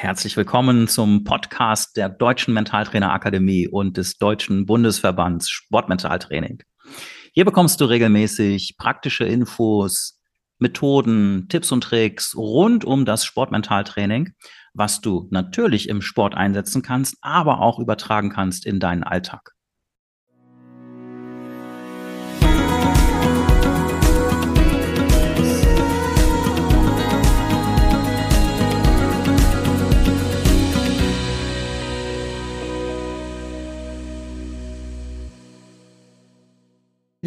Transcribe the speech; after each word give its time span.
Herzlich 0.00 0.36
willkommen 0.36 0.86
zum 0.86 1.24
Podcast 1.24 1.96
der 1.96 2.08
Deutschen 2.08 2.54
Mentaltrainer 2.54 3.12
Akademie 3.12 3.66
und 3.66 3.96
des 3.96 4.16
Deutschen 4.16 4.64
Bundesverbands 4.64 5.50
Sportmentaltraining. 5.50 6.62
Hier 7.32 7.44
bekommst 7.44 7.80
du 7.80 7.84
regelmäßig 7.86 8.76
praktische 8.78 9.24
Infos, 9.24 10.20
Methoden, 10.60 11.48
Tipps 11.48 11.72
und 11.72 11.80
Tricks 11.80 12.36
rund 12.36 12.84
um 12.84 13.06
das 13.06 13.24
Sportmentaltraining, 13.24 14.34
was 14.72 15.00
du 15.00 15.26
natürlich 15.32 15.88
im 15.88 16.00
Sport 16.00 16.36
einsetzen 16.36 16.82
kannst, 16.82 17.16
aber 17.20 17.60
auch 17.60 17.80
übertragen 17.80 18.30
kannst 18.30 18.66
in 18.66 18.78
deinen 18.78 19.02
Alltag. 19.02 19.56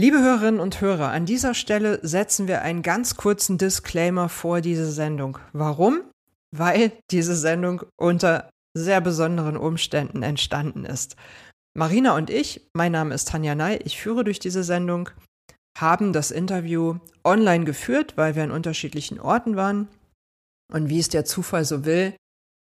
Liebe 0.01 0.19
Hörerinnen 0.19 0.59
und 0.59 0.81
Hörer, 0.81 1.11
an 1.11 1.27
dieser 1.27 1.53
Stelle 1.53 1.99
setzen 2.01 2.47
wir 2.47 2.63
einen 2.63 2.81
ganz 2.81 3.17
kurzen 3.17 3.59
Disclaimer 3.59 4.29
vor 4.29 4.59
diese 4.59 4.91
Sendung. 4.91 5.37
Warum? 5.53 6.01
Weil 6.49 6.91
diese 7.11 7.35
Sendung 7.35 7.83
unter 7.99 8.49
sehr 8.75 8.99
besonderen 8.99 9.57
Umständen 9.57 10.23
entstanden 10.23 10.85
ist. 10.85 11.17
Marina 11.77 12.15
und 12.15 12.31
ich, 12.31 12.67
mein 12.73 12.93
Name 12.93 13.13
ist 13.13 13.27
Tanja 13.27 13.53
Ney, 13.53 13.77
ich 13.83 14.01
führe 14.01 14.23
durch 14.23 14.39
diese 14.39 14.63
Sendung, 14.63 15.11
haben 15.77 16.13
das 16.13 16.31
Interview 16.31 16.97
online 17.23 17.65
geführt, 17.65 18.13
weil 18.17 18.35
wir 18.35 18.41
an 18.41 18.49
unterschiedlichen 18.49 19.19
Orten 19.19 19.55
waren. 19.55 19.87
Und 20.73 20.89
wie 20.89 20.97
es 20.97 21.09
der 21.09 21.25
Zufall 21.25 21.63
so 21.63 21.85
will, 21.85 22.15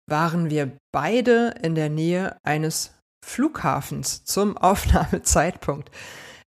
waren 0.06 0.50
wir 0.50 0.76
beide 0.92 1.54
in 1.62 1.76
der 1.76 1.88
Nähe 1.88 2.36
eines 2.42 2.92
Flughafens 3.24 4.22
zum 4.22 4.54
Aufnahmezeitpunkt. 4.58 5.90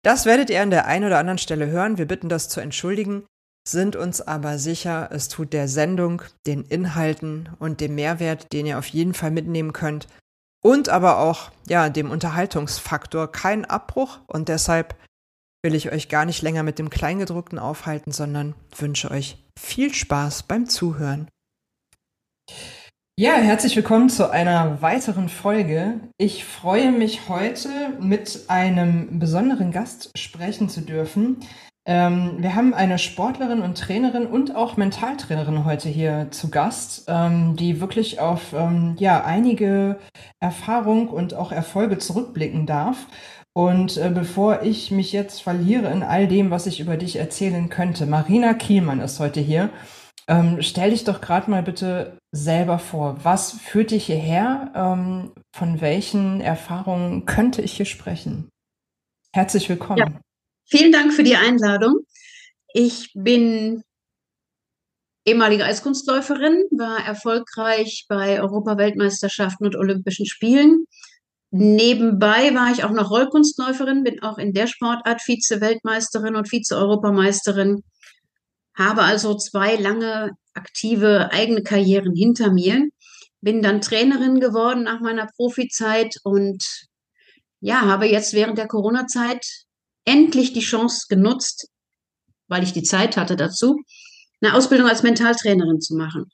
Das 0.05 0.27
werdet 0.27 0.50
ihr 0.50 0.60
an 0.60 0.70
der 0.70 0.86
einen 0.86 1.06
oder 1.06 1.19
anderen 1.19 1.38
Stelle 1.38 1.66
hören. 1.66 1.97
Wir 1.97 2.06
bitten 2.06 2.28
das 2.28 2.50
zu 2.50 2.60
entschuldigen, 2.60 3.24
sind 3.66 3.97
uns 3.97 4.20
aber 4.20 4.58
sicher, 4.58 5.08
es 5.11 5.28
tut 5.28 5.55
der 5.55 5.66
Sendung, 5.66 6.20
den 6.46 6.62
Inhalten 6.62 7.48
und 7.58 7.80
dem 7.80 7.94
Mehrwert, 7.94 8.52
den 8.52 8.66
ihr 8.66 8.78
auf 8.78 8.86
jeden 8.86 9.14
Fall 9.14 9.30
mitnehmen 9.30 9.72
könnt, 9.72 10.06
und 10.62 10.91
aber 10.91 11.19
auch 11.20 11.50
ja 11.69 11.88
dem 11.88 12.11
Unterhaltungsfaktor 12.11 13.33
keinen 13.33 13.64
Abbruch 13.64 14.20
und 14.27 14.50
deshalb 14.50 14.94
will 15.62 15.74
ich 15.74 15.91
euch 15.91 16.11
gar 16.11 16.27
nicht 16.27 16.42
länger 16.42 16.62
mit 16.62 16.78
dem 16.78 16.91
Kleingedruckten 16.91 17.58
aufhalten, 17.58 18.12
sondern 18.12 18.55
wünsche 18.77 19.11
euch 19.11 19.39
viel 19.58 19.94
Spaß 19.94 20.42
beim 20.42 20.68
Zuhören. 20.68 21.28
Ja, 23.17 23.34
herzlich 23.34 23.77
willkommen 23.77 24.09
zu 24.09 24.29
einer 24.33 24.83
weiteren 24.83 25.29
Folge. 25.29 26.01
Ich 26.19 26.45
freue 26.45 26.91
mich 26.91 27.29
heute 27.29 27.69
mit 28.01 28.47
einem 28.48 29.20
besonderen 29.20 29.70
Gast 29.70 30.11
sprechen 30.19 30.69
zu 30.69 30.81
dürfen. 30.81 31.37
Ähm, 31.87 32.39
wir 32.39 32.57
haben 32.57 32.75
eine 32.75 32.98
Sportlerin 32.98 33.62
und 33.62 33.79
Trainerin 33.79 34.27
und 34.27 34.57
auch 34.57 34.77
Mentaltrainerin 34.77 35.65
heute 35.65 35.89
hier 35.89 36.27
zu 36.33 36.51
Gast, 36.51 37.05
ähm, 37.07 37.55
die 37.55 37.81
wirklich 37.81 38.19
auf 38.19 38.53
ähm, 38.53 38.97
ja, 38.98 39.23
einige 39.23 40.01
Erfahrung 40.41 41.07
und 41.07 41.35
auch 41.35 41.53
Erfolge 41.53 41.98
zurückblicken 41.98 42.67
darf. 42.67 43.07
Und 43.53 43.97
äh, 43.97 44.11
bevor 44.12 44.62
ich 44.62 44.91
mich 44.91 45.12
jetzt 45.12 45.41
verliere 45.41 45.89
in 45.92 46.03
all 46.03 46.27
dem, 46.27 46.51
was 46.51 46.67
ich 46.67 46.81
über 46.81 46.97
dich 46.97 47.15
erzählen 47.15 47.69
könnte, 47.69 48.07
Marina 48.07 48.55
Kielmann 48.55 48.98
ist 48.98 49.20
heute 49.20 49.39
hier. 49.39 49.70
Ähm, 50.27 50.62
stell 50.62 50.91
dich 50.91 51.05
doch 51.05 51.20
gerade 51.20 51.50
mal 51.50 51.62
bitte 51.62 52.19
selber 52.33 52.78
vor. 52.78 53.19
Was 53.25 53.53
führt 53.53 53.91
dich 53.91 54.06
hierher? 54.06 54.72
Ähm, 54.75 55.33
von 55.55 55.80
welchen 55.80 56.41
Erfahrungen 56.41 57.27
könnte 57.27 57.61
ich 57.62 57.77
hier 57.77 57.86
sprechen? 57.86 58.48
Herzlich 59.33 59.69
willkommen. 59.69 59.98
Ja, 59.98 60.20
vielen 60.64 60.92
Dank 60.92 61.12
für 61.12 61.24
die 61.24 61.36
Einladung. 61.36 62.07
Ich 62.73 63.12
bin 63.14 63.83
ehemalige 65.27 65.64
Eiskunstläuferin, 65.64 66.64
war 66.70 67.06
erfolgreich 67.06 68.06
bei 68.08 68.41
Europaweltmeisterschaften 68.41 69.67
und 69.67 69.77
Olympischen 69.77 70.27
Spielen. 70.27 70.86
Nebenbei 71.51 72.55
war 72.55 72.73
ich 72.73 72.83
auch 72.83 72.91
noch 72.91 73.11
Rollkunstläuferin, 73.11 74.02
bin 74.02 74.23
auch 74.23 74.39
in 74.39 74.52
der 74.52 74.67
Sportart 74.67 75.23
Vize-Weltmeisterin 75.23 76.35
und 76.35 76.48
Vize-Europameisterin 76.48 77.83
habe 78.74 79.02
also 79.02 79.36
zwei 79.36 79.77
lange 79.77 80.33
aktive 80.55 81.30
eigene 81.33 81.62
Karrieren 81.62 82.14
hinter 82.14 82.52
mir, 82.52 82.89
bin 83.40 83.62
dann 83.62 83.80
Trainerin 83.80 84.40
geworden 84.40 84.85
nach 84.85 85.01
meiner 85.01 85.27
Profizeit 85.36 86.17
und 86.23 86.64
ja, 87.61 87.83
habe 87.83 88.07
jetzt 88.07 88.33
während 88.33 88.58
der 88.58 88.68
Corona-Zeit 88.68 89.46
endlich 90.05 90.52
die 90.52 90.61
Chance 90.61 91.07
genutzt, 91.08 91.68
weil 92.48 92.62
ich 92.62 92.73
die 92.73 92.83
Zeit 92.83 93.17
hatte 93.17 93.36
dazu, 93.36 93.83
eine 94.40 94.55
Ausbildung 94.55 94.89
als 94.89 95.02
Mentaltrainerin 95.02 95.80
zu 95.80 95.96
machen. 95.96 96.30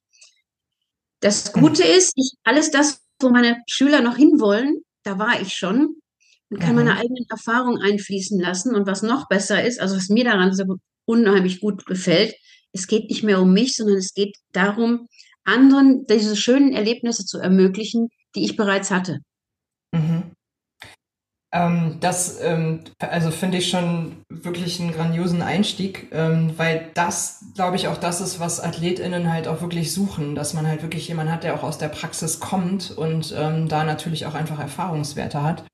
Das 1.20 1.52
Gute 1.52 1.84
ist, 1.84 2.12
ich, 2.16 2.32
alles 2.44 2.70
das, 2.70 3.00
wo 3.20 3.28
meine 3.28 3.58
Schüler 3.66 4.00
noch 4.00 4.16
hinwollen, 4.16 4.82
da 5.02 5.18
war 5.18 5.40
ich 5.40 5.54
schon 5.54 5.96
und 6.48 6.58
kann 6.58 6.74
meine 6.74 6.96
eigenen 6.96 7.26
Erfahrungen 7.28 7.80
einfließen 7.80 8.40
lassen. 8.40 8.74
Und 8.74 8.86
was 8.86 9.02
noch 9.02 9.28
besser 9.28 9.62
ist, 9.64 9.80
also 9.80 9.96
was 9.96 10.08
mir 10.08 10.24
daran 10.24 10.52
so 10.52 10.64
unheimlich 11.10 11.60
gut 11.60 11.84
gefällt. 11.86 12.34
Es 12.72 12.86
geht 12.86 13.10
nicht 13.10 13.24
mehr 13.24 13.40
um 13.40 13.52
mich, 13.52 13.76
sondern 13.76 13.96
es 13.96 14.14
geht 14.14 14.36
darum, 14.52 15.08
anderen 15.44 16.06
diese 16.08 16.36
schönen 16.36 16.72
Erlebnisse 16.72 17.24
zu 17.26 17.38
ermöglichen, 17.38 18.08
die 18.34 18.44
ich 18.44 18.56
bereits 18.56 18.90
hatte. 18.90 19.18
Mhm. 19.92 20.32
Ähm, 21.52 21.96
das 21.98 22.40
ähm, 22.40 22.84
also 23.00 23.32
finde 23.32 23.58
ich 23.58 23.70
schon 23.70 24.22
wirklich 24.28 24.80
einen 24.80 24.92
grandiosen 24.92 25.42
Einstieg, 25.42 26.06
ähm, 26.12 26.52
weil 26.56 26.90
das, 26.94 27.44
glaube 27.56 27.74
ich, 27.74 27.88
auch 27.88 27.96
das 27.96 28.20
ist, 28.20 28.38
was 28.38 28.60
AthletInnen 28.60 29.32
halt 29.32 29.48
auch 29.48 29.60
wirklich 29.60 29.92
suchen, 29.92 30.36
dass 30.36 30.54
man 30.54 30.68
halt 30.68 30.82
wirklich 30.82 31.08
jemanden 31.08 31.32
hat, 31.32 31.42
der 31.42 31.54
auch 31.54 31.64
aus 31.64 31.78
der 31.78 31.88
Praxis 31.88 32.38
kommt 32.38 32.92
und 32.92 33.34
ähm, 33.36 33.68
da 33.68 33.82
natürlich 33.82 34.26
auch 34.26 34.34
einfach 34.34 34.60
Erfahrungswerte 34.60 35.42
hat. 35.42 35.64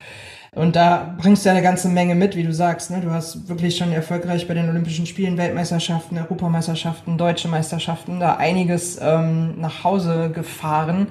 Und 0.56 0.74
da 0.74 1.14
bringst 1.20 1.44
du 1.44 1.50
ja 1.50 1.54
eine 1.54 1.62
ganze 1.62 1.90
Menge 1.90 2.14
mit, 2.14 2.34
wie 2.34 2.42
du 2.42 2.52
sagst. 2.52 2.90
Ne? 2.90 3.02
Du 3.02 3.10
hast 3.10 3.46
wirklich 3.46 3.76
schon 3.76 3.92
erfolgreich 3.92 4.48
bei 4.48 4.54
den 4.54 4.70
Olympischen 4.70 5.04
Spielen, 5.04 5.36
Weltmeisterschaften, 5.36 6.16
Europameisterschaften, 6.16 7.18
deutsche 7.18 7.48
Meisterschaften 7.48 8.20
da 8.20 8.36
einiges 8.36 8.98
ähm, 8.98 9.60
nach 9.60 9.84
Hause 9.84 10.30
gefahren. 10.34 11.08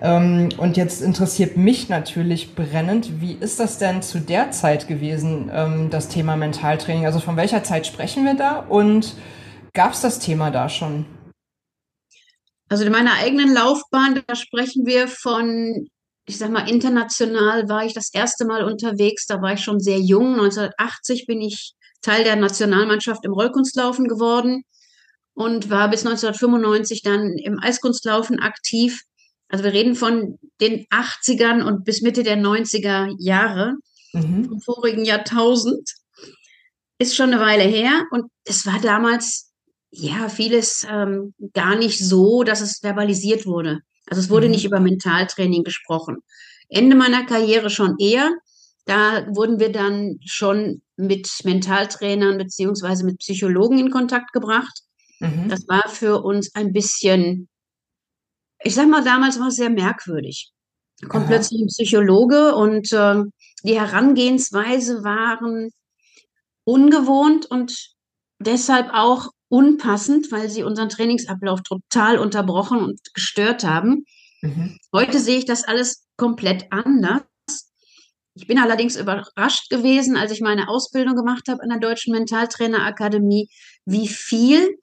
Ähm, 0.00 0.48
und 0.56 0.76
jetzt 0.76 1.00
interessiert 1.00 1.56
mich 1.56 1.90
natürlich 1.90 2.56
brennend, 2.56 3.20
wie 3.20 3.34
ist 3.34 3.60
das 3.60 3.78
denn 3.78 4.02
zu 4.02 4.18
der 4.18 4.50
Zeit 4.50 4.88
gewesen, 4.88 5.48
ähm, 5.54 5.88
das 5.90 6.08
Thema 6.08 6.36
Mentaltraining? 6.36 7.06
Also 7.06 7.20
von 7.20 7.36
welcher 7.36 7.62
Zeit 7.62 7.86
sprechen 7.86 8.24
wir 8.24 8.34
da 8.34 8.58
und 8.68 9.14
gab 9.74 9.92
es 9.92 10.00
das 10.00 10.18
Thema 10.18 10.50
da 10.50 10.68
schon? 10.68 11.06
Also 12.68 12.84
in 12.84 12.90
meiner 12.90 13.14
eigenen 13.14 13.54
Laufbahn, 13.54 14.20
da 14.26 14.34
sprechen 14.34 14.86
wir 14.86 15.06
von 15.06 15.86
ich 16.26 16.38
sag 16.38 16.50
mal, 16.50 16.68
international 16.68 17.68
war 17.68 17.84
ich 17.84 17.94
das 17.94 18.12
erste 18.12 18.44
Mal 18.44 18.64
unterwegs. 18.64 19.26
Da 19.26 19.42
war 19.42 19.54
ich 19.54 19.60
schon 19.60 19.80
sehr 19.80 19.98
jung. 19.98 20.34
1980 20.34 21.26
bin 21.26 21.40
ich 21.40 21.74
Teil 22.00 22.24
der 22.24 22.36
Nationalmannschaft 22.36 23.24
im 23.24 23.32
Rollkunstlaufen 23.32 24.06
geworden 24.08 24.64
und 25.34 25.70
war 25.70 25.90
bis 25.90 26.04
1995 26.06 27.02
dann 27.02 27.36
im 27.38 27.58
Eiskunstlaufen 27.60 28.40
aktiv. 28.40 29.02
Also 29.48 29.64
wir 29.64 29.72
reden 29.72 29.94
von 29.94 30.38
den 30.60 30.86
80ern 30.86 31.62
und 31.62 31.84
bis 31.84 32.02
Mitte 32.02 32.22
der 32.22 32.36
90er 32.36 33.14
Jahre 33.18 33.74
mhm. 34.12 34.46
vom 34.46 34.60
vorigen 34.60 35.04
Jahrtausend. 35.04 35.88
Ist 36.98 37.16
schon 37.16 37.32
eine 37.32 37.40
Weile 37.40 37.64
her 37.64 38.04
und 38.12 38.30
es 38.44 38.64
war 38.64 38.80
damals 38.80 39.50
ja 39.90 40.28
vieles 40.28 40.86
ähm, 40.88 41.34
gar 41.52 41.76
nicht 41.76 41.98
so, 41.98 42.44
dass 42.44 42.60
es 42.60 42.78
verbalisiert 42.78 43.44
wurde. 43.44 43.80
Also 44.06 44.20
es 44.20 44.30
wurde 44.30 44.46
mhm. 44.46 44.52
nicht 44.52 44.64
über 44.64 44.80
Mentaltraining 44.80 45.64
gesprochen. 45.64 46.18
Ende 46.68 46.96
meiner 46.96 47.24
Karriere 47.24 47.70
schon 47.70 47.96
eher. 47.98 48.32
Da 48.84 49.26
wurden 49.28 49.60
wir 49.60 49.70
dann 49.70 50.18
schon 50.24 50.82
mit 50.96 51.30
Mentaltrainern 51.44 52.38
beziehungsweise 52.38 53.04
mit 53.04 53.18
Psychologen 53.18 53.78
in 53.78 53.90
Kontakt 53.90 54.32
gebracht. 54.32 54.82
Mhm. 55.20 55.48
Das 55.48 55.68
war 55.68 55.88
für 55.88 56.22
uns 56.22 56.54
ein 56.54 56.72
bisschen, 56.72 57.48
ich 58.62 58.74
sag 58.74 58.88
mal, 58.88 59.04
damals 59.04 59.38
war 59.38 59.48
es 59.48 59.56
sehr 59.56 59.70
merkwürdig. 59.70 60.52
Kommt 61.08 61.24
Aha. 61.24 61.32
plötzlich 61.32 61.60
ein 61.60 61.68
Psychologe 61.68 62.54
und 62.54 62.92
äh, 62.92 63.22
die 63.64 63.78
Herangehensweise 63.78 65.04
waren 65.04 65.70
ungewohnt 66.64 67.46
und 67.46 67.92
deshalb 68.38 68.90
auch 68.92 69.30
unpassend, 69.52 70.32
weil 70.32 70.48
sie 70.48 70.62
unseren 70.62 70.88
Trainingsablauf 70.88 71.60
total 71.60 72.18
unterbrochen 72.18 72.78
und 72.78 72.98
gestört 73.12 73.64
haben. 73.64 74.06
Mhm. 74.40 74.78
Heute 74.94 75.18
sehe 75.20 75.36
ich 75.36 75.44
das 75.44 75.64
alles 75.64 76.06
komplett 76.16 76.72
anders. 76.72 77.22
Ich 78.34 78.46
bin 78.46 78.58
allerdings 78.58 78.96
überrascht 78.96 79.68
gewesen, 79.68 80.16
als 80.16 80.32
ich 80.32 80.40
meine 80.40 80.68
Ausbildung 80.68 81.16
gemacht 81.16 81.48
habe 81.48 81.62
an 81.62 81.68
der 81.68 81.80
Deutschen 81.80 82.14
Mentaltrainerakademie, 82.14 83.50
wie 83.84 84.08
viel 84.08 84.78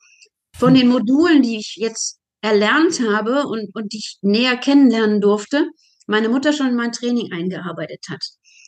von 0.56 0.76
den 0.76 0.90
Modulen, 0.90 1.42
die 1.42 1.58
ich 1.58 1.76
jetzt 1.78 2.20
erlernt 2.42 3.00
habe 3.00 3.48
und, 3.48 3.74
und 3.74 3.92
dich 3.92 4.20
näher 4.22 4.56
kennenlernen 4.56 5.20
durfte, 5.20 5.68
meine 6.06 6.30
Mutter 6.30 6.54
schon 6.54 6.68
in 6.68 6.76
mein 6.76 6.92
Training 6.92 7.32
eingearbeitet 7.34 8.06
hat. 8.08 8.22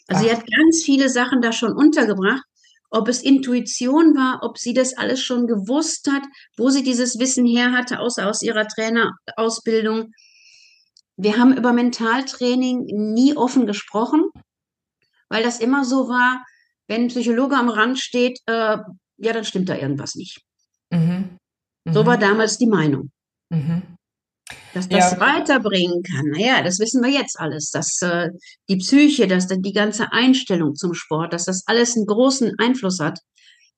Also 0.07 0.23
Ach. 0.23 0.27
sie 0.27 0.35
hat 0.35 0.45
ganz 0.51 0.81
viele 0.83 1.09
Sachen 1.09 1.41
da 1.41 1.51
schon 1.51 1.73
untergebracht. 1.73 2.41
Ob 2.91 3.07
es 3.07 3.23
Intuition 3.23 4.15
war, 4.15 4.43
ob 4.43 4.57
sie 4.57 4.73
das 4.73 4.97
alles 4.97 5.23
schon 5.23 5.47
gewusst 5.47 6.09
hat, 6.11 6.23
wo 6.57 6.69
sie 6.69 6.83
dieses 6.83 7.17
Wissen 7.19 7.45
her 7.45 7.71
hatte, 7.71 7.99
außer 7.99 8.29
aus 8.29 8.41
ihrer 8.41 8.67
Trainerausbildung. 8.67 10.11
Wir 11.15 11.37
haben 11.37 11.55
über 11.55 11.71
Mentaltraining 11.71 12.85
nie 13.13 13.35
offen 13.35 13.65
gesprochen, 13.65 14.29
weil 15.29 15.43
das 15.43 15.59
immer 15.59 15.85
so 15.85 16.09
war, 16.09 16.43
wenn 16.87 17.03
ein 17.03 17.07
Psychologe 17.07 17.55
am 17.55 17.69
Rand 17.69 17.97
steht, 17.99 18.39
äh, 18.47 18.77
ja, 19.17 19.33
dann 19.33 19.45
stimmt 19.45 19.69
da 19.69 19.75
irgendwas 19.75 20.15
nicht. 20.15 20.41
Mhm. 20.89 21.37
Mhm. 21.85 21.93
So 21.93 22.05
war 22.05 22.17
damals 22.17 22.57
die 22.57 22.67
Meinung. 22.67 23.11
Mhm. 23.49 23.83
Dass 24.73 24.87
das 24.87 25.11
ja. 25.11 25.19
weiterbringen 25.19 26.01
kann, 26.03 26.27
naja, 26.27 26.63
das 26.63 26.79
wissen 26.79 27.03
wir 27.03 27.11
jetzt 27.11 27.39
alles, 27.39 27.71
dass 27.71 28.01
äh, 28.01 28.29
die 28.69 28.77
Psyche, 28.77 29.27
dass 29.27 29.47
die 29.47 29.73
ganze 29.73 30.13
Einstellung 30.13 30.75
zum 30.75 30.93
Sport, 30.93 31.33
dass 31.33 31.45
das 31.45 31.63
alles 31.67 31.95
einen 31.97 32.05
großen 32.05 32.53
Einfluss 32.57 32.99
hat, 32.99 33.19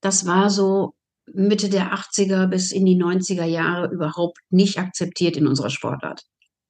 das 0.01 0.25
war 0.27 0.49
so 0.49 0.93
Mitte 1.33 1.69
der 1.69 1.93
80er 1.93 2.47
bis 2.47 2.71
in 2.71 2.85
die 2.85 3.01
90er 3.01 3.45
Jahre 3.45 3.91
überhaupt 3.91 4.37
nicht 4.49 4.77
akzeptiert 4.77 5.37
in 5.37 5.47
unserer 5.47 5.69
Sportart. 5.69 6.21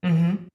Mhm. 0.03 0.47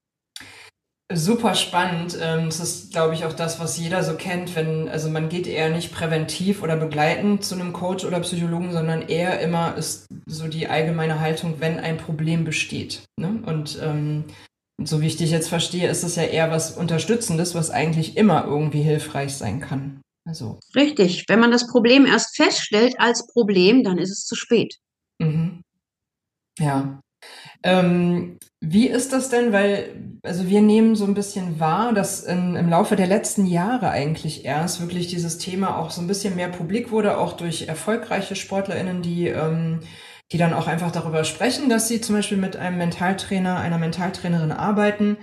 Super 1.10 1.54
spannend. 1.54 2.18
Ähm, 2.20 2.46
das 2.46 2.60
ist, 2.60 2.92
glaube 2.92 3.14
ich, 3.14 3.24
auch 3.24 3.32
das, 3.32 3.58
was 3.58 3.78
jeder 3.78 4.04
so 4.04 4.14
kennt, 4.14 4.54
wenn, 4.54 4.90
also 4.90 5.08
man 5.08 5.30
geht 5.30 5.46
eher 5.46 5.70
nicht 5.70 5.90
präventiv 5.90 6.62
oder 6.62 6.76
begleitend 6.76 7.42
zu 7.44 7.54
einem 7.54 7.72
Coach 7.72 8.04
oder 8.04 8.20
Psychologen, 8.20 8.72
sondern 8.72 9.00
eher 9.00 9.40
immer 9.40 9.74
ist 9.76 10.06
so 10.26 10.48
die 10.48 10.68
allgemeine 10.68 11.20
Haltung, 11.20 11.60
wenn 11.60 11.78
ein 11.78 11.96
Problem 11.96 12.44
besteht. 12.44 13.04
Ne? 13.18 13.42
Und 13.46 13.78
ähm, 13.82 14.24
so 14.84 15.00
wie 15.00 15.06
ich 15.06 15.16
dich 15.16 15.30
jetzt 15.30 15.48
verstehe, 15.48 15.88
ist 15.88 16.04
es 16.04 16.16
ja 16.16 16.24
eher 16.24 16.50
was 16.50 16.76
Unterstützendes, 16.76 17.54
was 17.54 17.70
eigentlich 17.70 18.18
immer 18.18 18.44
irgendwie 18.44 18.82
hilfreich 18.82 19.34
sein 19.34 19.60
kann. 19.60 20.02
Also. 20.26 20.60
Richtig. 20.76 21.24
Wenn 21.26 21.40
man 21.40 21.50
das 21.50 21.66
Problem 21.68 22.04
erst 22.04 22.36
feststellt 22.36 22.96
als 22.98 23.26
Problem, 23.28 23.82
dann 23.82 23.96
ist 23.96 24.10
es 24.10 24.26
zu 24.26 24.34
spät. 24.34 24.76
Mhm. 25.18 25.62
Ja. 26.58 27.00
Ähm, 27.62 28.38
wie 28.60 28.88
ist 28.88 29.12
das 29.12 29.30
denn? 29.30 29.52
Weil, 29.52 30.18
also 30.22 30.48
wir 30.48 30.60
nehmen 30.62 30.96
so 30.96 31.04
ein 31.04 31.14
bisschen 31.14 31.60
wahr, 31.60 31.92
dass 31.92 32.22
in, 32.24 32.56
im 32.56 32.68
Laufe 32.68 32.96
der 32.96 33.06
letzten 33.06 33.46
Jahre 33.46 33.90
eigentlich 33.90 34.44
erst 34.44 34.80
wirklich 34.80 35.08
dieses 35.08 35.38
Thema 35.38 35.78
auch 35.78 35.90
so 35.90 36.00
ein 36.00 36.06
bisschen 36.06 36.36
mehr 36.36 36.48
publik 36.48 36.90
wurde, 36.90 37.18
auch 37.18 37.34
durch 37.34 37.68
erfolgreiche 37.68 38.36
SportlerInnen, 38.36 39.02
die, 39.02 39.28
ähm, 39.28 39.80
die 40.32 40.38
dann 40.38 40.52
auch 40.52 40.66
einfach 40.66 40.90
darüber 40.90 41.24
sprechen, 41.24 41.68
dass 41.68 41.88
sie 41.88 42.00
zum 42.00 42.16
Beispiel 42.16 42.38
mit 42.38 42.56
einem 42.56 42.78
Mentaltrainer, 42.78 43.56
einer 43.58 43.78
Mentaltrainerin 43.78 44.52
arbeiten. 44.52 45.16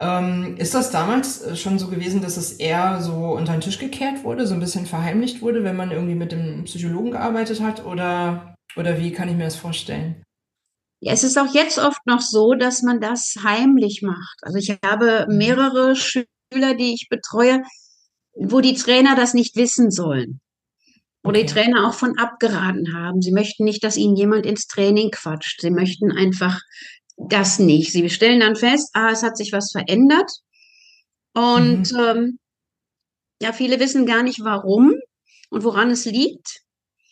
Ähm, 0.00 0.56
ist 0.58 0.74
das 0.74 0.90
damals 0.90 1.58
schon 1.58 1.78
so 1.78 1.88
gewesen, 1.88 2.20
dass 2.20 2.36
es 2.36 2.52
eher 2.52 3.00
so 3.00 3.34
unter 3.34 3.52
den 3.52 3.62
Tisch 3.62 3.78
gekehrt 3.78 4.24
wurde, 4.24 4.46
so 4.46 4.52
ein 4.52 4.60
bisschen 4.60 4.84
verheimlicht 4.84 5.40
wurde, 5.40 5.64
wenn 5.64 5.76
man 5.76 5.90
irgendwie 5.90 6.14
mit 6.14 6.32
dem 6.32 6.64
Psychologen 6.64 7.12
gearbeitet 7.12 7.60
hat? 7.62 7.86
Oder, 7.86 8.54
oder 8.76 8.98
wie 8.98 9.12
kann 9.12 9.28
ich 9.28 9.36
mir 9.36 9.44
das 9.44 9.56
vorstellen? 9.56 10.25
Ja, 11.00 11.12
es 11.12 11.24
ist 11.24 11.38
auch 11.38 11.52
jetzt 11.54 11.78
oft 11.78 12.06
noch 12.06 12.20
so, 12.20 12.54
dass 12.54 12.82
man 12.82 13.00
das 13.00 13.34
heimlich 13.42 14.02
macht. 14.02 14.38
Also 14.42 14.58
ich 14.58 14.78
habe 14.84 15.26
mhm. 15.28 15.36
mehrere 15.36 15.96
Schüler, 15.96 16.74
die 16.76 16.94
ich 16.94 17.08
betreue, 17.08 17.62
wo 18.34 18.60
die 18.60 18.74
Trainer 18.74 19.14
das 19.14 19.34
nicht 19.34 19.56
wissen 19.56 19.90
sollen. 19.90 20.40
Oder 21.22 21.40
die 21.40 21.46
Trainer 21.46 21.88
auch 21.88 21.94
von 21.94 22.16
abgeraten 22.18 22.94
haben. 22.94 23.20
Sie 23.20 23.32
möchten 23.32 23.64
nicht, 23.64 23.82
dass 23.82 23.96
ihnen 23.96 24.14
jemand 24.14 24.46
ins 24.46 24.68
Training 24.68 25.10
quatscht. 25.10 25.60
Sie 25.60 25.70
möchten 25.70 26.12
einfach 26.12 26.60
das 27.16 27.58
nicht. 27.58 27.92
Sie 27.92 28.08
stellen 28.10 28.40
dann 28.40 28.54
fest, 28.54 28.90
ah, 28.92 29.10
es 29.10 29.22
hat 29.22 29.36
sich 29.36 29.52
was 29.52 29.72
verändert. 29.72 30.30
Und 31.34 31.92
mhm. 31.92 31.98
ähm, 31.98 32.38
ja, 33.42 33.52
viele 33.52 33.80
wissen 33.80 34.06
gar 34.06 34.22
nicht 34.22 34.40
warum 34.42 34.94
und 35.50 35.64
woran 35.64 35.90
es 35.90 36.04
liegt. 36.04 36.62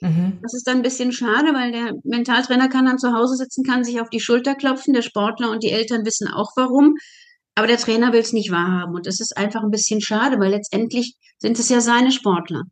Mhm. 0.00 0.38
Das 0.42 0.54
ist 0.54 0.66
dann 0.66 0.78
ein 0.78 0.82
bisschen 0.82 1.12
schade, 1.12 1.54
weil 1.54 1.72
der 1.72 1.92
Mentaltrainer 2.04 2.68
kann 2.68 2.84
dann 2.84 2.98
zu 2.98 3.12
Hause 3.12 3.36
sitzen, 3.36 3.64
kann 3.64 3.84
sich 3.84 4.00
auf 4.00 4.10
die 4.10 4.20
Schulter 4.20 4.54
klopfen, 4.54 4.92
der 4.92 5.02
Sportler 5.02 5.50
und 5.50 5.62
die 5.62 5.70
Eltern 5.70 6.04
wissen 6.04 6.28
auch 6.28 6.50
warum. 6.56 6.94
Aber 7.54 7.66
der 7.66 7.78
Trainer 7.78 8.12
will 8.12 8.20
es 8.20 8.32
nicht 8.32 8.50
wahrhaben. 8.50 8.94
Und 8.94 9.06
das 9.06 9.20
ist 9.20 9.36
einfach 9.36 9.62
ein 9.62 9.70
bisschen 9.70 10.00
schade, 10.00 10.38
weil 10.40 10.50
letztendlich 10.50 11.14
sind 11.38 11.58
es 11.58 11.68
ja 11.68 11.80
seine 11.80 12.10
Sportler. 12.10 12.62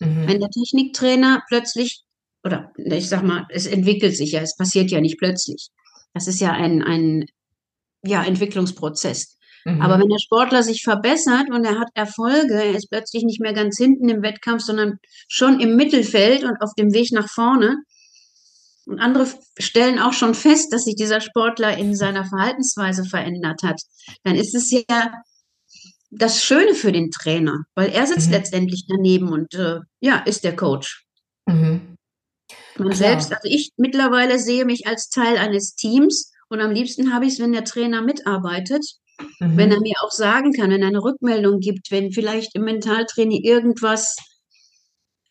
Mhm. 0.00 0.26
Wenn 0.26 0.40
der 0.40 0.50
Techniktrainer 0.50 1.42
plötzlich, 1.48 2.02
oder 2.44 2.72
ich 2.76 3.08
sag 3.08 3.22
mal, 3.22 3.46
es 3.50 3.66
entwickelt 3.66 4.16
sich 4.16 4.32
ja, 4.32 4.40
es 4.40 4.56
passiert 4.56 4.90
ja 4.90 5.00
nicht 5.00 5.18
plötzlich. 5.18 5.68
Das 6.12 6.26
ist 6.26 6.40
ja 6.40 6.52
ein, 6.52 6.82
ein 6.82 7.24
ja, 8.04 8.24
Entwicklungsprozess. 8.24 9.36
Mhm. 9.64 9.80
Aber 9.80 9.98
wenn 9.98 10.08
der 10.08 10.18
Sportler 10.18 10.62
sich 10.62 10.82
verbessert 10.82 11.50
und 11.50 11.64
er 11.64 11.78
hat 11.78 11.88
Erfolge, 11.94 12.54
er 12.54 12.74
ist 12.74 12.90
plötzlich 12.90 13.24
nicht 13.24 13.40
mehr 13.40 13.52
ganz 13.52 13.76
hinten 13.78 14.08
im 14.08 14.22
Wettkampf, 14.22 14.62
sondern 14.62 14.98
schon 15.28 15.60
im 15.60 15.76
Mittelfeld 15.76 16.44
und 16.44 16.60
auf 16.60 16.74
dem 16.76 16.92
Weg 16.92 17.12
nach 17.12 17.28
vorne. 17.28 17.76
Und 18.86 18.98
andere 18.98 19.28
stellen 19.58 19.98
auch 19.98 20.12
schon 20.12 20.34
fest, 20.34 20.72
dass 20.72 20.84
sich 20.84 20.96
dieser 20.96 21.20
Sportler 21.20 21.76
in 21.78 21.94
seiner 21.94 22.24
Verhaltensweise 22.24 23.04
verändert 23.04 23.62
hat. 23.62 23.80
Dann 24.24 24.34
ist 24.34 24.54
es 24.54 24.70
ja 24.70 25.12
das 26.10 26.44
Schöne 26.44 26.74
für 26.74 26.92
den 26.92 27.10
Trainer, 27.10 27.64
weil 27.74 27.90
er 27.90 28.06
sitzt 28.06 28.26
mhm. 28.26 28.34
letztendlich 28.34 28.84
daneben 28.88 29.28
und 29.28 29.54
äh, 29.54 29.80
ja, 30.00 30.18
ist 30.18 30.44
der 30.44 30.56
Coach. 30.56 31.04
Mhm. 31.46 31.96
Man 32.76 32.92
selbst, 32.92 33.32
also 33.32 33.48
ich 33.48 33.70
mittlerweile 33.76 34.38
sehe 34.38 34.64
mich 34.64 34.86
als 34.86 35.08
Teil 35.08 35.36
eines 35.36 35.74
Teams 35.74 36.32
und 36.48 36.60
am 36.60 36.70
liebsten 36.70 37.14
habe 37.14 37.26
ich 37.26 37.34
es, 37.34 37.38
wenn 37.38 37.52
der 37.52 37.64
Trainer 37.64 38.02
mitarbeitet 38.02 38.84
Mhm. 39.40 39.56
Wenn 39.56 39.72
er 39.72 39.80
mir 39.80 39.94
auch 40.02 40.10
sagen 40.10 40.52
kann, 40.52 40.70
wenn 40.70 40.82
er 40.82 40.88
eine 40.88 41.02
Rückmeldung 41.02 41.60
gibt, 41.60 41.90
wenn 41.90 42.12
vielleicht 42.12 42.54
im 42.54 42.62
Mentaltraining 42.64 43.42
irgendwas 43.42 44.16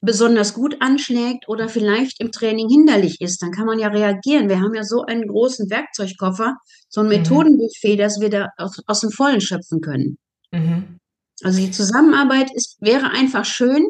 besonders 0.02 0.54
gut 0.54 0.78
anschlägt 0.80 1.48
oder 1.48 1.70
vielleicht 1.70 2.20
im 2.20 2.32
Training 2.32 2.68
hinderlich 2.70 3.22
ist, 3.22 3.42
dann 3.42 3.52
kann 3.52 3.68
man 3.68 3.80
ja 3.80 3.88
reagieren. 3.90 4.50
Wir 4.50 4.60
haben 4.60 4.74
ja 4.74 4.84
so 4.84 5.04
einen 5.04 5.28
großen 5.28 5.70
Werkzeugkoffer, 5.70 6.56
so 6.90 7.02
ein 7.02 7.08
mhm. 7.08 7.14
Methodenbuffet, 7.14 7.98
dass 7.98 8.20
wir 8.20 8.30
da 8.30 8.50
aus, 8.58 8.82
aus 8.88 9.02
dem 9.02 9.12
Vollen 9.12 9.42
schöpfen 9.42 9.80
können. 9.80 10.18
Mhm. 10.52 10.98
Also 11.44 11.60
die 11.60 11.72
Zusammenarbeit 11.72 12.50
ist, 12.54 12.78
wäre 12.82 13.12
einfach 13.12 13.46
schön, 13.46 13.88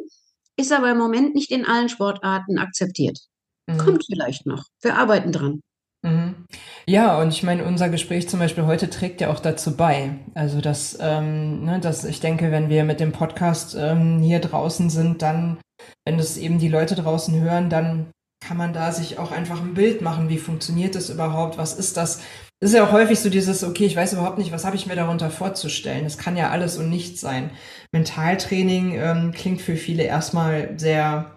ist 0.58 0.74
aber 0.74 0.92
im 0.92 0.98
Moment 0.98 1.34
nicht 1.34 1.50
in 1.50 1.66
allen 1.66 1.90
Sportarten 1.90 2.58
akzeptiert. 2.58 3.18
Mhm. 3.68 3.78
Kommt 3.78 4.06
vielleicht 4.06 4.46
noch. 4.46 4.66
Wir 4.82 4.98
arbeiten 4.98 5.32
dran. 5.32 5.62
Mhm. 6.04 6.48
Ja, 6.88 7.20
und 7.20 7.30
ich 7.30 7.44
meine, 7.44 7.64
unser 7.64 7.90
Gespräch 7.90 8.28
zum 8.28 8.40
Beispiel 8.40 8.66
heute 8.66 8.90
trägt 8.90 9.22
ja 9.22 9.30
auch 9.30 9.40
dazu 9.40 9.78
bei. 9.78 10.16
Also, 10.34 10.60
dass, 10.60 10.98
ähm, 11.00 11.66
ne, 11.66 11.80
dass 11.80 12.04
ich 12.06 12.20
denke, 12.20 12.52
wenn 12.52 12.70
wir 12.70 12.84
mit 12.84 13.00
dem 13.00 13.12
Podcast 13.12 13.76
ähm, 13.80 14.20
hier 14.20 14.40
draußen 14.40 14.90
sind, 14.90 15.22
dann, 15.22 15.60
wenn 16.06 16.18
das 16.18 16.38
eben 16.38 16.58
die 16.58 16.70
Leute 16.70 16.96
draußen 16.96 17.40
hören, 17.40 17.70
dann 17.70 18.12
kann 18.44 18.58
man 18.58 18.74
da 18.74 18.92
sich 18.92 19.20
auch 19.20 19.32
einfach 19.32 19.62
ein 19.62 19.76
Bild 19.76 20.02
machen, 20.02 20.28
wie 20.28 20.40
funktioniert 20.40 20.96
das 20.96 21.12
überhaupt, 21.12 21.60
was 21.60 21.78
ist 21.78 21.96
das? 21.96 22.22
Ist 22.60 22.74
ja 22.74 22.84
auch 22.86 22.92
häufig 22.92 23.20
so 23.20 23.30
dieses, 23.30 23.64
okay, 23.64 23.86
ich 23.86 23.96
weiß 23.96 24.14
überhaupt 24.14 24.40
nicht, 24.40 24.52
was 24.52 24.66
habe 24.66 24.76
ich 24.76 24.88
mir 24.88 24.96
darunter 24.96 25.30
vorzustellen. 25.30 26.06
Es 26.06 26.18
kann 26.18 26.38
ja 26.38 26.50
alles 26.50 26.78
und 26.78 26.90
nichts 26.90 27.22
sein. 27.22 27.52
Mentaltraining 27.92 28.96
ähm, 28.96 29.32
klingt 29.32 29.62
für 29.62 29.76
viele 29.76 30.04
erstmal 30.04 30.78
sehr 30.78 31.36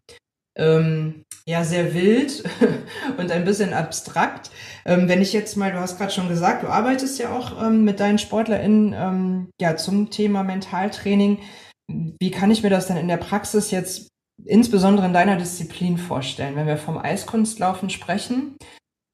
ähm, 0.57 1.24
ja 1.47 1.65
sehr 1.65 1.95
wild 1.95 2.43
und 3.19 3.31
ein 3.31 3.45
bisschen 3.45 3.75
abstrakt. 3.75 4.51
Ähm, 4.85 5.09
wenn 5.09 5.23
ich 5.23 5.33
jetzt 5.33 5.57
mal, 5.57 5.73
du 5.73 5.79
hast 5.79 5.99
gerade 5.99 6.13
schon 6.13 6.29
gesagt, 6.29 6.63
du 6.63 6.69
arbeitest 6.69 7.19
ja 7.19 7.37
auch 7.37 7.63
ähm, 7.63 7.85
mit 7.85 8.01
deinen 8.01 8.19
SportlerInnen 8.19 8.95
ähm, 8.95 9.51
ja 9.61 9.77
zum 9.77 10.11
Thema 10.11 10.43
Mentaltraining. 10.43 11.41
Wie 11.89 12.31
kann 12.31 12.51
ich 12.51 12.63
mir 12.63 12.71
das 12.71 12.87
denn 12.87 12.97
in 12.97 13.09
der 13.09 13.19
Praxis 13.19 13.71
jetzt 13.71 14.09
insbesondere 14.45 15.07
in 15.07 15.13
deiner 15.13 15.37
Disziplin 15.37 15.99
vorstellen, 15.99 16.57
wenn 16.57 16.67
wir 16.67 16.79
vom 16.79 16.99
Eiskunstlaufen 16.99 17.91
sprechen? 17.91 18.57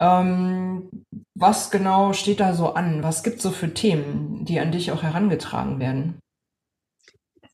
Ähm, 0.01 0.89
was 1.37 1.71
genau 1.71 2.13
steht 2.13 2.41
da 2.41 2.55
so 2.55 2.75
an? 2.75 3.03
Was 3.03 3.23
gibt 3.23 3.39
es 3.39 3.43
so 3.43 3.51
für 3.51 3.75
Themen, 3.75 4.45
die 4.45 4.61
an 4.61 4.73
dich 4.73 4.93
auch 4.93 5.03
herangetragen 5.03 5.81
werden? 5.81 6.21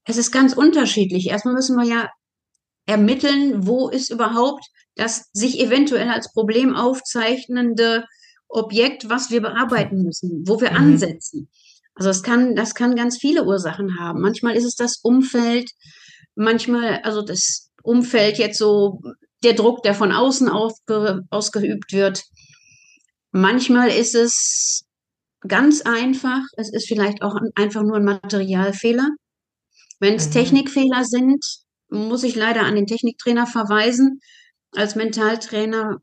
Es 0.05 0.17
ist 0.17 0.31
ganz 0.31 0.53
unterschiedlich. 0.53 1.29
Erstmal 1.29 1.55
müssen 1.55 1.77
wir 1.77 1.85
ja 1.85 2.11
ermitteln, 2.87 3.67
wo 3.67 3.89
ist 3.89 4.11
überhaupt 4.11 4.65
das 4.97 5.29
sich 5.33 5.61
eventuell 5.61 6.09
als 6.09 6.33
Problem 6.33 6.75
aufzeichnende 6.75 8.05
Objekt, 8.49 9.09
was 9.09 9.31
wir 9.31 9.43
bearbeiten 9.43 10.03
müssen, 10.03 10.45
wo 10.47 10.61
wir 10.61 10.71
mhm. 10.71 10.77
ansetzen. 10.77 11.49
Also 11.95 12.11
es 12.11 12.23
kann, 12.23 12.57
das 12.57 12.75
kann 12.75 12.97
ganz 12.97 13.19
viele 13.19 13.45
Ursachen 13.45 13.99
haben. 13.99 14.21
Manchmal 14.21 14.57
ist 14.57 14.65
es 14.65 14.75
das 14.75 14.99
Umfeld, 15.03 15.71
manchmal, 16.35 17.01
also 17.03 17.23
das 17.23 17.71
Umfeld 17.83 18.39
jetzt 18.39 18.59
so 18.59 19.01
der 19.43 19.55
Druck, 19.55 19.83
der 19.83 19.95
von 19.95 20.13
außen 20.13 20.49
aufge, 20.49 21.23
ausgeübt 21.31 21.93
wird. 21.93 22.23
Manchmal 23.33 23.91
ist 23.91 24.15
es 24.15 24.85
ganz 25.47 25.83
einfach, 25.83 26.43
es 26.57 26.73
ist 26.73 26.89
vielleicht 26.89 27.23
auch 27.23 27.37
einfach 27.55 27.83
nur 27.83 27.97
ein 27.97 28.05
Materialfehler. 28.05 29.09
Wenn 30.01 30.15
es 30.15 30.29
mhm. 30.29 30.33
Technikfehler 30.33 31.05
sind, 31.05 31.45
muss 31.97 32.23
ich 32.23 32.37
leider 32.37 32.63
an 32.63 32.75
den 32.75 32.87
Techniktrainer 32.87 33.47
verweisen. 33.47 34.21
Als 34.73 34.95
Mentaltrainer 34.95 35.99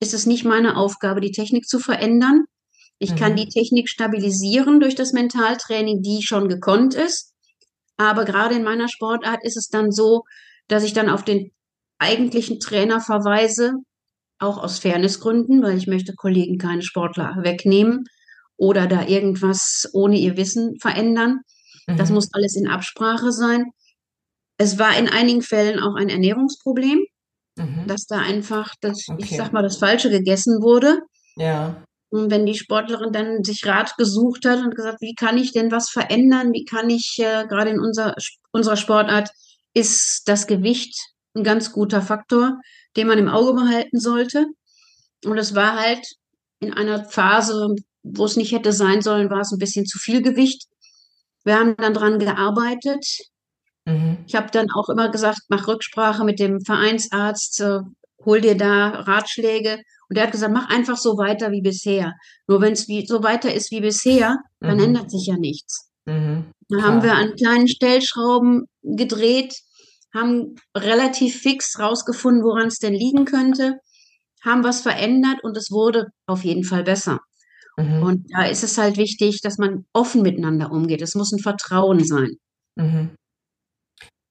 ist 0.00 0.14
es 0.14 0.26
nicht 0.26 0.44
meine 0.44 0.76
Aufgabe, 0.76 1.20
die 1.20 1.30
Technik 1.30 1.66
zu 1.66 1.78
verändern. 1.78 2.44
Ich 2.98 3.12
mhm. 3.12 3.16
kann 3.16 3.36
die 3.36 3.48
Technik 3.48 3.88
stabilisieren 3.88 4.80
durch 4.80 4.94
das 4.94 5.12
Mentaltraining, 5.12 6.02
die 6.02 6.22
schon 6.22 6.48
gekonnt 6.48 6.94
ist. 6.94 7.32
Aber 7.96 8.24
gerade 8.24 8.54
in 8.54 8.64
meiner 8.64 8.88
Sportart 8.88 9.44
ist 9.44 9.56
es 9.56 9.68
dann 9.68 9.92
so, 9.92 10.22
dass 10.68 10.84
ich 10.84 10.92
dann 10.92 11.08
auf 11.08 11.24
den 11.24 11.52
eigentlichen 11.98 12.58
Trainer 12.58 13.00
verweise, 13.00 13.74
auch 14.38 14.58
aus 14.58 14.80
Fairnessgründen, 14.80 15.62
weil 15.62 15.76
ich 15.76 15.86
möchte 15.86 16.14
Kollegen 16.14 16.58
keine 16.58 16.82
Sportler 16.82 17.36
wegnehmen 17.42 18.04
oder 18.56 18.86
da 18.86 19.06
irgendwas 19.06 19.88
ohne 19.92 20.18
ihr 20.18 20.36
Wissen 20.36 20.78
verändern. 20.80 21.40
Mhm. 21.86 21.96
Das 21.96 22.10
muss 22.10 22.32
alles 22.32 22.56
in 22.56 22.68
Absprache 22.68 23.32
sein. 23.32 23.66
Es 24.62 24.78
war 24.78 24.96
in 24.96 25.08
einigen 25.08 25.42
Fällen 25.42 25.80
auch 25.80 25.96
ein 25.96 26.08
Ernährungsproblem, 26.08 27.04
mhm. 27.56 27.86
dass 27.88 28.06
da 28.06 28.18
einfach 28.18 28.74
das, 28.80 29.08
okay. 29.08 29.24
ich 29.24 29.36
sag 29.36 29.52
mal, 29.52 29.62
das 29.62 29.78
Falsche 29.78 30.08
gegessen 30.08 30.62
wurde. 30.62 31.00
Ja. 31.34 31.82
Und 32.10 32.30
wenn 32.30 32.46
die 32.46 32.54
Sportlerin 32.54 33.12
dann 33.12 33.42
sich 33.42 33.66
Rat 33.66 33.96
gesucht 33.96 34.44
hat 34.46 34.62
und 34.62 34.76
gesagt, 34.76 35.00
wie 35.00 35.14
kann 35.14 35.36
ich 35.36 35.52
denn 35.52 35.72
was 35.72 35.90
verändern? 35.90 36.52
Wie 36.52 36.64
kann 36.64 36.88
ich, 36.90 37.16
äh, 37.18 37.44
gerade 37.48 37.70
in 37.70 37.80
unser, 37.80 38.14
unserer 38.52 38.76
Sportart, 38.76 39.30
ist 39.74 40.22
das 40.26 40.46
Gewicht 40.46 40.94
ein 41.34 41.42
ganz 41.42 41.72
guter 41.72 42.00
Faktor, 42.00 42.60
den 42.96 43.08
man 43.08 43.18
im 43.18 43.28
Auge 43.28 43.54
behalten 43.54 43.98
sollte. 43.98 44.46
Und 45.24 45.38
es 45.38 45.56
war 45.56 45.76
halt 45.76 46.06
in 46.60 46.72
einer 46.72 47.04
Phase, 47.06 47.74
wo 48.04 48.26
es 48.26 48.36
nicht 48.36 48.52
hätte 48.52 48.72
sein 48.72 49.02
sollen, 49.02 49.28
war 49.28 49.40
es 49.40 49.50
ein 49.50 49.58
bisschen 49.58 49.86
zu 49.86 49.98
viel 49.98 50.22
Gewicht. 50.22 50.68
Wir 51.42 51.58
haben 51.58 51.74
dann 51.78 51.94
dran 51.94 52.20
gearbeitet. 52.20 53.31
Mhm. 53.84 54.18
Ich 54.26 54.34
habe 54.34 54.48
dann 54.52 54.70
auch 54.70 54.88
immer 54.88 55.10
gesagt, 55.10 55.40
mach 55.48 55.66
Rücksprache 55.66 56.24
mit 56.24 56.38
dem 56.38 56.60
Vereinsarzt, 56.60 57.60
äh, 57.60 57.80
hol 58.24 58.40
dir 58.40 58.56
da 58.56 58.88
Ratschläge. 58.88 59.82
Und 60.08 60.16
er 60.16 60.24
hat 60.24 60.32
gesagt, 60.32 60.52
mach 60.52 60.68
einfach 60.68 60.96
so 60.96 61.16
weiter 61.16 61.50
wie 61.50 61.62
bisher. 61.62 62.12
Nur 62.46 62.60
wenn 62.60 62.74
es 62.74 62.86
so 62.86 63.22
weiter 63.22 63.52
ist 63.52 63.70
wie 63.70 63.80
bisher, 63.80 64.36
dann 64.60 64.76
mhm. 64.76 64.84
ändert 64.84 65.10
sich 65.10 65.26
ja 65.26 65.36
nichts. 65.36 65.90
Mhm. 66.04 66.46
Da 66.68 66.82
haben 66.82 67.02
wir 67.02 67.14
an 67.14 67.34
kleinen 67.34 67.68
Stellschrauben 67.68 68.66
gedreht, 68.82 69.54
haben 70.14 70.54
relativ 70.76 71.40
fix 71.40 71.78
rausgefunden, 71.78 72.44
woran 72.44 72.68
es 72.68 72.78
denn 72.78 72.94
liegen 72.94 73.24
könnte, 73.24 73.78
haben 74.44 74.64
was 74.64 74.82
verändert 74.82 75.42
und 75.42 75.56
es 75.56 75.70
wurde 75.70 76.08
auf 76.26 76.44
jeden 76.44 76.64
Fall 76.64 76.84
besser. 76.84 77.20
Mhm. 77.76 78.02
Und 78.02 78.26
da 78.34 78.44
ist 78.44 78.64
es 78.64 78.76
halt 78.78 78.96
wichtig, 78.96 79.40
dass 79.42 79.58
man 79.58 79.84
offen 79.92 80.22
miteinander 80.22 80.70
umgeht. 80.70 81.02
Es 81.02 81.14
muss 81.14 81.32
ein 81.32 81.38
Vertrauen 81.38 82.04
sein. 82.04 82.32
Mhm. 82.76 83.10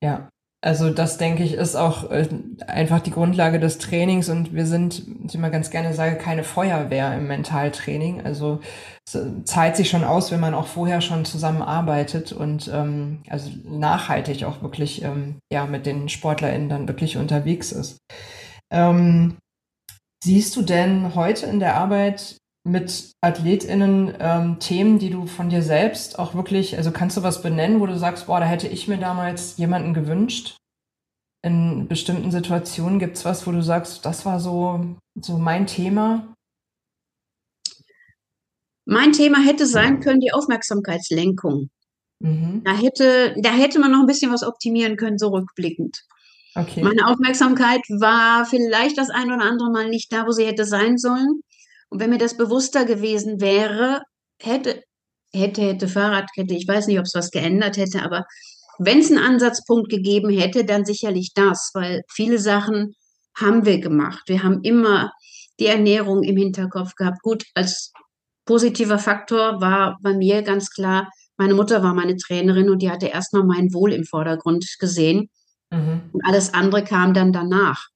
Ja, 0.04 0.30
also 0.64 0.92
das 0.92 1.18
denke 1.18 1.44
ich 1.44 1.54
ist 1.54 1.76
auch 1.76 2.12
äh, 2.12 2.28
einfach 2.68 3.00
die 3.00 3.10
Grundlage 3.10 3.60
des 3.60 3.80
Trainings 3.80 4.30
und 4.30 4.54
wir 4.54 4.68
sind, 4.68 5.04
ich 5.26 5.34
immer 5.34 5.50
ganz 5.50 5.72
gerne 5.72 5.94
sage, 5.96 6.18
keine 6.18 6.44
Feuerwehr 6.44 7.16
im 7.16 7.28
Mentaltraining. 7.28 8.22
Also 8.24 8.60
es 9.08 9.16
äh, 9.16 9.44
zahlt 9.44 9.76
sich 9.76 9.90
schon 9.90 10.04
aus, 10.04 10.32
wenn 10.32 10.40
man 10.40 10.54
auch 10.54 10.68
vorher 10.68 11.02
schon 11.02 11.26
zusammenarbeitet 11.26 12.32
und 12.32 12.70
ähm, 12.72 13.24
also 13.28 13.50
nachhaltig 13.66 14.44
auch 14.44 14.62
wirklich 14.62 15.02
ähm, 15.04 15.40
ja 15.52 15.66
mit 15.66 15.88
den 15.88 16.10
SportlerInnen 16.10 16.70
dann 16.70 16.88
wirklich 16.88 17.18
unterwegs 17.18 17.72
ist. 17.72 17.98
Ähm, 18.72 19.38
siehst 20.24 20.56
du 20.56 20.62
denn 20.62 21.16
heute 21.16 21.48
in 21.48 21.60
der 21.60 21.76
Arbeit 21.76 22.38
mit 22.64 23.14
AthletInnen 23.22 24.14
ähm, 24.20 24.60
Themen, 24.60 25.00
die 25.00 25.10
du 25.10 25.26
von 25.26 25.50
dir 25.50 25.64
selbst 25.64 26.20
auch 26.20 26.36
wirklich, 26.36 26.78
also 26.78 26.92
kannst 26.92 27.18
du 27.18 27.24
was 27.24 27.42
benennen, 27.42 27.80
wo 27.80 27.88
du 27.88 27.98
sagst, 27.98 28.28
boah, 28.28 28.40
da 28.40 28.46
hätte 28.46 28.68
ich 28.68 28.88
mir 28.88 28.98
damals 28.98 29.58
jemanden 29.58 29.94
gewünscht? 29.94 30.58
In 31.44 31.88
bestimmten 31.88 32.30
Situationen 32.32 33.00
gibt 33.00 33.18
es 33.18 33.26
was, 33.26 33.48
wo 33.48 33.52
du 33.52 33.64
sagst, 33.64 34.06
das 34.06 34.26
war 34.26 34.40
so, 34.40 34.96
so 35.20 35.40
mein 35.40 35.66
Thema? 35.66 36.36
Mein 38.86 39.12
Thema 39.14 39.44
hätte 39.44 39.66
sein 39.66 40.00
können 40.00 40.20
die 40.20 40.34
Aufmerksamkeitslenkung. 40.34 41.70
Mhm. 42.20 42.62
Da, 42.64 42.76
hätte, 42.76 43.36
da 43.42 43.52
hätte 43.52 43.80
man 43.80 43.92
noch 43.92 44.02
ein 44.02 44.08
bisschen 44.08 44.32
was 44.32 44.44
optimieren 44.44 44.98
können, 44.98 45.18
so 45.18 45.30
rückblickend. 45.30 46.04
Okay. 46.54 46.84
Meine 46.84 47.08
Aufmerksamkeit 47.08 47.82
war 47.90 48.46
vielleicht 48.46 48.98
das 48.98 49.10
ein 49.10 49.32
oder 49.32 49.44
andere 49.44 49.72
Mal 49.72 49.90
nicht 49.90 50.12
da, 50.14 50.28
wo 50.28 50.32
sie 50.32 50.46
hätte 50.46 50.66
sein 50.66 50.98
sollen. 50.98 51.42
Und 51.92 52.00
wenn 52.00 52.10
mir 52.10 52.18
das 52.18 52.38
bewusster 52.38 52.86
gewesen 52.86 53.42
wäre, 53.42 54.02
hätte, 54.40 54.82
hätte, 55.34 55.62
hätte 55.62 55.88
Fahrradkette, 55.88 56.56
ich 56.56 56.68
weiß 56.68 56.88
nicht, 56.88 57.00
ob 57.00 57.06
es 57.06 57.14
was 57.14 57.32
geändert 57.32 57.78
hätte, 57.78 58.02
aber 58.02 58.26
wenn 58.80 59.00
es 59.00 59.12
einen 59.12 59.24
Ansatzpunkt 59.24 59.90
gegeben 59.90 60.30
hätte, 60.30 60.66
dann 60.66 60.86
sicherlich 60.86 61.34
das, 61.36 61.72
weil 61.74 62.02
viele 62.10 62.40
Sachen 62.40 62.96
haben 63.36 63.66
wir 63.66 63.80
gemacht. 63.80 64.24
Wir 64.28 64.42
haben 64.42 64.62
immer 64.64 65.12
die 65.60 65.68
Ernährung 65.68 66.24
im 66.24 66.38
Hinterkopf 66.38 66.96
gehabt. 66.96 67.22
Gut, 67.22 67.44
als 67.54 67.92
positiver 68.46 68.98
Faktor 68.98 69.62
war 69.62 69.98
bei 70.02 70.14
mir 70.14 70.42
ganz 70.42 70.72
klar, 70.72 71.10
meine 71.38 71.54
Mutter 71.54 71.84
war 71.84 71.94
meine 71.94 72.16
Trainerin 72.18 72.70
und 72.70 72.82
die 72.82 72.90
hatte 72.90 73.08
erstmal 73.08 73.44
mein 73.44 73.74
Wohl 73.74 73.94
im 73.94 74.06
Vordergrund 74.06 74.66
gesehen. 74.80 75.30
Mhm. 75.72 76.10
Und 76.14 76.26
alles 76.26 76.54
andere 76.54 76.84
kam 76.84 77.14
dann 77.14 77.34
danach. 77.34 77.88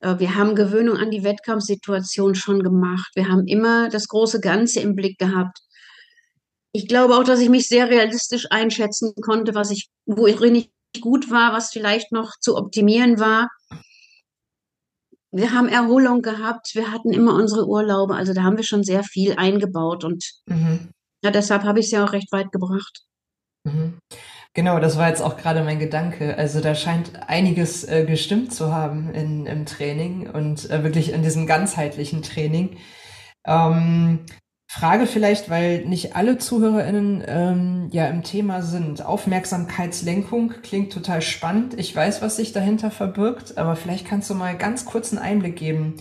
Äh, 0.00 0.18
wir 0.18 0.34
haben 0.34 0.54
Gewöhnung 0.54 0.96
an 0.96 1.10
die 1.10 1.24
Wettkampfsituation 1.24 2.34
schon 2.34 2.62
gemacht. 2.62 3.10
Wir 3.14 3.28
haben 3.28 3.46
immer 3.46 3.88
das 3.88 4.08
große 4.08 4.40
Ganze 4.40 4.80
im 4.80 4.94
Blick 4.94 5.18
gehabt. 5.18 5.58
Ich 6.72 6.88
glaube 6.88 7.16
auch, 7.16 7.24
dass 7.24 7.40
ich 7.40 7.48
mich 7.48 7.66
sehr 7.66 7.88
realistisch 7.88 8.46
einschätzen 8.50 9.12
konnte, 9.20 9.54
was 9.54 9.70
ich, 9.70 9.88
wo 10.06 10.26
ich 10.26 10.38
nicht 10.40 10.70
gut 11.00 11.30
war, 11.30 11.52
was 11.52 11.70
vielleicht 11.70 12.12
noch 12.12 12.32
zu 12.40 12.56
optimieren 12.56 13.18
war. 13.18 13.48
Wir 15.32 15.52
haben 15.52 15.68
Erholung 15.68 16.22
gehabt, 16.22 16.74
wir 16.74 16.90
hatten 16.90 17.12
immer 17.12 17.34
unsere 17.34 17.66
Urlaube, 17.68 18.16
also 18.16 18.34
da 18.34 18.42
haben 18.42 18.56
wir 18.56 18.64
schon 18.64 18.82
sehr 18.82 19.04
viel 19.04 19.34
eingebaut 19.34 20.02
und 20.02 20.24
mhm. 20.46 20.90
ja, 21.22 21.30
deshalb 21.30 21.62
habe 21.62 21.78
ich 21.78 21.86
es 21.86 21.92
ja 21.92 22.04
auch 22.04 22.12
recht 22.12 22.32
weit 22.32 22.50
gebracht. 22.50 23.04
Mhm. 23.64 23.98
Genau, 24.54 24.80
das 24.80 24.98
war 24.98 25.08
jetzt 25.08 25.22
auch 25.22 25.36
gerade 25.36 25.62
mein 25.62 25.78
Gedanke. 25.78 26.36
Also 26.36 26.60
da 26.60 26.74
scheint 26.74 27.12
einiges 27.28 27.84
äh, 27.84 28.04
gestimmt 28.04 28.52
zu 28.52 28.72
haben 28.72 29.10
in, 29.14 29.46
im 29.46 29.64
Training 29.64 30.28
und 30.28 30.68
äh, 30.70 30.82
wirklich 30.82 31.12
in 31.12 31.22
diesem 31.22 31.46
ganzheitlichen 31.46 32.22
Training. 32.22 32.76
Ähm, 33.46 34.26
Frage 34.72 35.06
vielleicht, 35.06 35.50
weil 35.50 35.84
nicht 35.86 36.14
alle 36.14 36.38
ZuhörerInnen 36.38 37.24
ähm, 37.26 37.88
ja 37.92 38.06
im 38.06 38.22
Thema 38.22 38.62
sind. 38.62 39.04
Aufmerksamkeitslenkung 39.04 40.54
klingt 40.62 40.92
total 40.92 41.22
spannend. 41.22 41.78
Ich 41.78 41.94
weiß, 41.94 42.22
was 42.22 42.36
sich 42.36 42.52
dahinter 42.52 42.90
verbirgt, 42.92 43.58
aber 43.58 43.74
vielleicht 43.74 44.06
kannst 44.06 44.30
du 44.30 44.34
mal 44.34 44.56
ganz 44.56 44.84
kurz 44.84 45.12
einen 45.12 45.22
Einblick 45.22 45.56
geben, 45.56 45.96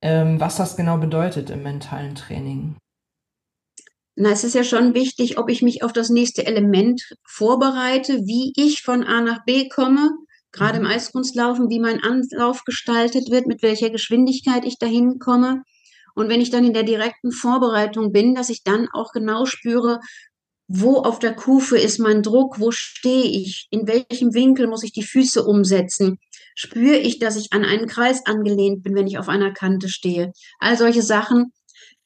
ähm, 0.00 0.38
was 0.38 0.56
das 0.56 0.76
genau 0.76 0.98
bedeutet 0.98 1.50
im 1.50 1.64
mentalen 1.64 2.14
Training. 2.14 2.76
Na, 4.16 4.30
es 4.30 4.44
ist 4.44 4.54
ja 4.54 4.62
schon 4.62 4.94
wichtig, 4.94 5.38
ob 5.38 5.50
ich 5.50 5.60
mich 5.60 5.82
auf 5.82 5.92
das 5.92 6.08
nächste 6.08 6.46
Element 6.46 7.02
vorbereite, 7.26 8.20
wie 8.26 8.52
ich 8.56 8.82
von 8.82 9.02
A 9.02 9.20
nach 9.20 9.44
B 9.44 9.68
komme, 9.68 10.10
gerade 10.52 10.78
im 10.78 10.84
mhm. 10.84 10.90
Eiskunstlaufen, 10.90 11.68
wie 11.68 11.80
mein 11.80 12.00
Anlauf 12.00 12.64
gestaltet 12.64 13.30
wird, 13.30 13.46
mit 13.46 13.62
welcher 13.62 13.90
Geschwindigkeit 13.90 14.64
ich 14.64 14.78
dahin 14.78 15.18
komme. 15.18 15.62
Und 16.14 16.28
wenn 16.28 16.40
ich 16.40 16.50
dann 16.50 16.64
in 16.64 16.74
der 16.74 16.84
direkten 16.84 17.32
Vorbereitung 17.32 18.12
bin, 18.12 18.36
dass 18.36 18.50
ich 18.50 18.62
dann 18.62 18.88
auch 18.92 19.10
genau 19.12 19.46
spüre, 19.46 19.98
wo 20.68 20.98
auf 20.98 21.18
der 21.18 21.34
Kufe 21.34 21.76
ist 21.76 21.98
mein 21.98 22.22
Druck, 22.22 22.60
wo 22.60 22.70
stehe 22.70 23.24
ich, 23.24 23.66
in 23.70 23.88
welchem 23.88 24.32
Winkel 24.32 24.68
muss 24.68 24.84
ich 24.84 24.92
die 24.92 25.02
Füße 25.02 25.44
umsetzen, 25.44 26.18
spüre 26.54 26.96
ich, 26.96 27.18
dass 27.18 27.36
ich 27.36 27.52
an 27.52 27.64
einen 27.64 27.88
Kreis 27.88 28.24
angelehnt 28.26 28.84
bin, 28.84 28.94
wenn 28.94 29.08
ich 29.08 29.18
auf 29.18 29.28
einer 29.28 29.52
Kante 29.52 29.88
stehe. 29.88 30.32
All 30.60 30.78
solche 30.78 31.02
Sachen, 31.02 31.52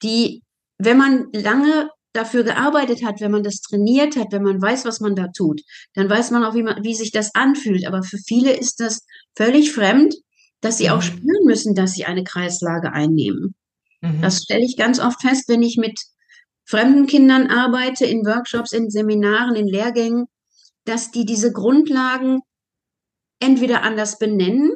die, 0.03 0.43
wenn 0.79 0.97
man 0.97 1.29
lange 1.33 1.91
dafür 2.13 2.43
gearbeitet 2.43 3.05
hat, 3.05 3.21
wenn 3.21 3.31
man 3.31 3.43
das 3.43 3.61
trainiert 3.61 4.17
hat, 4.17 4.33
wenn 4.33 4.43
man 4.43 4.61
weiß, 4.61 4.85
was 4.85 5.01
man 5.01 5.15
da 5.15 5.29
tut, 5.29 5.61
dann 5.95 6.09
weiß 6.09 6.31
man 6.31 6.45
auch, 6.45 6.55
wie, 6.55 6.63
man, 6.63 6.83
wie 6.83 6.95
sich 6.95 7.13
das 7.13 7.35
anfühlt. 7.35 7.87
Aber 7.87 8.03
für 8.03 8.19
viele 8.19 8.53
ist 8.53 8.81
das 8.81 9.05
völlig 9.37 9.73
fremd, 9.73 10.15
dass 10.61 10.79
sie 10.79 10.91
auch 10.91 10.97
mhm. 10.97 11.03
spüren 11.03 11.45
müssen, 11.45 11.75
dass 11.75 11.93
sie 11.93 12.05
eine 12.05 12.25
Kreislage 12.25 12.93
einnehmen. 12.93 13.55
Mhm. 14.01 14.23
Das 14.23 14.43
stelle 14.43 14.65
ich 14.65 14.77
ganz 14.77 14.99
oft 15.01 15.21
fest, 15.21 15.45
wenn 15.49 15.63
ich 15.63 15.77
mit 15.77 16.01
fremden 16.65 17.07
Kindern 17.07 17.47
arbeite, 17.47 18.05
in 18.05 18.25
Workshops, 18.27 18.73
in 18.73 18.91
Seminaren, 18.91 19.55
in 19.55 19.67
Lehrgängen, 19.67 20.27
dass 20.85 21.11
die 21.11 21.25
diese 21.25 21.53
Grundlagen 21.53 22.41
entweder 23.41 23.83
anders 23.83 24.19
benennen 24.19 24.73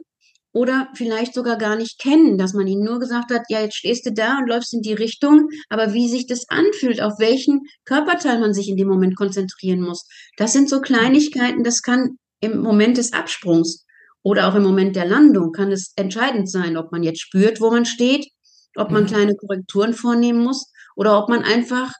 oder 0.53 0.89
vielleicht 0.95 1.35
sogar 1.35 1.57
gar 1.57 1.77
nicht 1.77 1.99
kennen, 1.99 2.37
dass 2.37 2.53
man 2.53 2.67
ihnen 2.67 2.85
nur 2.85 2.99
gesagt 2.99 3.33
hat, 3.33 3.43
ja, 3.49 3.61
jetzt 3.61 3.77
stehst 3.77 4.07
du 4.07 4.13
da 4.13 4.39
und 4.39 4.49
läufst 4.49 4.75
in 4.75 4.83
die 4.83 4.93
Richtung, 4.93 5.49
aber 5.71 5.95
wie 5.95 6.09
sich 6.09 6.27
das 6.27 6.45
anfühlt, 6.49 7.01
auf 7.01 7.15
welchen 7.19 7.63
Körperteil 7.85 8.39
man 8.39 8.53
sich 8.53 8.69
in 8.69 8.77
dem 8.77 8.89
Moment 8.89 9.17
konzentrieren 9.17 9.81
muss. 9.81 10.07
Das 10.37 10.53
sind 10.53 10.69
so 10.69 10.81
Kleinigkeiten, 10.81 11.65
das 11.65 11.83
kann 11.83 12.19
im 12.41 12.59
Moment 12.61 12.99
des 12.99 13.13
Absprungs 13.13 13.87
oder 14.23 14.49
auch 14.49 14.55
im 14.55 14.63
Moment 14.63 14.95
der 14.95 15.07
Landung 15.07 15.53
kann 15.53 15.73
es 15.73 15.93
entscheidend 15.97 16.51
sein, 16.51 16.77
ob 16.77 16.93
man 16.93 17.03
jetzt 17.03 17.21
spürt, 17.21 17.61
wo 17.61 17.71
man 17.71 17.87
steht, 17.87 18.29
ob 18.77 18.91
man 18.91 19.05
mhm. 19.05 19.09
kleine 19.09 19.35
Korrekturen 19.35 19.95
vornehmen 19.95 20.43
muss 20.43 20.71
oder 20.97 21.19
ob 21.19 21.29
man 21.29 21.43
einfach, 21.45 21.93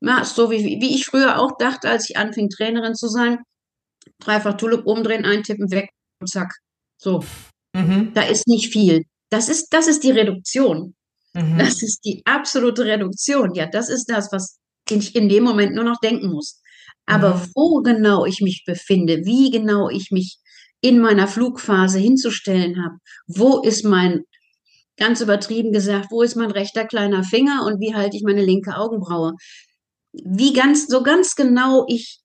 na, 0.00 0.24
so 0.24 0.50
wie, 0.50 0.80
wie 0.80 0.94
ich 0.94 1.06
früher 1.06 1.38
auch 1.38 1.52
dachte, 1.58 1.88
als 1.88 2.10
ich 2.10 2.16
anfing, 2.16 2.50
Trainerin 2.50 2.94
zu 2.94 3.08
sein, 3.08 3.38
dreifach 4.20 4.54
Tulip 4.54 4.86
umdrehen, 4.86 5.24
eintippen, 5.24 5.70
weg, 5.70 5.88
zack. 6.26 6.52
So. 6.98 7.24
Mhm. 7.74 8.12
Da 8.14 8.22
ist 8.22 8.46
nicht 8.48 8.72
viel. 8.72 9.04
Das 9.30 9.48
ist, 9.48 9.68
das 9.70 9.88
ist 9.88 10.04
die 10.04 10.12
Reduktion. 10.12 10.94
Mhm. 11.34 11.58
Das 11.58 11.82
ist 11.82 12.04
die 12.04 12.22
absolute 12.24 12.84
Reduktion. 12.84 13.54
Ja, 13.54 13.66
das 13.66 13.88
ist 13.90 14.06
das, 14.06 14.32
was 14.32 14.58
ich 14.88 15.14
in 15.14 15.28
dem 15.28 15.44
Moment 15.44 15.74
nur 15.74 15.84
noch 15.84 16.00
denken 16.00 16.30
muss. 16.30 16.60
Aber 17.06 17.34
mhm. 17.34 17.50
wo 17.54 17.82
genau 17.82 18.24
ich 18.24 18.40
mich 18.40 18.64
befinde, 18.64 19.24
wie 19.24 19.50
genau 19.50 19.90
ich 19.90 20.10
mich 20.10 20.38
in 20.80 21.00
meiner 21.00 21.26
Flugphase 21.26 21.98
hinzustellen 21.98 22.82
habe, 22.82 22.96
wo 23.26 23.60
ist 23.60 23.84
mein, 23.84 24.24
ganz 24.96 25.20
übertrieben 25.20 25.72
gesagt, 25.72 26.08
wo 26.10 26.22
ist 26.22 26.36
mein 26.36 26.50
rechter 26.50 26.84
kleiner 26.84 27.24
Finger 27.24 27.64
und 27.66 27.80
wie 27.80 27.94
halte 27.94 28.16
ich 28.16 28.22
meine 28.22 28.44
linke 28.44 28.76
Augenbraue? 28.76 29.32
Wie 30.12 30.52
ganz, 30.52 30.86
so 30.86 31.02
ganz 31.02 31.34
genau 31.34 31.84
ich, 31.88 32.20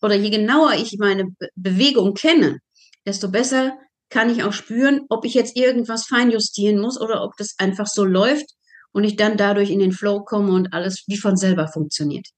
oder 0.00 0.14
je 0.14 0.30
genauer 0.30 0.74
ich 0.74 0.96
meine 0.98 1.24
Be 1.38 1.48
Bewegung 1.56 2.14
kenne, 2.14 2.58
desto 3.06 3.30
besser 3.30 3.76
kann 4.12 4.30
ich 4.30 4.44
auch 4.44 4.52
spüren, 4.52 5.06
ob 5.08 5.24
ich 5.24 5.34
jetzt 5.34 5.56
irgendwas 5.56 6.06
feinjustieren 6.06 6.80
muss 6.80 7.00
oder 7.00 7.24
ob 7.24 7.36
das 7.36 7.54
einfach 7.58 7.86
so 7.86 8.04
läuft 8.04 8.54
und 8.92 9.04
ich 9.04 9.16
dann 9.16 9.36
dadurch 9.36 9.70
in 9.70 9.78
den 9.78 9.92
Flow 9.92 10.22
komme 10.22 10.52
und 10.52 10.72
alles 10.72 11.04
wie 11.08 11.16
von 11.16 11.36
selber 11.36 11.68
funktioniert. 11.68 12.28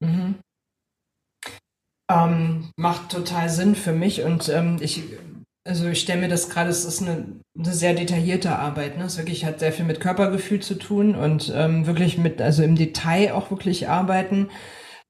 Mhm. 0.00 0.36
Ähm, 2.10 2.70
macht 2.76 3.10
total 3.10 3.48
Sinn 3.48 3.74
für 3.74 3.92
mich 3.92 4.22
und 4.22 4.48
ähm, 4.50 4.76
ich, 4.80 5.02
also 5.66 5.88
ich 5.88 6.00
stelle 6.00 6.20
mir 6.20 6.28
das 6.28 6.50
gerade, 6.50 6.70
es 6.70 6.84
ist 6.84 7.00
eine, 7.00 7.40
eine, 7.58 7.72
sehr 7.72 7.94
detaillierte 7.94 8.56
Arbeit, 8.58 8.98
ne? 8.98 9.04
Es 9.04 9.16
wirklich 9.16 9.46
hat 9.46 9.58
sehr 9.58 9.72
viel 9.72 9.86
mit 9.86 10.00
Körpergefühl 10.00 10.60
zu 10.60 10.74
tun 10.74 11.14
und 11.14 11.50
ähm, 11.54 11.86
wirklich 11.86 12.18
mit, 12.18 12.42
also 12.42 12.62
im 12.62 12.76
Detail 12.76 13.32
auch 13.32 13.50
wirklich 13.50 13.88
arbeiten. 13.88 14.50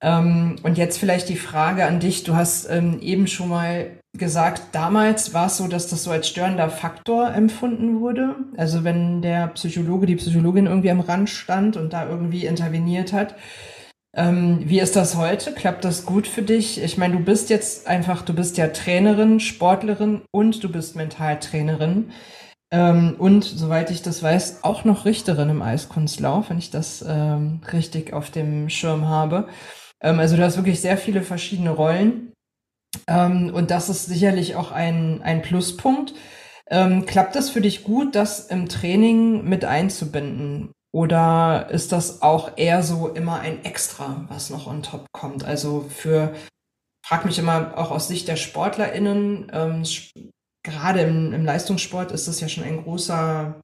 Ähm, 0.04 0.56
und 0.62 0.76
jetzt 0.76 0.98
vielleicht 0.98 1.30
die 1.30 1.36
Frage 1.36 1.86
an 1.86 1.98
dich. 1.98 2.24
Du 2.24 2.36
hast 2.36 2.68
ähm, 2.70 3.00
eben 3.00 3.26
schon 3.26 3.48
mal 3.48 3.98
gesagt, 4.12 4.62
damals 4.72 5.32
war 5.32 5.46
es 5.46 5.56
so, 5.56 5.66
dass 5.66 5.88
das 5.88 6.04
so 6.04 6.10
als 6.10 6.28
störender 6.28 6.68
Faktor 6.68 7.32
empfunden 7.32 8.00
wurde. 8.00 8.36
Also 8.58 8.84
wenn 8.84 9.22
der 9.22 9.48
Psychologe, 9.48 10.04
die 10.04 10.16
Psychologin 10.16 10.66
irgendwie 10.66 10.90
am 10.90 11.00
Rand 11.00 11.30
stand 11.30 11.78
und 11.78 11.94
da 11.94 12.06
irgendwie 12.06 12.44
interveniert 12.44 13.14
hat. 13.14 13.34
Ähm, 14.14 14.60
wie 14.66 14.78
ist 14.78 14.94
das 14.94 15.16
heute? 15.16 15.52
Klappt 15.52 15.86
das 15.86 16.04
gut 16.04 16.26
für 16.26 16.42
dich? 16.42 16.82
Ich 16.82 16.98
meine, 16.98 17.16
du 17.16 17.24
bist 17.24 17.48
jetzt 17.48 17.86
einfach, 17.86 18.20
du 18.20 18.34
bist 18.34 18.58
ja 18.58 18.68
Trainerin, 18.68 19.40
Sportlerin 19.40 20.20
und 20.30 20.62
du 20.62 20.70
bist 20.70 20.96
Mentaltrainerin. 20.96 22.10
Und 22.70 23.44
soweit 23.44 23.92
ich 23.92 24.02
das 24.02 24.20
weiß, 24.20 24.64
auch 24.64 24.84
noch 24.84 25.04
Richterin 25.04 25.48
im 25.48 25.62
Eiskunstlauf, 25.62 26.50
wenn 26.50 26.58
ich 26.58 26.72
das 26.72 27.04
richtig 27.72 28.12
auf 28.12 28.30
dem 28.30 28.68
Schirm 28.68 29.06
habe. 29.06 29.46
Ähm, 30.02 30.18
also 30.18 30.36
du 30.36 30.42
hast 30.42 30.56
wirklich 30.56 30.80
sehr 30.80 30.98
viele 30.98 31.22
verschiedene 31.22 31.70
Rollen. 31.70 32.32
Ähm, 33.06 33.52
und 33.54 33.70
das 33.70 33.88
ist 33.88 34.06
sicherlich 34.06 34.56
auch 34.56 34.72
ein, 34.72 35.22
ein 35.22 35.42
Pluspunkt. 35.42 36.14
Ähm, 36.70 37.04
klappt 37.06 37.36
das 37.36 37.50
für 37.50 37.60
dich 37.60 37.84
gut, 37.84 38.14
das 38.14 38.46
im 38.46 38.68
Training 38.68 39.44
mit 39.44 39.64
einzubinden? 39.64 40.72
Oder 40.94 41.68
ist 41.70 41.92
das 41.92 42.22
auch 42.22 42.56
eher 42.56 42.82
so 42.82 43.08
immer 43.08 43.40
ein 43.40 43.64
Extra, 43.64 44.24
was 44.28 44.50
noch 44.50 44.66
on 44.66 44.82
top 44.82 45.06
kommt? 45.12 45.44
Also 45.44 45.86
für, 45.88 46.32
frag 47.04 47.24
mich 47.24 47.38
immer 47.38 47.76
auch 47.76 47.90
aus 47.90 48.06
Sicht 48.08 48.28
der 48.28 48.36
SportlerInnen, 48.36 49.50
ähm, 49.52 49.82
gerade 50.64 51.00
im, 51.00 51.32
im, 51.32 51.44
Leistungssport 51.44 52.12
ist 52.12 52.28
das 52.28 52.40
ja 52.40 52.48
schon 52.48 52.64
ein 52.64 52.84
großer 52.84 53.60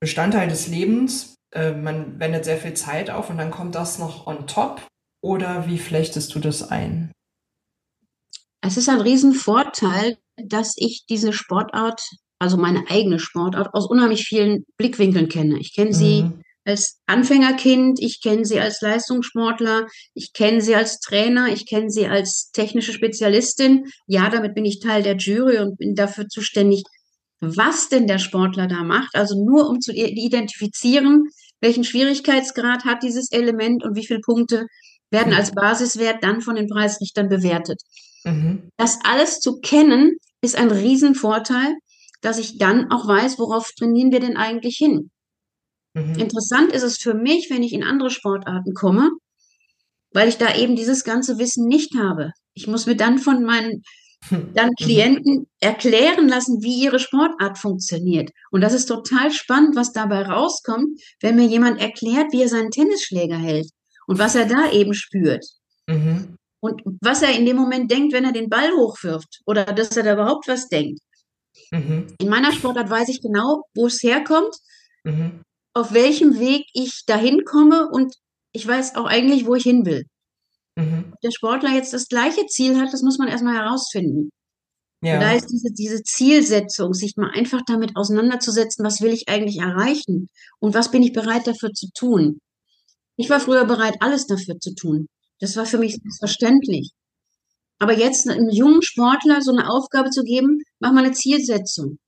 Bestandteil 0.00 0.48
des 0.48 0.68
Lebens. 0.68 1.34
Äh, 1.54 1.72
man 1.72 2.20
wendet 2.20 2.44
sehr 2.44 2.58
viel 2.58 2.74
Zeit 2.74 3.08
auf 3.10 3.30
und 3.30 3.38
dann 3.38 3.50
kommt 3.50 3.74
das 3.74 3.98
noch 3.98 4.26
on 4.26 4.46
top. 4.46 4.86
Oder 5.26 5.66
wie 5.66 5.78
flechtest 5.78 6.32
du 6.36 6.38
das 6.38 6.70
ein? 6.70 7.10
Es 8.60 8.76
ist 8.76 8.88
ein 8.88 9.00
Riesenvorteil, 9.00 10.18
dass 10.36 10.74
ich 10.76 11.04
diese 11.08 11.32
Sportart, 11.32 12.00
also 12.38 12.56
meine 12.56 12.84
eigene 12.88 13.18
Sportart, 13.18 13.74
aus 13.74 13.90
unheimlich 13.90 14.22
vielen 14.22 14.64
Blickwinkeln 14.76 15.28
kenne. 15.28 15.58
Ich 15.58 15.74
kenne 15.74 15.92
sie 15.92 16.22
mhm 16.22 16.42
als 16.66 17.00
Anfängerkind, 17.06 18.00
ich 18.00 18.20
kenne 18.20 18.44
sie 18.44 18.58
als 18.58 18.80
Leistungssportler, 18.80 19.86
ich 20.14 20.32
kenne 20.32 20.60
sie 20.60 20.74
als 20.74 20.98
Trainer, 20.98 21.46
ich 21.52 21.64
kenne 21.64 21.90
sie 21.90 22.08
als 22.08 22.50
technische 22.50 22.92
Spezialistin. 22.92 23.84
Ja, 24.08 24.28
damit 24.30 24.54
bin 24.54 24.64
ich 24.64 24.80
Teil 24.80 25.04
der 25.04 25.16
Jury 25.16 25.58
und 25.58 25.78
bin 25.78 25.94
dafür 25.94 26.26
zuständig, 26.26 26.82
was 27.40 27.88
denn 27.88 28.08
der 28.08 28.18
Sportler 28.18 28.66
da 28.66 28.82
macht. 28.82 29.14
Also 29.14 29.44
nur 29.44 29.70
um 29.70 29.80
zu 29.80 29.92
identifizieren, 29.92 31.28
welchen 31.60 31.84
Schwierigkeitsgrad 31.84 32.84
hat 32.84 33.04
dieses 33.04 33.30
Element 33.30 33.84
und 33.84 33.94
wie 33.94 34.06
viele 34.06 34.20
Punkte 34.20 34.66
werden 35.10 35.32
als 35.32 35.52
Basiswert 35.52 36.22
dann 36.22 36.40
von 36.40 36.56
den 36.56 36.68
Preisrichtern 36.68 37.28
bewertet. 37.28 37.80
Mhm. 38.24 38.70
Das 38.76 38.98
alles 39.04 39.40
zu 39.40 39.60
kennen, 39.60 40.16
ist 40.42 40.56
ein 40.56 40.70
Riesenvorteil, 40.70 41.74
dass 42.20 42.38
ich 42.38 42.58
dann 42.58 42.90
auch 42.90 43.06
weiß, 43.06 43.38
worauf 43.38 43.70
trainieren 43.72 44.10
wir 44.10 44.20
denn 44.20 44.36
eigentlich 44.36 44.76
hin. 44.76 45.10
Mhm. 45.94 46.14
Interessant 46.14 46.72
ist 46.72 46.82
es 46.82 46.98
für 46.98 47.14
mich, 47.14 47.48
wenn 47.50 47.62
ich 47.62 47.72
in 47.72 47.84
andere 47.84 48.10
Sportarten 48.10 48.74
komme, 48.74 49.10
weil 50.12 50.28
ich 50.28 50.38
da 50.38 50.54
eben 50.56 50.76
dieses 50.76 51.04
ganze 51.04 51.38
Wissen 51.38 51.66
nicht 51.66 51.94
habe. 51.96 52.32
Ich 52.54 52.66
muss 52.66 52.86
mir 52.86 52.96
dann 52.96 53.18
von 53.18 53.44
meinen 53.44 53.82
dann 54.54 54.70
mhm. 54.70 54.84
Klienten 54.84 55.46
erklären 55.60 56.28
lassen, 56.28 56.62
wie 56.62 56.82
ihre 56.82 56.98
Sportart 56.98 57.58
funktioniert. 57.58 58.30
Und 58.50 58.60
das 58.60 58.72
ist 58.72 58.86
total 58.86 59.30
spannend, 59.30 59.76
was 59.76 59.92
dabei 59.92 60.22
rauskommt, 60.22 61.00
wenn 61.20 61.36
mir 61.36 61.46
jemand 61.46 61.80
erklärt, 61.80 62.32
wie 62.32 62.42
er 62.42 62.48
seinen 62.48 62.70
Tennisschläger 62.70 63.38
hält 63.38 63.68
und 64.06 64.18
was 64.18 64.34
er 64.34 64.46
da 64.46 64.70
eben 64.70 64.94
spürt. 64.94 65.44
Mhm. 65.86 66.36
Und 66.60 66.82
was 67.00 67.22
er 67.22 67.32
in 67.36 67.46
dem 67.46 67.56
Moment 67.56 67.90
denkt, 67.90 68.12
wenn 68.12 68.24
er 68.24 68.32
den 68.32 68.48
Ball 68.48 68.70
hochwirft 68.72 69.40
oder 69.46 69.64
dass 69.64 69.96
er 69.96 70.02
da 70.02 70.14
überhaupt 70.14 70.48
was 70.48 70.68
denkt. 70.68 71.00
Mhm. 71.70 72.06
In 72.18 72.28
meiner 72.28 72.52
Sportart 72.52 72.90
weiß 72.90 73.08
ich 73.08 73.20
genau, 73.20 73.64
wo 73.74 73.86
es 73.86 74.02
herkommt. 74.02 74.54
Mhm 75.04 75.42
auf 75.76 75.92
welchem 75.92 76.38
Weg 76.40 76.66
ich 76.72 77.02
dahin 77.04 77.44
komme 77.44 77.90
und 77.90 78.14
ich 78.52 78.66
weiß 78.66 78.94
auch 78.94 79.04
eigentlich, 79.04 79.44
wo 79.44 79.54
ich 79.54 79.64
hin 79.64 79.84
will. 79.84 80.06
Mhm. 80.74 81.12
Der 81.22 81.30
Sportler 81.30 81.70
jetzt 81.70 81.92
das 81.92 82.08
gleiche 82.08 82.46
Ziel 82.46 82.80
hat, 82.80 82.94
das 82.94 83.02
muss 83.02 83.18
man 83.18 83.28
erstmal 83.28 83.56
herausfinden. 83.56 84.30
Ja. 85.02 85.14
Und 85.14 85.20
da 85.20 85.32
ist 85.32 85.48
diese, 85.48 85.70
diese 85.72 86.02
Zielsetzung, 86.02 86.94
sich 86.94 87.16
mal 87.18 87.30
einfach 87.34 87.60
damit 87.66 87.94
auseinanderzusetzen, 87.94 88.86
was 88.86 89.02
will 89.02 89.12
ich 89.12 89.28
eigentlich 89.28 89.58
erreichen 89.58 90.28
und 90.60 90.72
was 90.72 90.90
bin 90.90 91.02
ich 91.02 91.12
bereit 91.12 91.46
dafür 91.46 91.72
zu 91.72 91.88
tun. 91.92 92.40
Ich 93.16 93.30
war 93.30 93.40
früher 93.40 93.64
bereit, 93.64 93.96
alles 94.00 94.26
dafür 94.26 94.58
zu 94.60 94.74
tun. 94.74 95.06
Das 95.40 95.56
war 95.56 95.66
für 95.66 95.78
mich 95.78 95.96
selbstverständlich. 95.96 96.90
Aber 97.78 97.96
jetzt 97.96 98.28
einem 98.28 98.48
jungen 98.50 98.82
Sportler 98.82 99.42
so 99.42 99.52
eine 99.52 99.68
Aufgabe 99.68 100.10
zu 100.10 100.22
geben, 100.22 100.62
mach 100.80 100.92
mal 100.92 101.04
eine 101.04 101.12
Zielsetzung. 101.12 101.98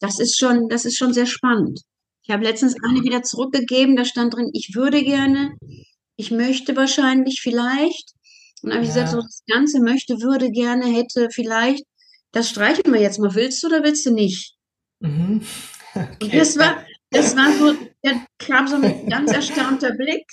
Das 0.00 0.18
ist 0.18 0.38
schon, 0.38 0.68
das 0.68 0.84
ist 0.84 0.96
schon 0.96 1.12
sehr 1.12 1.26
spannend. 1.26 1.80
Ich 2.22 2.30
habe 2.30 2.44
letztens 2.44 2.74
eine 2.82 3.02
wieder 3.02 3.22
zurückgegeben, 3.22 3.96
da 3.96 4.04
stand 4.04 4.34
drin, 4.34 4.50
ich 4.52 4.74
würde 4.74 5.02
gerne, 5.02 5.56
ich 6.16 6.30
möchte 6.30 6.74
wahrscheinlich, 6.76 7.40
vielleicht. 7.40 8.12
Und 8.62 8.70
dann 8.70 8.78
habe 8.78 8.88
ich 8.88 8.94
ja. 8.94 9.02
gesagt, 9.04 9.12
so 9.12 9.20
das 9.20 9.42
Ganze 9.46 9.80
möchte, 9.80 10.20
würde 10.20 10.50
gerne, 10.50 10.86
hätte, 10.86 11.28
vielleicht. 11.30 11.84
Das 12.32 12.50
streichen 12.50 12.92
wir 12.92 13.00
jetzt 13.00 13.18
mal. 13.18 13.34
Willst 13.34 13.62
du 13.62 13.68
oder 13.68 13.82
willst 13.82 14.04
du 14.06 14.12
nicht? 14.12 14.54
Mhm. 15.00 15.42
Okay. 15.96 16.24
Und 16.24 16.34
das 16.34 16.58
war, 16.58 16.84
das 17.10 17.34
war 17.36 17.50
so, 17.56 17.74
da 18.06 18.26
kam 18.38 18.68
so 18.68 18.76
ein 18.76 19.06
ganz 19.10 19.32
erstaunter 19.32 19.92
Blick, 19.92 20.24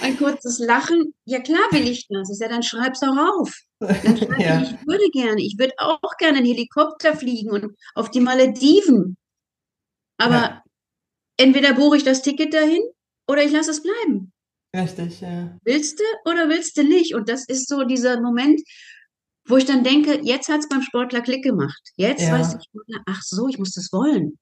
ein 0.00 0.16
kurzes 0.18 0.58
Lachen. 0.58 1.14
Ja, 1.24 1.40
klar 1.40 1.66
will 1.70 1.88
ich 1.88 2.06
das. 2.08 2.30
Ich 2.30 2.38
sage, 2.38 2.52
dann 2.52 2.62
schreib's 2.62 3.00
doch 3.00 3.16
auf. 3.16 3.54
Dann 3.80 4.16
schreib 4.16 4.38
ja. 4.38 4.62
ich, 4.62 4.70
ich 4.72 4.86
würde 4.86 5.08
gerne, 5.12 5.42
ich 5.42 5.56
würde 5.58 5.72
auch 5.78 6.16
gerne 6.18 6.38
einen 6.38 6.46
Helikopter 6.46 7.16
fliegen 7.16 7.50
und 7.50 7.74
auf 7.94 8.10
die 8.10 8.20
Malediven. 8.20 9.16
Aber 10.18 10.34
ja 10.34 10.62
entweder 11.36 11.74
buche 11.74 11.96
ich 11.96 12.04
das 12.04 12.22
Ticket 12.22 12.54
dahin 12.54 12.82
oder 13.28 13.44
ich 13.44 13.52
lasse 13.52 13.70
es 13.70 13.82
bleiben. 13.82 14.32
Richtig, 14.74 15.20
ja. 15.20 15.58
Willst 15.64 15.98
du 15.98 16.30
oder 16.30 16.48
willst 16.48 16.76
du 16.76 16.84
nicht? 16.84 17.14
Und 17.14 17.28
das 17.28 17.46
ist 17.46 17.68
so 17.68 17.84
dieser 17.84 18.20
Moment, 18.20 18.60
wo 19.46 19.56
ich 19.56 19.64
dann 19.64 19.84
denke, 19.84 20.20
jetzt 20.22 20.48
hat 20.48 20.60
es 20.60 20.68
beim 20.68 20.82
Sportler 20.82 21.20
Klick 21.20 21.42
gemacht. 21.42 21.80
Jetzt 21.96 22.22
ja. 22.22 22.32
weiß 22.32 22.52
der 22.52 22.60
Sportler, 22.60 23.02
ach 23.06 23.20
so, 23.22 23.48
ich 23.48 23.58
muss 23.58 23.72
das 23.72 23.92
wollen. 23.92 24.38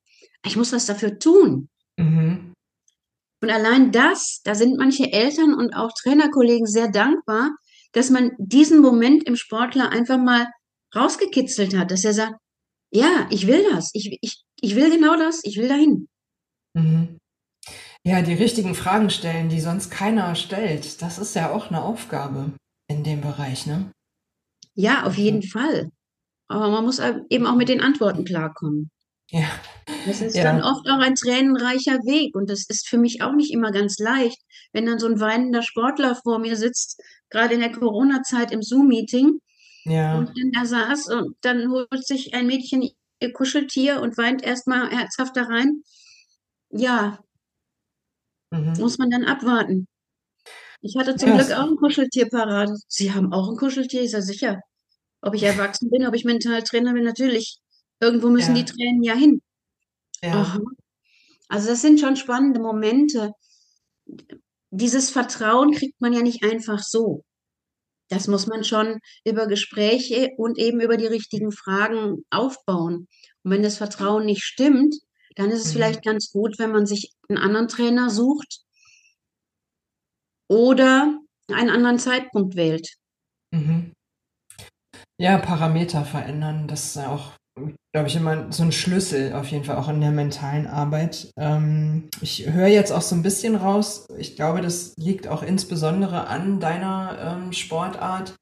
Ich 0.46 0.56
muss 0.56 0.72
was 0.72 0.86
dafür 0.86 1.18
tun. 1.18 1.68
Mhm. 2.00 2.52
Und 3.42 3.50
allein 3.50 3.92
das, 3.92 4.40
da 4.44 4.54
sind 4.54 4.76
manche 4.76 5.12
Eltern 5.12 5.54
und 5.54 5.74
auch 5.74 5.90
Trainerkollegen 6.02 6.66
sehr 6.66 6.88
dankbar, 6.88 7.56
dass 7.92 8.10
man 8.10 8.32
diesen 8.38 8.80
Moment 8.80 9.24
im 9.24 9.36
Sportler 9.36 9.90
einfach 9.90 10.18
mal 10.18 10.46
rausgekitzelt 10.94 11.76
hat, 11.76 11.90
dass 11.90 12.04
er 12.04 12.12
sagt, 12.12 12.34
ja, 12.92 13.26
ich 13.30 13.46
will 13.46 13.64
das, 13.70 13.90
ich, 13.94 14.18
ich, 14.20 14.42
ich 14.60 14.76
will 14.76 14.90
genau 14.90 15.16
das, 15.16 15.40
ich 15.44 15.56
will 15.56 15.68
dahin. 15.68 16.08
Mhm. 16.74 17.18
Ja, 18.04 18.22
die 18.22 18.34
richtigen 18.34 18.74
Fragen 18.74 19.10
stellen, 19.10 19.48
die 19.48 19.60
sonst 19.60 19.90
keiner 19.90 20.34
stellt. 20.34 21.02
Das 21.02 21.18
ist 21.18 21.34
ja 21.34 21.50
auch 21.50 21.68
eine 21.68 21.82
Aufgabe 21.82 22.52
in 22.88 23.04
dem 23.04 23.20
Bereich, 23.20 23.66
ne? 23.66 23.92
Ja, 24.74 25.04
auf 25.04 25.16
jeden 25.16 25.42
Fall. 25.42 25.90
Aber 26.48 26.70
man 26.70 26.84
muss 26.84 27.00
eben 27.28 27.46
auch 27.46 27.56
mit 27.56 27.68
den 27.68 27.80
Antworten 27.80 28.24
klarkommen. 28.24 28.90
Ja. 29.30 29.48
Das 30.06 30.20
ist 30.20 30.36
ja. 30.36 30.44
dann 30.44 30.62
oft 30.62 30.88
auch 30.88 30.98
ein 30.98 31.14
tränenreicher 31.14 31.98
Weg 32.04 32.34
und 32.34 32.50
das 32.50 32.66
ist 32.68 32.88
für 32.88 32.98
mich 32.98 33.22
auch 33.22 33.32
nicht 33.32 33.52
immer 33.52 33.70
ganz 33.70 33.98
leicht, 33.98 34.38
wenn 34.72 34.86
dann 34.86 34.98
so 34.98 35.06
ein 35.06 35.20
weinender 35.20 35.62
Sportler 35.62 36.16
vor 36.16 36.38
mir 36.38 36.56
sitzt, 36.56 37.00
gerade 37.28 37.54
in 37.54 37.60
der 37.60 37.72
Corona-Zeit 37.72 38.52
im 38.52 38.62
Zoom-Meeting 38.62 39.40
ja. 39.84 40.18
und 40.18 40.28
dann 40.28 40.52
da 40.52 40.64
saß 40.64 41.08
und 41.08 41.36
dann 41.42 41.70
holt 41.70 42.06
sich 42.06 42.34
ein 42.34 42.46
Mädchen 42.46 42.88
ihr 43.20 43.32
Kuscheltier 43.32 44.00
und 44.00 44.16
weint 44.16 44.42
erstmal 44.42 44.90
herzhaft 44.90 45.36
da 45.36 45.42
rein 45.42 45.82
ja, 46.70 47.18
mhm. 48.50 48.74
muss 48.78 48.98
man 48.98 49.10
dann 49.10 49.24
abwarten. 49.24 49.86
Ich 50.82 50.96
hatte 50.96 51.16
zum 51.16 51.30
yes. 51.30 51.46
Glück 51.46 51.58
auch 51.58 51.68
ein 51.68 51.76
Kuscheltier 51.76 52.28
parat. 52.28 52.70
Sie 52.88 53.12
haben 53.12 53.32
auch 53.32 53.50
ein 53.50 53.56
Kuscheltier, 53.56 54.02
ist 54.02 54.12
ja 54.12 54.22
sicher. 54.22 54.60
Ob 55.20 55.34
ich 55.34 55.42
erwachsen 55.42 55.90
bin, 55.90 56.06
ob 56.06 56.14
ich 56.14 56.24
Mentaltrainer 56.24 56.94
bin, 56.94 57.04
natürlich. 57.04 57.58
Irgendwo 58.00 58.28
müssen 58.28 58.56
ja. 58.56 58.62
die 58.62 58.72
Tränen 58.72 59.02
ja 59.02 59.14
hin. 59.14 59.42
Ja. 60.22 60.58
Also 61.48 61.68
das 61.68 61.82
sind 61.82 62.00
schon 62.00 62.16
spannende 62.16 62.60
Momente. 62.60 63.32
Dieses 64.70 65.10
Vertrauen 65.10 65.72
kriegt 65.72 66.00
man 66.00 66.12
ja 66.12 66.22
nicht 66.22 66.44
einfach 66.44 66.80
so. 66.80 67.24
Das 68.08 68.26
muss 68.26 68.46
man 68.46 68.64
schon 68.64 69.00
über 69.24 69.46
Gespräche 69.46 70.30
und 70.36 70.58
eben 70.58 70.80
über 70.80 70.96
die 70.96 71.06
richtigen 71.06 71.52
Fragen 71.52 72.24
aufbauen. 72.30 73.08
Und 73.42 73.50
wenn 73.50 73.62
das 73.62 73.76
Vertrauen 73.76 74.26
nicht 74.26 74.42
stimmt, 74.42 74.96
dann 75.36 75.50
ist 75.50 75.64
es 75.64 75.68
mhm. 75.68 75.72
vielleicht 75.74 76.04
ganz 76.04 76.32
gut, 76.32 76.58
wenn 76.58 76.72
man 76.72 76.86
sich 76.86 77.12
einen 77.28 77.38
anderen 77.38 77.68
Trainer 77.68 78.10
sucht 78.10 78.62
oder 80.48 81.20
einen 81.48 81.70
anderen 81.70 81.98
Zeitpunkt 81.98 82.56
wählt. 82.56 82.96
Mhm. 83.52 83.92
Ja, 85.20 85.38
Parameter 85.38 86.04
verändern, 86.04 86.66
das 86.66 86.86
ist 86.86 86.98
auch, 86.98 87.36
glaube 87.92 88.08
ich, 88.08 88.16
immer 88.16 88.52
so 88.52 88.62
ein 88.62 88.72
Schlüssel 88.72 89.32
auf 89.32 89.48
jeden 89.48 89.64
Fall 89.64 89.76
auch 89.76 89.88
in 89.88 90.00
der 90.00 90.12
mentalen 90.12 90.66
Arbeit. 90.66 91.32
Ähm, 91.36 92.08
ich 92.20 92.48
höre 92.48 92.68
jetzt 92.68 92.92
auch 92.92 93.02
so 93.02 93.14
ein 93.14 93.22
bisschen 93.22 93.56
raus, 93.56 94.06
ich 94.18 94.36
glaube, 94.36 94.60
das 94.60 94.94
liegt 94.96 95.26
auch 95.26 95.42
insbesondere 95.42 96.26
an 96.28 96.60
deiner 96.60 97.38
ähm, 97.42 97.52
Sportart. 97.52 98.36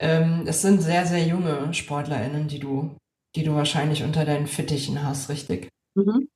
Ähm, 0.00 0.44
es 0.46 0.60
sind 0.62 0.82
sehr, 0.82 1.06
sehr 1.06 1.26
junge 1.26 1.72
SportlerInnen, 1.72 2.48
die 2.48 2.58
du, 2.58 2.96
die 3.36 3.44
du 3.44 3.54
wahrscheinlich 3.54 4.02
unter 4.02 4.24
deinen 4.24 4.46
Fittichen 4.46 5.02
hast, 5.02 5.28
richtig? 5.28 5.68
Mhm. 5.94 6.28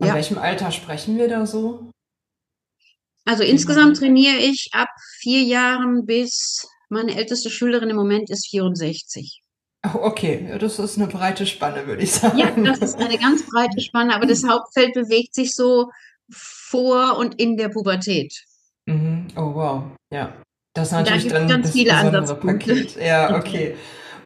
Ja. 0.00 0.08
An 0.08 0.14
welchem 0.14 0.38
Alter 0.38 0.72
sprechen 0.72 1.16
wir 1.16 1.28
da 1.28 1.46
so? 1.46 1.90
Also 3.24 3.42
insgesamt 3.42 3.96
trainiere 3.96 4.36
ich 4.36 4.68
ab 4.72 4.88
vier 5.20 5.42
Jahren 5.42 6.04
bis 6.04 6.66
meine 6.90 7.16
älteste 7.16 7.48
Schülerin 7.48 7.88
im 7.88 7.96
Moment 7.96 8.28
ist 8.28 8.48
64. 8.50 9.43
Oh, 9.84 9.98
okay, 10.02 10.56
das 10.58 10.78
ist 10.78 10.96
eine 10.96 11.08
breite 11.08 11.46
Spanne, 11.46 11.86
würde 11.86 12.02
ich 12.02 12.12
sagen. 12.12 12.38
Ja, 12.38 12.50
das 12.50 12.78
ist 12.78 12.98
eine 12.98 13.18
ganz 13.18 13.44
breite 13.46 13.80
Spanne, 13.80 14.14
aber 14.14 14.26
das 14.26 14.44
Hauptfeld 14.48 14.94
bewegt 14.94 15.34
sich 15.34 15.54
so 15.54 15.90
vor 16.30 17.18
und 17.18 17.38
in 17.40 17.56
der 17.56 17.68
Pubertät. 17.68 18.34
Mhm. 18.86 19.28
Oh, 19.36 19.54
wow. 19.54 19.82
Ja. 20.10 20.32
Das 20.74 20.88
ist 20.88 20.92
natürlich 20.92 21.28
da 21.28 21.38
dann 21.38 21.48
ganz 21.48 21.66
das 21.66 21.72
viele 21.72 21.94
Ansatzpunkte. 21.94 22.74
Paket. 22.74 22.96
Ja, 22.96 23.36
okay. 23.38 23.76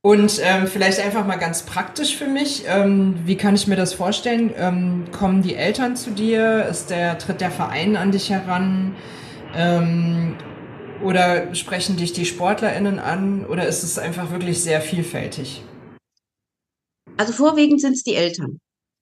Und 0.01 0.41
ähm, 0.43 0.67
vielleicht 0.69 1.01
einfach 1.01 1.27
mal 1.27 1.37
ganz 1.37 1.65
praktisch 1.65 2.17
für 2.17 2.29
mich, 2.29 2.65
ähm, 2.67 3.17
wie 3.25 3.37
kann 3.37 3.55
ich 3.55 3.67
mir 3.67 3.77
das 3.77 3.95
vorstellen? 3.95 4.53
Ähm, 4.57 5.07
kommen 5.11 5.43
die 5.43 5.57
Eltern 5.57 5.97
zu 5.97 6.11
dir? 6.11 6.67
Ist 6.67 6.91
der, 6.91 7.19
tritt 7.19 7.41
der 7.41 7.51
Verein 7.51 7.97
an 7.97 8.13
dich 8.13 8.31
heran? 8.31 8.95
Oder 11.03 11.55
sprechen 11.55 11.97
dich 11.97 12.13
die 12.13 12.27
SportlerInnen 12.27 12.99
an? 12.99 13.47
Oder 13.47 13.69
ist 13.69 13.83
es 13.83 13.99
einfach 13.99 14.31
wirklich 14.31 14.63
sehr 14.63 14.81
vielfältig? 14.81 15.63
Also 17.17 17.33
vorwiegend 17.33 17.81
sind 17.81 17.93
es 17.93 18.03
die 18.03 18.15
Eltern. 18.15 18.59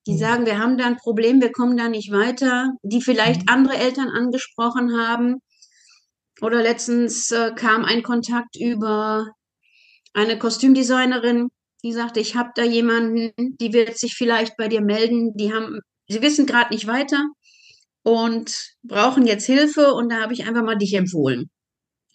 Die 0.07 0.15
mhm. 0.15 0.19
sagen, 0.19 0.47
wir 0.47 0.59
haben 0.59 0.79
da 0.79 0.87
ein 0.87 0.97
Problem, 0.97 1.41
wir 1.41 1.53
kommen 1.53 1.77
da 1.77 1.89
nicht 1.89 2.13
weiter, 2.13 2.73
die 2.83 3.03
vielleicht 3.03 3.43
mhm. 3.43 3.49
andere 3.49 3.77
Eltern 3.77 4.09
angesprochen 4.09 4.99
haben. 4.99 5.37
Oder 6.43 6.63
letztens 6.63 7.31
äh, 7.31 7.53
kam 7.55 7.85
ein 7.85 8.03
Kontakt 8.03 8.57
über 8.57 9.27
eine 10.13 10.39
Kostümdesignerin, 10.39 11.49
die 11.83 11.93
sagte, 11.93 12.21
ich 12.21 12.37
habe 12.37 12.51
da 12.55 12.63
jemanden, 12.63 13.33
die 13.37 13.73
wird 13.73 13.99
sich 13.99 14.15
vielleicht 14.15 14.57
bei 14.57 14.69
dir 14.69 14.81
melden. 14.81 15.35
Die 15.37 15.53
haben, 15.53 15.81
sie 16.09 16.23
wissen 16.23 16.47
gerade 16.47 16.75
nicht 16.75 16.87
weiter 16.87 17.23
und 18.03 18.75
brauchen 18.83 19.27
jetzt 19.27 19.47
Hilfe 19.47 19.93
und 19.93 20.11
da 20.11 20.23
habe 20.23 20.33
ich 20.33 20.47
einfach 20.47 20.63
mal 20.63 20.77
dich 20.77 20.95
empfohlen. 20.95 21.51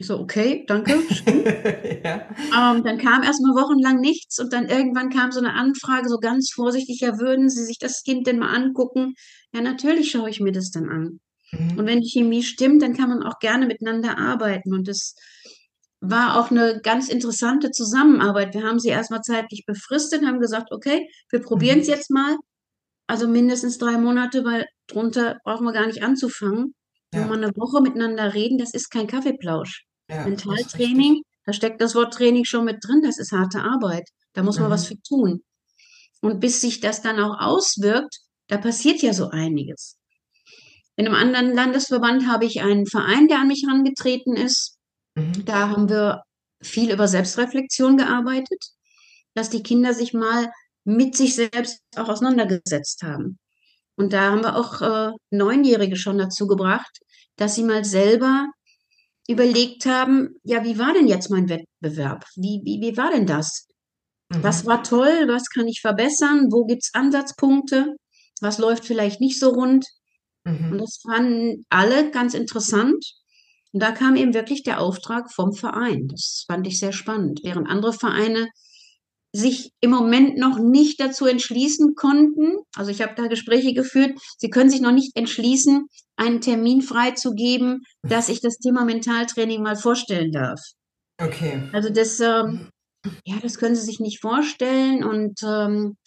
Ich 0.01 0.07
so, 0.07 0.17
okay, 0.17 0.65
danke. 0.67 0.93
ja. 2.03 2.25
ähm, 2.73 2.83
dann 2.83 2.97
kam 2.97 3.21
erstmal 3.21 3.53
wochenlang 3.53 3.99
nichts 3.99 4.39
und 4.39 4.51
dann 4.51 4.67
irgendwann 4.67 5.11
kam 5.11 5.31
so 5.31 5.39
eine 5.39 5.53
Anfrage, 5.53 6.09
so 6.09 6.17
ganz 6.17 6.49
vorsichtig, 6.51 7.01
ja, 7.01 7.19
würden 7.19 7.49
Sie 7.49 7.63
sich 7.63 7.77
das 7.77 8.01
Kind 8.01 8.25
denn 8.25 8.39
mal 8.39 8.51
angucken? 8.51 9.13
Ja, 9.53 9.61
natürlich 9.61 10.09
schaue 10.09 10.31
ich 10.31 10.39
mir 10.39 10.53
das 10.53 10.71
dann 10.71 10.89
an. 10.89 11.19
Mhm. 11.51 11.77
Und 11.77 11.85
wenn 11.85 12.01
die 12.01 12.09
Chemie 12.09 12.41
stimmt, 12.41 12.81
dann 12.81 12.97
kann 12.97 13.09
man 13.09 13.21
auch 13.21 13.37
gerne 13.37 13.67
miteinander 13.67 14.17
arbeiten. 14.17 14.73
Und 14.73 14.87
das 14.87 15.13
war 15.99 16.39
auch 16.39 16.49
eine 16.49 16.79
ganz 16.81 17.07
interessante 17.07 17.69
Zusammenarbeit. 17.69 18.55
Wir 18.55 18.63
haben 18.63 18.79
sie 18.79 18.89
erstmal 18.89 19.21
zeitlich 19.21 19.65
befristet, 19.67 20.25
haben 20.25 20.39
gesagt, 20.39 20.71
okay, 20.71 21.07
wir 21.29 21.41
probieren 21.41 21.81
es 21.81 21.87
mhm. 21.87 21.93
jetzt 21.93 22.09
mal. 22.09 22.37
Also 23.05 23.27
mindestens 23.27 23.77
drei 23.77 23.99
Monate, 23.99 24.45
weil 24.45 24.65
drunter 24.87 25.37
brauchen 25.43 25.63
wir 25.63 25.73
gar 25.73 25.85
nicht 25.85 26.01
anzufangen. 26.01 26.73
Ja. 27.13 27.19
Wenn 27.19 27.27
wir 27.29 27.35
eine 27.35 27.51
Woche 27.55 27.83
miteinander 27.83 28.33
reden, 28.33 28.57
das 28.57 28.73
ist 28.73 28.89
kein 28.89 29.05
Kaffeeplausch. 29.05 29.85
Ja, 30.11 30.25
Mentaltraining, 30.25 31.23
da 31.45 31.53
steckt 31.53 31.79
das 31.79 31.95
Wort 31.95 32.13
Training 32.13 32.43
schon 32.43 32.65
mit 32.65 32.83
drin, 32.83 33.01
das 33.01 33.17
ist 33.17 33.31
harte 33.31 33.61
Arbeit. 33.61 34.09
Da 34.33 34.43
muss 34.43 34.59
man 34.59 34.67
mhm. 34.67 34.73
was 34.73 34.87
für 34.87 35.01
tun. 35.01 35.41
Und 36.21 36.39
bis 36.39 36.61
sich 36.61 36.81
das 36.81 37.01
dann 37.01 37.19
auch 37.19 37.39
auswirkt, 37.39 38.19
da 38.47 38.57
passiert 38.57 39.01
ja 39.01 39.13
so 39.13 39.29
einiges. 39.29 39.97
In 40.97 41.07
einem 41.07 41.15
anderen 41.15 41.55
Landesverband 41.55 42.27
habe 42.27 42.45
ich 42.45 42.61
einen 42.61 42.85
Verein, 42.85 43.27
der 43.27 43.39
an 43.39 43.47
mich 43.47 43.63
herangetreten 43.65 44.35
ist. 44.35 44.77
Mhm. 45.15 45.45
Da 45.45 45.69
haben 45.69 45.89
wir 45.89 46.23
viel 46.61 46.91
über 46.91 47.07
Selbstreflexion 47.07 47.97
gearbeitet, 47.97 48.63
dass 49.33 49.49
die 49.49 49.63
Kinder 49.63 49.93
sich 49.93 50.13
mal 50.13 50.51
mit 50.83 51.15
sich 51.15 51.35
selbst 51.35 51.81
auch 51.95 52.09
auseinandergesetzt 52.09 53.01
haben. 53.03 53.39
Und 53.95 54.13
da 54.13 54.31
haben 54.31 54.41
wir 54.41 54.57
auch 54.57 54.81
äh, 54.81 55.11
Neunjährige 55.29 55.95
schon 55.95 56.17
dazu 56.17 56.47
gebracht, 56.47 56.99
dass 57.37 57.55
sie 57.55 57.63
mal 57.63 57.85
selber 57.85 58.47
überlegt 59.27 59.85
haben, 59.85 60.35
ja, 60.43 60.63
wie 60.63 60.77
war 60.77 60.93
denn 60.93 61.07
jetzt 61.07 61.29
mein 61.29 61.49
Wettbewerb? 61.49 62.25
Wie, 62.35 62.61
wie, 62.63 62.81
wie 62.81 62.97
war 62.97 63.11
denn 63.11 63.25
das? 63.25 63.67
Mhm. 64.29 64.43
Was 64.43 64.65
war 64.65 64.83
toll? 64.83 65.27
Was 65.27 65.49
kann 65.49 65.67
ich 65.67 65.81
verbessern? 65.81 66.47
Wo 66.51 66.65
gibt 66.65 66.83
es 66.83 66.93
Ansatzpunkte? 66.93 67.95
Was 68.41 68.57
läuft 68.57 68.85
vielleicht 68.85 69.21
nicht 69.21 69.39
so 69.39 69.49
rund? 69.49 69.85
Mhm. 70.43 70.71
Und 70.71 70.77
das 70.79 70.99
fanden 71.05 71.65
alle 71.69 72.11
ganz 72.11 72.33
interessant. 72.33 73.05
Und 73.73 73.81
da 73.81 73.91
kam 73.91 74.15
eben 74.15 74.33
wirklich 74.33 74.63
der 74.63 74.81
Auftrag 74.81 75.31
vom 75.31 75.53
Verein. 75.53 76.07
Das 76.07 76.43
fand 76.47 76.67
ich 76.67 76.79
sehr 76.79 76.91
spannend. 76.91 77.41
Während 77.43 77.69
andere 77.69 77.93
Vereine 77.93 78.49
sich 79.33 79.71
im 79.79 79.91
Moment 79.91 80.37
noch 80.37 80.59
nicht 80.59 80.99
dazu 80.99 81.25
entschließen 81.25 81.95
konnten. 81.95 82.55
Also 82.75 82.91
ich 82.91 83.01
habe 83.01 83.13
da 83.15 83.27
Gespräche 83.27 83.73
geführt. 83.73 84.19
Sie 84.37 84.49
können 84.49 84.69
sich 84.69 84.81
noch 84.81 84.91
nicht 84.91 85.15
entschließen, 85.15 85.87
einen 86.21 86.39
Termin 86.39 86.81
freizugeben, 86.81 87.83
dass 88.03 88.29
ich 88.29 88.41
das 88.41 88.57
Thema 88.57 88.85
Mentaltraining 88.85 89.61
mal 89.61 89.75
vorstellen 89.75 90.31
darf. 90.31 90.59
Okay. 91.19 91.63
Also 91.73 91.89
das, 91.89 92.19
ähm, 92.19 92.69
ja, 93.25 93.37
das 93.41 93.57
können 93.57 93.75
Sie 93.75 93.81
sich 93.81 93.99
nicht 93.99 94.21
vorstellen. 94.21 95.03
Und 95.03 95.41
ähm, 95.43 95.97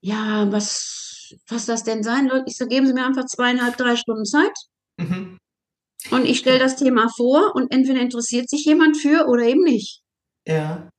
ja, 0.00 0.50
was, 0.50 1.34
was 1.48 1.66
das 1.66 1.82
denn 1.82 2.02
sein 2.02 2.28
soll, 2.28 2.44
ich 2.46 2.56
so, 2.56 2.66
geben 2.66 2.86
Sie 2.86 2.94
mir 2.94 3.04
einfach 3.04 3.26
zweieinhalb, 3.26 3.76
drei 3.76 3.96
Stunden 3.96 4.24
Zeit. 4.24 4.54
Mhm. 4.98 5.38
Und 6.10 6.26
ich 6.26 6.38
stelle 6.38 6.58
das 6.58 6.76
Thema 6.76 7.08
vor 7.08 7.54
und 7.54 7.72
entweder 7.72 8.00
interessiert 8.00 8.48
sich 8.48 8.64
jemand 8.64 8.96
für 8.96 9.26
oder 9.26 9.42
eben 9.44 9.62
nicht. 9.62 10.02
Ja. 10.46 10.90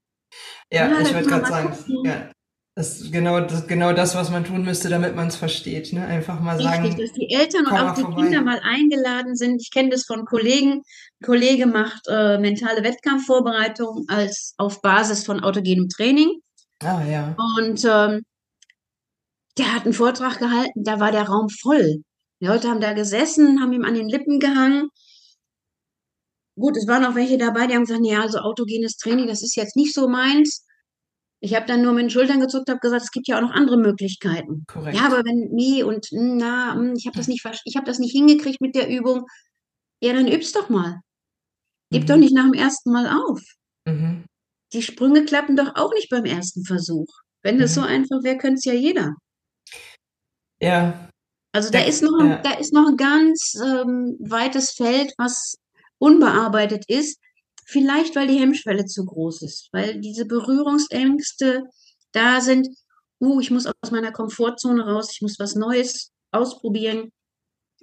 Ja, 0.71 0.89
ja 0.89 0.99
ich 0.99 1.13
würde 1.13 1.27
gerade 1.27 1.45
sagen, 1.45 1.77
ja, 2.03 2.31
das 2.75 2.99
ist 2.99 3.11
genau 3.11 3.39
das, 3.39 3.67
genau 3.67 3.93
das, 3.93 4.15
was 4.15 4.29
man 4.29 4.43
tun 4.43 4.63
müsste, 4.63 4.89
damit 4.89 5.15
man 5.15 5.27
es 5.27 5.35
versteht. 5.35 5.93
Ne? 5.93 6.05
Einfach 6.05 6.39
mal 6.41 6.57
Richtig, 6.57 6.73
sagen. 6.73 6.97
dass 6.97 7.13
die 7.13 7.33
Eltern 7.33 7.65
und 7.67 7.73
auch 7.73 7.95
die 7.95 8.01
vorbei. 8.01 8.21
Kinder 8.21 8.41
mal 8.41 8.59
eingeladen 8.63 9.35
sind. 9.35 9.61
Ich 9.61 9.71
kenne 9.71 9.89
das 9.89 10.05
von 10.05 10.25
Kollegen. 10.25 10.81
Ein 11.21 11.25
Kollege 11.25 11.65
macht 11.67 12.01
äh, 12.07 12.38
mentale 12.38 12.83
Wettkampfvorbereitung 12.83 14.05
als 14.09 14.53
auf 14.57 14.81
Basis 14.81 15.25
von 15.25 15.41
autogenem 15.41 15.88
Training. 15.89 16.29
Ah, 16.81 17.01
ja. 17.03 17.35
Und 17.57 17.85
ähm, 17.85 18.23
der 19.57 19.73
hat 19.73 19.85
einen 19.85 19.93
Vortrag 19.93 20.39
gehalten, 20.39 20.83
da 20.83 20.99
war 20.99 21.11
der 21.13 21.23
Raum 21.23 21.47
voll. 21.49 22.03
Die 22.41 22.45
Leute 22.45 22.67
haben 22.67 22.81
da 22.81 22.91
gesessen, 22.91 23.61
haben 23.61 23.71
ihm 23.71 23.85
an 23.85 23.93
den 23.93 24.09
Lippen 24.09 24.39
gehangen 24.39 24.89
Gut, 26.57 26.77
es 26.77 26.88
waren 26.88 27.03
auch 27.03 27.15
welche 27.15 27.38
dabei, 27.38 27.67
die 27.67 27.75
haben 27.75 27.83
gesagt, 27.83 28.05
ja, 28.05 28.21
also 28.21 28.39
autogenes 28.39 28.95
Training, 28.95 29.27
das 29.27 29.43
ist 29.43 29.55
jetzt 29.55 29.75
nicht 29.75 29.93
so 29.93 30.07
meins. 30.07 30.65
Ich 31.45 31.53
habe 31.53 31.67
dann 31.67 31.84
nur 31.84 31.93
mit 31.93 32.01
den 32.01 32.10
Schultern 32.10 32.39
gezuckt, 32.39 32.69
habe 32.69 32.79
gesagt, 32.79 33.03
es 33.03 33.12
gibt 33.12 33.27
ja 33.27 33.38
auch 33.38 33.41
noch 33.41 33.51
andere 33.51 33.77
Möglichkeiten. 33.77 34.63
Korrekt. 34.65 34.97
Ja, 34.97 35.05
aber 35.05 35.17
wenn 35.17 35.51
nee 35.53 35.84
und 35.84 36.08
na, 36.12 36.73
hm, 36.73 36.95
ich 36.97 37.05
habe 37.05 37.15
das 37.15 37.27
nicht 37.27 37.45
ich 37.65 37.75
habe 37.75 37.86
das 37.86 37.99
nicht 37.99 38.13
hingekriegt 38.13 38.62
mit 38.62 38.73
der 38.73 38.89
Übung. 38.89 39.27
Ja, 40.01 40.13
dann 40.13 40.27
üb's 40.27 40.53
doch 40.53 40.69
mal. 40.69 41.01
Gib 41.91 42.01
mhm. 42.01 42.08
doch 42.08 42.15
nicht 42.17 42.34
nach 42.34 42.45
dem 42.45 42.55
ersten 42.55 42.91
Mal 42.91 43.08
auf. 43.08 43.41
Mhm. 43.88 44.25
Die 44.73 44.81
Sprünge 44.81 45.23
klappen 45.23 45.55
doch 45.55 45.75
auch 45.75 45.93
nicht 45.93 46.10
beim 46.10 46.25
ersten 46.25 46.65
Versuch. 46.65 47.05
Wenn 47.43 47.60
das 47.60 47.75
mhm. 47.75 47.81
so 47.81 47.88
einfach 47.88 48.23
wäre, 48.23 48.39
könnte 48.39 48.58
es 48.58 48.65
ja 48.65 48.73
jeder. 48.73 49.13
Ja. 50.60 51.10
Also 51.51 51.69
da, 51.69 51.77
da 51.77 51.86
ist 51.86 52.01
noch, 52.01 52.19
ja. 52.21 52.41
da 52.41 52.53
ist 52.53 52.73
noch 52.73 52.88
ein 52.88 52.97
ganz 52.97 53.53
ähm, 53.63 54.17
weites 54.19 54.71
Feld, 54.71 55.13
was 55.19 55.60
unbearbeitet 55.99 56.86
ist, 56.88 57.19
vielleicht 57.65 58.15
weil 58.15 58.28
die 58.28 58.39
Hemmschwelle 58.39 58.86
zu 58.86 59.06
groß 59.06 59.41
ist, 59.41 59.69
weil 59.73 59.99
diese 59.99 60.25
Berührungsängste 60.25 61.63
da 62.12 62.39
sind, 62.39 62.69
uh, 63.19 63.39
ich 63.39 63.51
muss 63.51 63.65
aus 63.65 63.91
meiner 63.91 64.12
Komfortzone 64.12 64.86
raus, 64.86 65.10
ich 65.12 65.21
muss 65.21 65.39
was 65.39 65.56
Neues 65.56 66.12
ausprobieren. 66.32 67.12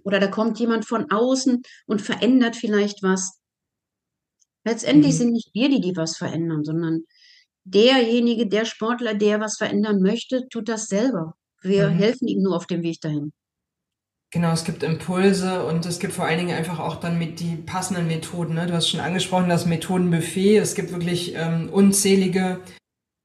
oder 0.04 0.18
da 0.18 0.26
kommt 0.26 0.58
jemand 0.58 0.84
von 0.84 1.10
außen 1.10 1.62
und 1.86 2.02
verändert 2.02 2.56
vielleicht 2.56 3.02
was. 3.02 3.38
Letztendlich 4.64 5.12
mhm. 5.14 5.18
sind 5.18 5.32
nicht 5.32 5.50
wir, 5.54 5.68
die 5.68 5.80
die 5.80 5.96
was 5.96 6.16
verändern, 6.16 6.64
sondern 6.64 7.04
derjenige, 7.64 8.48
der 8.48 8.64
Sportler, 8.64 9.14
der 9.14 9.40
was 9.40 9.56
verändern 9.58 10.00
möchte, 10.00 10.48
tut 10.48 10.68
das 10.68 10.86
selber. 10.86 11.36
Wir 11.62 11.90
mhm. 11.90 11.94
helfen 11.94 12.28
ihm 12.28 12.42
nur 12.42 12.56
auf 12.56 12.66
dem 12.66 12.82
Weg 12.82 13.00
dahin. 13.00 13.32
Genau, 14.32 14.50
es 14.52 14.64
gibt 14.64 14.82
Impulse 14.82 15.66
und 15.66 15.84
es 15.84 15.98
gibt 15.98 16.14
vor 16.14 16.24
allen 16.24 16.38
Dingen 16.38 16.56
einfach 16.56 16.78
auch 16.78 16.96
dann 16.96 17.18
mit 17.18 17.38
die 17.38 17.54
passenden 17.54 18.06
Methoden. 18.06 18.54
Ne? 18.54 18.66
Du 18.66 18.72
hast 18.72 18.88
schon 18.88 19.00
angesprochen, 19.00 19.50
das 19.50 19.66
Methodenbuffet. 19.66 20.56
Es 20.56 20.74
gibt 20.74 20.90
wirklich 20.90 21.34
ähm, 21.36 21.68
unzählige 21.70 22.60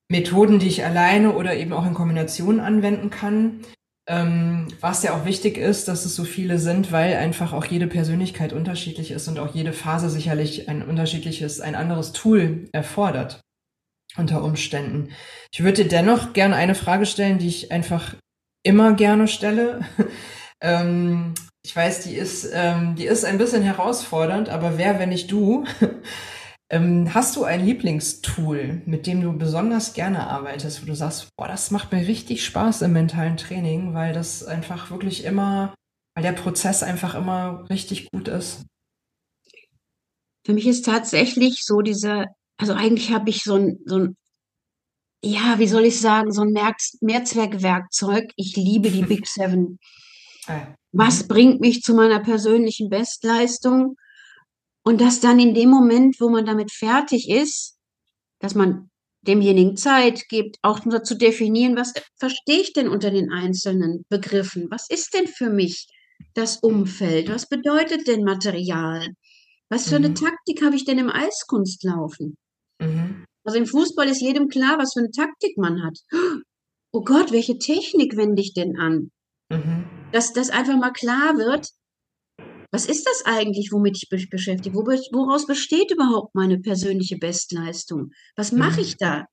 Methoden, 0.09 0.59
die 0.59 0.67
ich 0.67 0.83
alleine 0.83 1.33
oder 1.33 1.55
eben 1.55 1.71
auch 1.71 1.85
in 1.85 1.93
Kombination 1.93 2.59
anwenden 2.59 3.09
kann. 3.09 3.61
Ähm, 4.09 4.67
was 4.81 5.03
ja 5.03 5.13
auch 5.13 5.23
wichtig 5.23 5.57
ist, 5.57 5.87
dass 5.87 6.03
es 6.03 6.13
so 6.13 6.25
viele 6.25 6.59
sind, 6.59 6.91
weil 6.91 7.15
einfach 7.15 7.53
auch 7.53 7.65
jede 7.65 7.87
Persönlichkeit 7.87 8.51
unterschiedlich 8.51 9.11
ist 9.11 9.29
und 9.29 9.39
auch 9.39 9.55
jede 9.55 9.71
Phase 9.71 10.09
sicherlich 10.09 10.67
ein 10.67 10.81
unterschiedliches, 10.81 11.61
ein 11.61 11.75
anderes 11.75 12.11
Tool 12.11 12.67
erfordert 12.73 13.39
unter 14.17 14.43
Umständen. 14.43 15.09
Ich 15.53 15.63
würde 15.63 15.83
dir 15.83 15.89
dennoch 15.89 16.33
gerne 16.33 16.55
eine 16.55 16.75
Frage 16.75 17.05
stellen, 17.05 17.37
die 17.37 17.47
ich 17.47 17.71
einfach 17.71 18.15
immer 18.63 18.93
gerne 18.93 19.29
stelle. 19.29 19.81
ähm, 20.61 21.33
ich 21.63 21.75
weiß, 21.75 22.03
die 22.03 22.15
ist, 22.15 22.49
ähm, 22.53 22.95
die 22.95 23.05
ist 23.05 23.25
ein 23.25 23.37
bisschen 23.37 23.61
herausfordernd, 23.61 24.49
aber 24.49 24.77
wer, 24.77 24.99
wenn 24.99 25.09
nicht 25.09 25.31
du? 25.31 25.65
ähm, 26.69 27.13
hast 27.13 27.35
du 27.35 27.43
ein 27.43 27.65
Lieblingstool, 27.65 28.81
mit 28.85 29.05
dem 29.05 29.21
du 29.21 29.33
besonders 29.33 29.93
gerne 29.93 30.27
arbeitest, 30.27 30.81
wo 30.81 30.85
du 30.85 30.95
sagst, 30.95 31.29
boah, 31.37 31.47
das 31.47 31.71
macht 31.71 31.91
mir 31.91 32.07
richtig 32.07 32.45
Spaß 32.45 32.83
im 32.83 32.93
mentalen 32.93 33.37
Training, 33.37 33.93
weil 33.93 34.13
das 34.13 34.43
einfach 34.43 34.91
wirklich 34.91 35.25
immer, 35.25 35.75
weil 36.15 36.23
der 36.23 36.31
Prozess 36.33 36.83
einfach 36.83 37.15
immer 37.15 37.65
richtig 37.69 38.09
gut 38.11 38.27
ist? 38.27 38.65
Für 40.45 40.53
mich 40.53 40.67
ist 40.67 40.85
tatsächlich 40.85 41.63
so 41.65 41.81
dieser, 41.81 42.27
also 42.57 42.73
eigentlich 42.73 43.11
habe 43.11 43.29
ich 43.29 43.43
so 43.43 43.55
ein, 43.55 43.79
so 43.85 43.97
ein 43.97 44.15
ja, 45.23 45.57
wie 45.57 45.67
soll 45.67 45.85
ich 45.85 45.99
sagen, 45.99 46.31
so 46.31 46.43
ein 46.43 46.53
Mehrzweckwerkzeug. 47.01 48.31
Ich 48.35 48.55
liebe 48.55 48.91
die 48.91 49.01
Big 49.03 49.27
Seven. 49.27 49.79
Was 50.91 51.27
bringt 51.27 51.61
mich 51.61 51.81
zu 51.81 51.93
meiner 51.93 52.19
persönlichen 52.19 52.89
Bestleistung? 52.89 53.95
Und 54.83 55.01
dass 55.01 55.19
dann 55.19 55.39
in 55.39 55.53
dem 55.53 55.69
Moment, 55.69 56.15
wo 56.19 56.29
man 56.29 56.45
damit 56.45 56.71
fertig 56.71 57.29
ist, 57.29 57.77
dass 58.39 58.55
man 58.55 58.89
demjenigen 59.21 59.75
Zeit 59.75 60.29
gibt, 60.29 60.57
auch 60.61 60.85
nur 60.85 61.03
zu 61.03 61.15
definieren, 61.15 61.75
was 61.75 61.93
verstehe 62.15 62.61
ich 62.61 62.73
denn 62.73 62.87
unter 62.87 63.11
den 63.11 63.31
einzelnen 63.31 64.05
Begriffen? 64.09 64.67
Was 64.71 64.89
ist 64.89 65.13
denn 65.13 65.27
für 65.27 65.49
mich 65.49 65.87
das 66.33 66.57
Umfeld? 66.57 67.29
Was 67.29 67.49
bedeutet 67.49 68.07
denn 68.07 68.23
Material? 68.23 69.07
Was 69.69 69.89
für 69.89 69.97
eine 69.97 70.09
mhm. 70.09 70.15
Taktik 70.15 70.63
habe 70.63 70.75
ich 70.75 70.85
denn 70.85 70.97
im 70.97 71.09
Eiskunstlaufen? 71.09 72.37
Mhm. 72.79 73.25
Also 73.43 73.59
im 73.59 73.65
Fußball 73.65 74.07
ist 74.07 74.21
jedem 74.21 74.47
klar, 74.47 74.77
was 74.77 74.93
für 74.93 74.99
eine 74.99 75.11
Taktik 75.11 75.57
man 75.57 75.83
hat. 75.83 75.97
Oh 76.93 77.03
Gott, 77.03 77.31
welche 77.31 77.57
Technik 77.57 78.15
wende 78.15 78.41
ich 78.41 78.53
denn 78.53 78.77
an? 78.77 79.11
Mhm. 79.49 79.96
Dass 80.11 80.33
das 80.33 80.49
einfach 80.49 80.77
mal 80.77 80.91
klar 80.91 81.37
wird, 81.37 81.69
was 82.71 82.85
ist 82.85 83.05
das 83.05 83.25
eigentlich, 83.25 83.71
womit 83.71 83.97
ich 83.97 84.09
mich 84.11 84.29
beschäftige? 84.29 84.75
Woraus 84.75 85.45
besteht 85.45 85.91
überhaupt 85.91 86.35
meine 86.35 86.59
persönliche 86.59 87.17
Bestleistung? 87.17 88.11
Was 88.35 88.51
mache 88.51 88.81
mhm. 88.81 88.85
ich 88.85 88.97
da? 88.97 89.25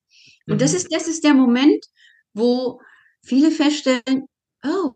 Und 0.46 0.54
mhm. 0.54 0.58
das 0.58 0.74
ist, 0.74 0.88
das 0.92 1.08
ist 1.08 1.24
der 1.24 1.34
Moment, 1.34 1.84
wo 2.32 2.80
viele 3.22 3.50
feststellen, 3.50 4.26
oh, 4.64 4.92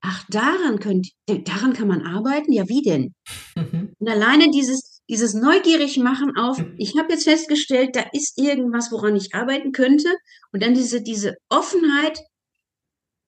ach, 0.00 0.24
daran 0.28 0.78
könnt, 0.78 1.08
daran 1.26 1.72
kann 1.72 1.88
man 1.88 2.02
arbeiten? 2.02 2.52
Ja, 2.52 2.68
wie 2.68 2.82
denn? 2.82 3.14
Mhm. 3.56 3.94
Und 3.98 4.08
alleine 4.08 4.50
dieses, 4.50 5.00
dieses 5.08 5.32
neugierig 5.34 5.98
machen 5.98 6.36
auf, 6.36 6.58
mhm. 6.58 6.74
ich 6.78 6.96
habe 6.98 7.12
jetzt 7.12 7.24
festgestellt, 7.24 7.96
da 7.96 8.04
ist 8.12 8.38
irgendwas, 8.38 8.92
woran 8.92 9.16
ich 9.16 9.34
arbeiten 9.34 9.72
könnte 9.72 10.08
und 10.52 10.62
dann 10.62 10.74
diese, 10.74 11.02
diese 11.02 11.34
Offenheit, 11.48 12.18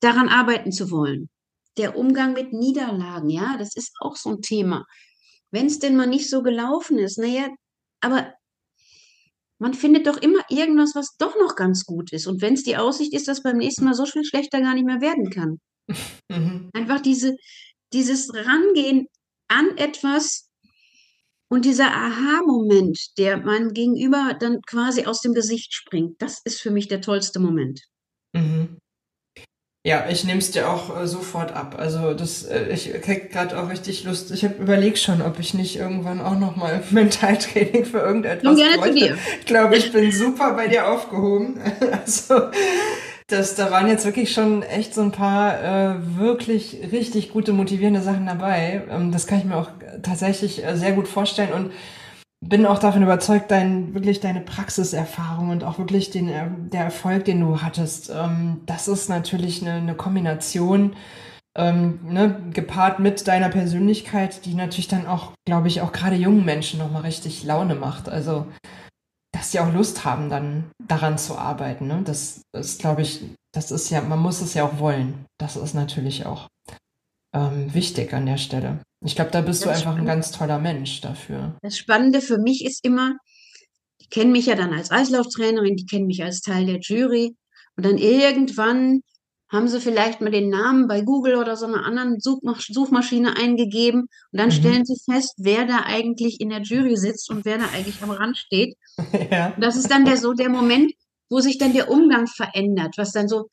daran 0.01 0.29
arbeiten 0.29 0.71
zu 0.71 0.91
wollen. 0.91 1.31
Der 1.77 1.97
Umgang 1.97 2.35
mit 2.35 2.53
Niederlagen, 2.53 3.31
ja, 3.31 3.57
das 3.59 3.75
ist 3.75 3.93
auch 4.01 4.17
so 4.17 4.31
ein 4.31 4.41
Thema. 4.43 4.85
Wenn 5.51 5.67
es 5.67 5.79
denn 5.79 5.97
mal 5.97 6.07
nicht 6.07 6.31
so 6.31 6.43
gelaufen 6.43 6.99
ist, 6.99 7.19
naja, 7.19 7.49
aber 8.01 8.33
man 9.59 9.75
findet 9.75 10.07
doch 10.07 10.17
immer 10.19 10.41
irgendwas, 10.51 10.95
was 10.95 11.17
doch 11.19 11.37
noch 11.39 11.57
ganz 11.57 11.85
gut 11.85 12.13
ist. 12.13 12.27
Und 12.27 12.43
wenn 12.43 12.55
es 12.55 12.65
die 12.65 12.77
Aussicht 12.77 13.15
ist, 13.15 13.29
dass 13.29 13.43
beim 13.43 13.59
nächsten 13.59 13.85
Mal 13.85 13.95
so 13.95 14.05
viel 14.07 14.25
schlechter 14.25 14.61
gar 14.61 14.75
nicht 14.75 14.87
mehr 14.87 15.01
werden 15.01 15.31
kann. 15.31 15.59
Mhm. 16.31 16.71
Einfach 16.73 17.01
diese, 17.01 17.37
dieses 17.93 18.33
Rangehen 18.35 19.07
an 19.49 19.77
etwas, 19.77 20.51
und 21.55 21.65
dieser 21.65 21.95
Aha-Moment, 21.95 23.17
der 23.19 23.37
meinem 23.37 23.73
Gegenüber 23.73 24.37
dann 24.39 24.61
quasi 24.63 25.05
aus 25.05 25.21
dem 25.21 25.35
Gesicht 25.35 25.73
springt, 25.73 26.21
das 26.21 26.41
ist 26.45 26.61
für 26.61 26.73
mich 26.73 26.89
der 26.89 27.01
tollste 27.01 27.39
Moment. 27.39 27.83
Mhm. 28.33 28.79
Ja, 29.87 30.07
ich 30.09 30.25
nehme 30.25 30.39
es 30.39 30.51
dir 30.51 30.71
auch 30.71 30.99
äh, 30.99 31.07
sofort 31.07 31.53
ab. 31.53 31.77
Also 31.79 32.15
das, 32.15 32.45
äh, 32.45 32.69
ich 32.73 32.91
krieg 33.03 33.31
gerade 33.31 33.61
auch 33.61 33.69
richtig 33.69 34.05
Lust. 34.05 34.31
Ich 34.31 34.43
habe 34.43 34.55
überlegt 34.55 34.99
schon, 34.99 35.21
ob 35.21 35.39
ich 35.39 35.53
nicht 35.53 35.77
irgendwann 35.77 36.23
auch 36.23 36.39
noch 36.39 36.57
mal 36.57 36.83
Mentaltraining 36.91 37.85
für 37.85 37.99
irgendetwas 37.99 38.45
Nun 38.45 38.57
gerne 38.57 38.79
bräuchte. 38.79 38.95
Zu 38.95 39.07
dir. 39.09 39.19
Ich 39.41 39.47
glaube, 39.47 39.77
ich 39.77 39.93
bin 39.93 40.11
super 40.11 40.55
bei 40.55 40.69
dir 40.69 40.89
aufgehoben. 40.89 41.61
also 42.03 42.49
das, 43.27 43.57
da 43.57 43.71
waren 43.71 43.87
jetzt 43.87 44.07
wirklich 44.07 44.33
schon 44.33 44.63
echt 44.63 44.95
so 44.95 45.03
ein 45.03 45.13
paar 45.13 45.63
äh, 45.63 45.95
wirklich 46.17 46.79
richtig 46.91 47.31
gute, 47.31 47.53
motivierende 47.53 48.01
Sachen 48.01 48.25
dabei. 48.25 48.85
Ähm, 48.91 49.13
das 49.13 49.27
kann 49.27 49.37
ich 49.37 49.45
mir 49.45 49.57
auch 49.57 49.69
tatsächlich 50.03 50.65
äh, 50.65 50.77
sehr 50.77 50.93
gut 50.93 51.09
vorstellen 51.09 51.53
und 51.53 51.73
bin 52.49 52.67
auch 52.67 52.79
davon 52.79 53.03
überzeugt, 53.03 53.51
dein, 53.51 53.95
wirklich 53.95 54.21
deine 54.21 54.41
Praxiserfahrung 54.41 55.51
und 55.51 55.65
auch 55.65 55.79
wirklich 55.79 56.11
den, 56.11 56.29
äh, 56.29 56.47
der 56.73 56.85
Erfolg, 56.85 57.25
den 57.25 57.41
du 57.41 57.63
hattest, 57.63 58.11
ähm, 58.11 58.61
das 58.67 58.89
ist 58.89 59.09
natürlich 59.09 59.63
eine, 59.63 59.75
eine 59.75 59.95
Kombination, 59.95 60.95
ähm, 61.57 62.01
ne, 62.05 62.41
gepaart 62.53 62.99
mit 62.99 63.27
deiner 63.29 63.49
Persönlichkeit, 63.49 64.45
die 64.45 64.55
natürlich 64.55 64.89
dann 64.89 65.07
auch, 65.07 65.33
glaube 65.47 65.69
ich, 65.69 65.81
auch 65.81 65.93
gerade 65.93 66.17
jungen 66.17 66.45
Menschen 66.45 66.79
nochmal 66.81 67.03
richtig 67.03 67.45
Laune 67.45 67.75
macht. 67.75 68.09
Also 68.09 68.47
dass 69.35 69.51
sie 69.51 69.59
auch 69.59 69.73
Lust 69.73 70.05
haben, 70.05 70.31
dann 70.31 70.71
daran 70.87 71.19
zu 71.19 71.37
arbeiten. 71.37 71.89
Ne? 71.89 72.03
Das 72.05 72.43
ist, 72.57 72.81
glaube 72.81 73.03
ich, 73.03 73.25
das 73.53 73.73
ist 73.73 73.91
ja, 73.91 74.01
man 74.01 74.21
muss 74.21 74.41
es 74.41 74.55
ja 74.55 74.65
auch 74.65 74.79
wollen. 74.79 75.27
Das 75.39 75.57
ist 75.57 75.75
natürlich 75.75 76.25
auch 76.25 76.47
ähm, 77.35 77.75
wichtig 77.75 78.15
an 78.15 78.27
der 78.27 78.37
Stelle. 78.37 78.79
Ich 79.05 79.15
glaube, 79.15 79.31
da 79.31 79.43
bist 79.43 79.65
das 79.65 79.83
du 79.83 79.89
einfach 79.89 79.99
ein 79.99 80.07
ganz 80.07 80.33
toller 80.33 80.59
Mensch 80.59 81.01
dafür. 81.01 81.59
Das 81.63 81.77
Spannende 81.77 82.21
für 82.21 82.39
mich 82.39 82.65
ist 82.65 82.85
immer, 82.85 83.17
die 84.01 84.09
kennen 84.09 84.33
mich 84.33 84.47
ja 84.47 84.55
dann 84.55 84.73
als 84.73 84.91
Eislauftrainerin, 84.91 85.77
die 85.77 85.87
kennen 85.87 86.07
mich 86.07 86.23
als 86.23 86.41
Teil 86.41 86.67
der 86.67 86.81
Jury. 86.81 87.37
Und 87.77 87.85
dann 87.85 87.99
irgendwann 87.99 89.03
haben 89.55 89.69
sie 89.69 89.81
vielleicht 89.81 90.21
mal 90.21 90.31
den 90.31 90.49
Namen 90.51 90.89
bei 90.89 91.03
Google 91.03 91.37
oder 91.37 91.57
so 91.57 91.67
einer 91.67 91.85
anderen 91.85 92.19
Suchmaschine 92.19 93.37
eingegeben 93.37 94.03
und 94.03 94.39
dann 94.39 94.49
mhm. 94.49 94.53
stellen 94.53 94.85
sie 94.85 94.97
fest, 95.11 95.35
wer 95.39 95.65
da 95.65 95.83
eigentlich 95.85 96.41
in 96.41 96.49
der 96.49 96.63
Jury 96.63 96.97
sitzt 96.97 97.31
und 97.31 97.45
wer 97.45 97.59
da 97.59 97.67
eigentlich 97.75 98.03
am 98.03 98.11
Rand 98.11 98.37
steht. 98.37 98.77
Ja. 99.31 99.55
Das 99.59 99.77
ist 99.77 99.91
dann 99.91 100.05
der 100.05 100.17
so 100.17 100.33
der 100.33 100.49
Moment, 100.49 100.93
wo 101.29 101.41
sich 101.41 101.59
dann 101.59 101.73
der 101.73 101.91
Umgang 101.91 102.27
verändert, 102.27 102.95
was 102.97 103.13
dann 103.13 103.29
so, 103.29 103.49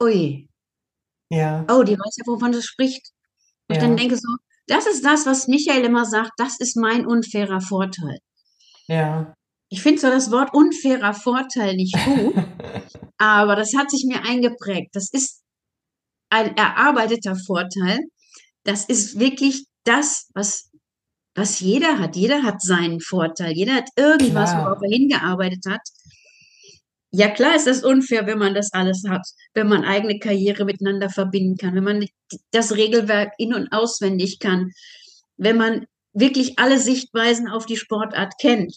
ui, 0.00 0.48
ja. 1.30 1.64
oh, 1.70 1.82
die 1.82 1.98
weiß 1.98 2.16
ja, 2.18 2.26
wovon 2.26 2.52
sie 2.52 2.62
spricht. 2.62 3.10
Und 3.68 3.76
ja. 3.76 3.82
ich 3.82 3.88
dann 3.88 3.96
denke 3.96 4.16
so, 4.16 4.28
das 4.66 4.86
ist 4.86 5.04
das, 5.04 5.26
was 5.26 5.48
Michael 5.48 5.84
immer 5.84 6.04
sagt, 6.04 6.32
das 6.38 6.58
ist 6.58 6.76
mein 6.76 7.06
unfairer 7.06 7.60
Vorteil. 7.60 8.18
Ja. 8.88 9.34
Ich 9.68 9.82
finde 9.82 10.00
zwar 10.00 10.10
das 10.12 10.30
Wort 10.30 10.54
unfairer 10.54 11.14
Vorteil 11.14 11.74
nicht 11.74 11.96
gut, 12.04 12.34
aber 13.18 13.56
das 13.56 13.74
hat 13.76 13.90
sich 13.90 14.04
mir 14.04 14.22
eingeprägt. 14.24 14.90
Das 14.94 15.08
ist 15.12 15.42
ein 16.30 16.56
erarbeiteter 16.56 17.36
Vorteil. 17.36 18.00
Das 18.64 18.84
ist 18.84 19.18
wirklich 19.18 19.66
das, 19.84 20.28
was, 20.34 20.70
was 21.34 21.60
jeder 21.60 21.98
hat. 21.98 22.16
Jeder 22.16 22.42
hat 22.42 22.60
seinen 22.60 23.00
Vorteil. 23.00 23.52
Jeder 23.52 23.74
hat 23.74 23.88
irgendwas, 23.96 24.50
klar. 24.50 24.66
worauf 24.66 24.82
er 24.82 24.90
hingearbeitet 24.90 25.64
hat. 25.68 25.82
Ja, 27.18 27.30
klar 27.30 27.56
ist 27.56 27.66
das 27.66 27.82
unfair, 27.82 28.26
wenn 28.26 28.38
man 28.38 28.52
das 28.52 28.74
alles 28.74 29.02
hat, 29.08 29.26
wenn 29.54 29.68
man 29.68 29.86
eigene 29.86 30.18
Karriere 30.18 30.66
miteinander 30.66 31.08
verbinden 31.08 31.56
kann, 31.56 31.74
wenn 31.74 31.82
man 31.82 32.04
das 32.50 32.76
Regelwerk 32.76 33.32
in- 33.38 33.54
und 33.54 33.72
auswendig 33.72 34.38
kann, 34.38 34.72
wenn 35.38 35.56
man 35.56 35.86
wirklich 36.12 36.58
alle 36.58 36.78
Sichtweisen 36.78 37.48
auf 37.48 37.64
die 37.64 37.78
Sportart 37.78 38.34
kennt. 38.38 38.76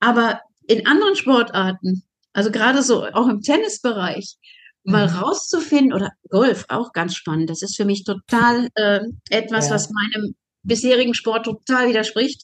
Aber 0.00 0.40
in 0.66 0.88
anderen 0.88 1.14
Sportarten, 1.14 2.02
also 2.32 2.50
gerade 2.50 2.82
so 2.82 3.04
auch 3.04 3.28
im 3.28 3.42
Tennisbereich, 3.42 4.34
mhm. 4.82 4.92
mal 4.92 5.06
rauszufinden, 5.06 5.92
oder 5.92 6.10
Golf 6.30 6.64
auch 6.68 6.92
ganz 6.92 7.14
spannend, 7.14 7.48
das 7.48 7.62
ist 7.62 7.76
für 7.76 7.84
mich 7.84 8.02
total 8.02 8.70
äh, 8.74 9.02
etwas, 9.30 9.68
ja. 9.68 9.74
was 9.74 9.88
meinem 9.90 10.34
bisherigen 10.64 11.14
Sport 11.14 11.44
total 11.44 11.90
widerspricht. 11.90 12.42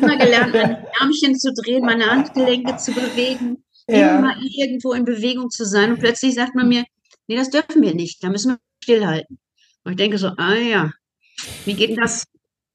Immer 0.00 0.16
gelernt, 0.18 0.54
ein 0.54 0.84
Ärmchen 1.00 1.36
zu 1.38 1.52
drehen, 1.52 1.84
meine 1.84 2.06
Handgelenke 2.10 2.76
zu 2.76 2.92
bewegen, 2.92 3.64
ja. 3.88 4.18
immer 4.18 4.34
irgendwo 4.42 4.92
in 4.92 5.04
Bewegung 5.04 5.50
zu 5.50 5.64
sein. 5.64 5.92
Und 5.92 6.00
plötzlich 6.00 6.34
sagt 6.34 6.54
man 6.54 6.68
mir, 6.68 6.84
nee, 7.28 7.36
das 7.36 7.50
dürfen 7.50 7.82
wir 7.82 7.94
nicht, 7.94 8.22
da 8.22 8.28
müssen 8.30 8.52
wir 8.52 8.58
stillhalten. 8.82 9.38
Und 9.84 9.92
ich 9.92 9.96
denke 9.98 10.18
so, 10.18 10.28
ah 10.36 10.54
ja, 10.54 10.90
wie 11.64 11.74
geht 11.74 11.98
das? 11.98 12.24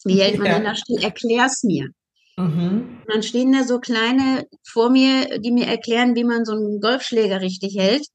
Wie 0.05 0.21
hält 0.21 0.37
man 0.37 0.47
Ja. 0.47 0.53
denn 0.55 0.63
das 0.65 0.79
still? 0.79 1.03
Erklär's 1.03 1.63
mir. 1.63 1.89
Mhm. 2.37 2.99
Und 3.05 3.13
dann 3.13 3.23
stehen 3.23 3.51
da 3.51 3.63
so 3.65 3.79
kleine 3.79 4.47
vor 4.65 4.89
mir, 4.89 5.39
die 5.39 5.51
mir 5.51 5.67
erklären, 5.67 6.15
wie 6.15 6.23
man 6.23 6.45
so 6.45 6.53
einen 6.53 6.79
Golfschläger 6.79 7.41
richtig 7.41 7.75
hält. 7.77 8.07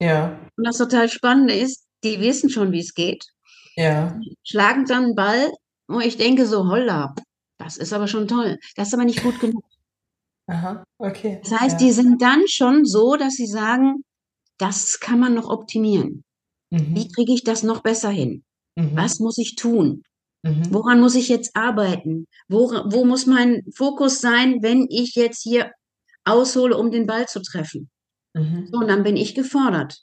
Ja, 0.00 0.38
Und 0.56 0.66
das 0.66 0.78
total 0.78 1.08
Spannende 1.10 1.54
ist, 1.54 1.84
die 2.04 2.20
wissen 2.20 2.48
schon, 2.50 2.72
wie 2.72 2.80
es 2.80 2.94
geht, 2.94 3.24
ja. 3.76 4.18
schlagen 4.44 4.84
dann 4.86 5.04
einen 5.04 5.14
Ball, 5.14 5.50
wo 5.88 6.00
ich 6.00 6.16
denke 6.16 6.46
so, 6.46 6.68
holla, 6.68 7.14
das 7.58 7.76
ist 7.76 7.92
aber 7.92 8.06
schon 8.08 8.28
toll. 8.28 8.58
Das 8.76 8.88
ist 8.88 8.94
aber 8.94 9.04
nicht 9.04 9.22
gut 9.22 9.40
genug. 9.40 9.64
Aha, 10.48 10.84
okay. 10.98 11.40
Das 11.42 11.58
heißt, 11.60 11.80
ja. 11.80 11.86
die 11.86 11.92
sind 11.92 12.22
dann 12.22 12.46
schon 12.48 12.84
so, 12.84 13.16
dass 13.16 13.34
sie 13.34 13.46
sagen, 13.46 14.04
das 14.58 15.00
kann 15.00 15.18
man 15.18 15.34
noch 15.34 15.48
optimieren. 15.48 16.22
Wie 16.70 17.04
Mhm. 17.04 17.12
kriege 17.12 17.32
ich 17.32 17.44
das 17.44 17.62
noch 17.62 17.82
besser 17.82 18.10
hin? 18.10 18.44
Mhm. 18.76 18.96
Was 18.96 19.18
muss 19.20 19.38
ich 19.38 19.56
tun? 19.56 20.02
Mhm. 20.42 20.72
Woran 20.72 21.00
muss 21.00 21.14
ich 21.14 21.28
jetzt 21.28 21.56
arbeiten? 21.56 22.26
Wo, 22.48 22.70
wo 22.70 23.04
muss 23.04 23.26
mein 23.26 23.62
Fokus 23.74 24.20
sein, 24.20 24.62
wenn 24.62 24.86
ich 24.88 25.14
jetzt 25.14 25.42
hier 25.42 25.72
aushole, 26.24 26.76
um 26.76 26.90
den 26.90 27.06
Ball 27.06 27.26
zu 27.28 27.40
treffen? 27.40 27.90
Mhm. 28.34 28.68
So, 28.70 28.78
und 28.78 28.88
dann 28.88 29.02
bin 29.02 29.16
ich 29.16 29.34
gefordert. 29.34 29.98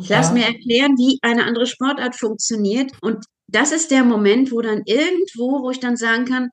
Ich 0.00 0.08
lasse 0.08 0.30
Ja. 0.30 0.34
mir 0.40 0.46
erklären, 0.46 0.96
wie 0.96 1.18
eine 1.22 1.44
andere 1.44 1.66
Sportart 1.66 2.16
funktioniert. 2.16 2.92
Und 3.02 3.24
das 3.48 3.72
ist 3.72 3.90
der 3.90 4.04
Moment, 4.04 4.52
wo 4.52 4.60
dann 4.60 4.82
irgendwo, 4.86 5.62
wo 5.62 5.70
ich 5.70 5.80
dann 5.80 5.96
sagen 5.96 6.24
kann, 6.24 6.50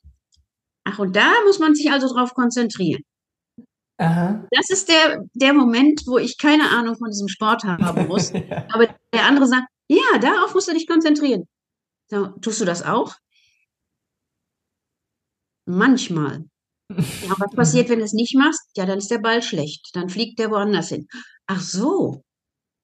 ach, 0.84 1.00
und 1.00 1.16
da 1.16 1.32
muss 1.46 1.60
man 1.60 1.76
sich 1.76 1.92
also 1.92 2.08
drauf 2.14 2.34
konzentrieren. 2.34 3.02
Aha. 4.00 4.46
Das 4.52 4.70
ist 4.70 4.90
der, 4.90 5.24
der 5.34 5.54
Moment, 5.54 6.04
wo 6.06 6.18
ich 6.18 6.38
keine 6.38 6.70
Ahnung 6.70 6.96
von 6.98 7.10
diesem 7.10 7.28
Sport 7.28 7.64
haben 7.64 7.78
muss. 8.08 8.32
ja. 8.32 8.68
Aber 8.72 8.88
der 9.14 9.26
andere 9.26 9.48
sagt, 9.48 9.68
ja, 9.90 10.20
darauf 10.20 10.54
musst 10.54 10.68
du 10.68 10.74
dich 10.74 10.88
konzentrieren. 10.88 11.46
So, 12.10 12.28
tust 12.42 12.62
du 12.62 12.66
das 12.66 12.84
auch? 12.84 13.16
Manchmal. 15.66 16.46
Ja, 16.90 17.36
was 17.38 17.52
passiert, 17.56 17.90
wenn 17.90 18.00
du 18.00 18.06
es 18.06 18.14
nicht 18.14 18.36
machst? 18.36 18.62
Ja, 18.78 18.86
dann 18.86 19.00
ist 19.00 19.12
der 19.12 19.20
Ball 19.20 19.42
schlecht. 19.44 19.90
Dann 19.94 20.10
fliegt 20.10 20.40
der 20.40 20.52
woanders 20.52 20.90
hin. 20.90 21.08
Ach 21.48 21.62
so. 21.62 22.24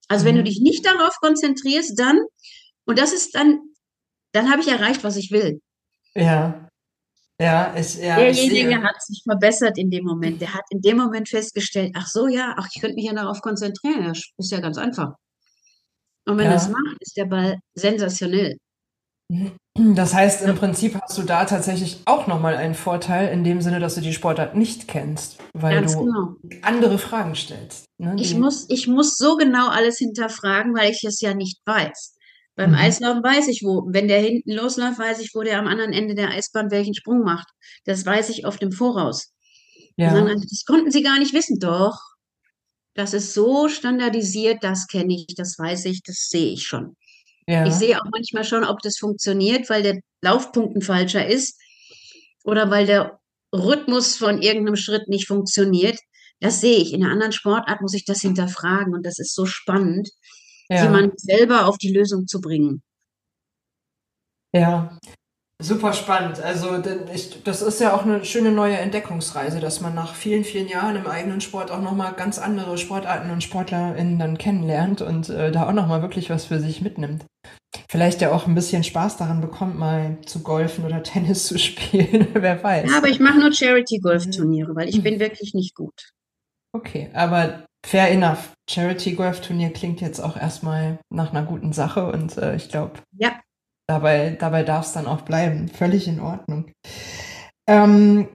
Also 0.07 0.25
wenn 0.25 0.35
du 0.35 0.41
Mhm. 0.41 0.45
dich 0.45 0.59
nicht 0.61 0.85
darauf 0.85 1.15
konzentrierst, 1.21 1.97
dann, 1.97 2.19
und 2.85 2.99
das 2.99 3.13
ist 3.13 3.33
dann, 3.35 3.59
dann 4.33 4.51
habe 4.51 4.61
ich 4.61 4.67
erreicht, 4.67 5.03
was 5.03 5.15
ich 5.15 5.31
will. 5.31 5.61
Ja. 6.15 6.67
Ja, 7.39 7.75
ich, 7.75 7.95
ja, 7.95 8.15
Derjenige 8.17 8.81
hat 8.83 9.01
sich 9.01 9.21
verbessert 9.23 9.77
in 9.77 9.89
dem 9.89 10.05
Moment. 10.05 10.39
Der 10.39 10.53
hat 10.53 10.63
in 10.69 10.81
dem 10.81 10.97
Moment 10.97 11.27
festgestellt, 11.27 11.91
ach 11.95 12.07
so, 12.07 12.27
ja, 12.27 12.53
ach, 12.57 12.67
ich 12.73 12.79
könnte 12.79 12.95
mich 12.95 13.05
ja 13.05 13.13
darauf 13.13 13.41
konzentrieren. 13.41 14.05
Das 14.05 14.21
ist 14.37 14.51
ja 14.51 14.59
ganz 14.59 14.77
einfach. 14.77 15.13
Und 16.25 16.37
wenn 16.37 16.47
er 16.47 16.55
es 16.55 16.65
Ja. 16.67 16.71
macht, 16.71 16.97
ist 17.01 17.17
der 17.17 17.25
Ball 17.25 17.57
sensationell. 17.73 18.57
Das 19.75 20.13
heißt, 20.13 20.43
im 20.43 20.55
Prinzip 20.55 20.99
hast 21.01 21.17
du 21.17 21.23
da 21.23 21.45
tatsächlich 21.45 22.01
auch 22.05 22.27
nochmal 22.27 22.55
einen 22.57 22.75
Vorteil, 22.75 23.29
in 23.29 23.43
dem 23.43 23.59
Sinne, 23.59 23.79
dass 23.79 23.95
du 23.95 24.01
die 24.01 24.13
Sportart 24.13 24.55
nicht 24.55 24.87
kennst, 24.87 25.39
weil 25.53 25.73
Ganz 25.81 25.93
du 25.93 26.05
genau. 26.05 26.35
andere 26.61 26.99
Fragen 26.99 27.33
stellst. 27.33 27.85
Ne? 27.97 28.15
Ich 28.19 28.35
muss, 28.35 28.69
ich 28.69 28.87
muss 28.87 29.15
so 29.17 29.35
genau 29.35 29.69
alles 29.69 29.97
hinterfragen, 29.97 30.75
weil 30.75 30.91
ich 30.91 31.03
es 31.03 31.21
ja 31.21 31.33
nicht 31.33 31.59
weiß. 31.65 32.15
Beim 32.55 32.69
Mhm. 32.71 32.77
Eislaufen 32.77 33.23
weiß 33.23 33.47
ich, 33.47 33.63
wo, 33.63 33.87
wenn 33.91 34.07
der 34.07 34.19
hinten 34.19 34.51
losläuft, 34.51 34.99
weiß 34.99 35.19
ich, 35.19 35.31
wo 35.33 35.41
der 35.41 35.57
am 35.57 35.65
anderen 35.65 35.91
Ende 35.91 36.13
der 36.13 36.29
Eisbahn 36.29 36.69
welchen 36.69 36.93
Sprung 36.93 37.23
macht. 37.23 37.47
Das 37.85 38.05
weiß 38.05 38.29
ich 38.29 38.45
oft 38.45 38.61
im 38.61 38.71
Voraus. 38.71 39.31
Ja. 39.97 40.13
dann, 40.13 40.27
das 40.27 40.65
konnten 40.67 40.91
sie 40.91 41.01
gar 41.01 41.17
nicht 41.17 41.33
wissen. 41.33 41.57
Doch, 41.59 41.97
das 42.93 43.15
ist 43.15 43.33
so 43.33 43.69
standardisiert, 43.69 44.63
das 44.63 44.85
kenne 44.85 45.15
ich, 45.15 45.33
das 45.35 45.57
weiß 45.57 45.85
ich, 45.85 46.03
das 46.03 46.27
sehe 46.29 46.53
ich 46.53 46.63
schon. 46.67 46.95
Ja. 47.47 47.65
Ich 47.65 47.73
sehe 47.73 47.99
auch 47.99 48.05
manchmal 48.11 48.43
schon, 48.43 48.63
ob 48.63 48.79
das 48.81 48.97
funktioniert, 48.97 49.69
weil 49.69 49.83
der 49.83 49.99
Laufpunkt 50.21 50.75
ein 50.75 50.81
falscher 50.81 51.25
ist 51.27 51.59
oder 52.43 52.69
weil 52.69 52.85
der 52.85 53.19
Rhythmus 53.53 54.17
von 54.17 54.41
irgendeinem 54.41 54.75
Schritt 54.75 55.07
nicht 55.07 55.27
funktioniert. 55.27 55.99
Das 56.39 56.61
sehe 56.61 56.77
ich. 56.77 56.93
In 56.93 57.03
einer 57.03 57.13
anderen 57.13 57.31
Sportart 57.31 57.81
muss 57.81 57.93
ich 57.93 58.05
das 58.05 58.21
hinterfragen 58.21 58.93
und 58.93 59.05
das 59.05 59.19
ist 59.19 59.35
so 59.35 59.45
spannend, 59.45 60.09
ja. 60.69 60.83
jemanden 60.83 61.17
selber 61.17 61.67
auf 61.67 61.77
die 61.77 61.93
Lösung 61.93 62.27
zu 62.27 62.41
bringen. 62.41 62.81
Ja, 64.53 64.97
super 65.61 65.93
spannend. 65.93 66.41
Also 66.41 66.69
ich, 67.13 67.43
das 67.43 67.61
ist 67.61 67.79
ja 67.79 67.93
auch 67.95 68.03
eine 68.03 68.25
schöne 68.25 68.51
neue 68.51 68.77
Entdeckungsreise, 68.77 69.59
dass 69.59 69.81
man 69.81 69.95
nach 69.95 70.15
vielen, 70.15 70.43
vielen 70.43 70.67
Jahren 70.67 70.95
im 70.95 71.07
eigenen 71.07 71.41
Sport 71.41 71.71
auch 71.71 71.81
nochmal 71.81 72.13
ganz 72.13 72.39
andere 72.39 72.77
Sportarten 72.77 73.31
und 73.31 73.43
SportlerInnen 73.43 74.19
dann 74.19 74.37
kennenlernt 74.37 75.01
und 75.01 75.29
äh, 75.29 75.51
da 75.51 75.67
auch 75.67 75.73
nochmal 75.73 76.01
wirklich 76.01 76.29
was 76.29 76.45
für 76.45 76.59
sich 76.59 76.81
mitnimmt. 76.81 77.25
Vielleicht 77.89 78.21
ja 78.21 78.31
auch 78.31 78.47
ein 78.47 78.55
bisschen 78.55 78.83
Spaß 78.83 79.17
daran 79.17 79.41
bekommt, 79.41 79.77
mal 79.77 80.17
zu 80.25 80.41
golfen 80.41 80.85
oder 80.85 81.03
Tennis 81.03 81.45
zu 81.45 81.57
spielen, 81.57 82.27
wer 82.33 82.63
weiß. 82.63 82.89
Ja, 82.89 82.97
aber 82.97 83.07
ich 83.07 83.19
mache 83.19 83.39
nur 83.39 83.53
Charity-Golf-Turniere, 83.53 84.75
weil 84.75 84.89
ich 84.89 85.01
bin 85.01 85.19
wirklich 85.19 85.53
nicht 85.53 85.75
gut. 85.75 86.11
Okay, 86.75 87.09
aber 87.13 87.65
fair 87.85 88.09
enough. 88.09 88.53
Charity-Golf-Turnier 88.69 89.71
klingt 89.71 90.01
jetzt 90.01 90.19
auch 90.19 90.37
erstmal 90.37 90.97
nach 91.13 91.31
einer 91.31 91.43
guten 91.43 91.73
Sache 91.73 92.11
und 92.11 92.37
äh, 92.37 92.55
ich 92.55 92.69
glaube, 92.69 92.93
Ja, 93.17 93.39
dabei, 93.87 94.37
dabei 94.39 94.63
darf 94.63 94.85
es 94.85 94.93
dann 94.93 95.07
auch 95.07 95.21
bleiben. 95.21 95.67
Völlig 95.67 96.07
in 96.07 96.19
Ordnung. 96.19 96.71
Ähm, 97.67 98.29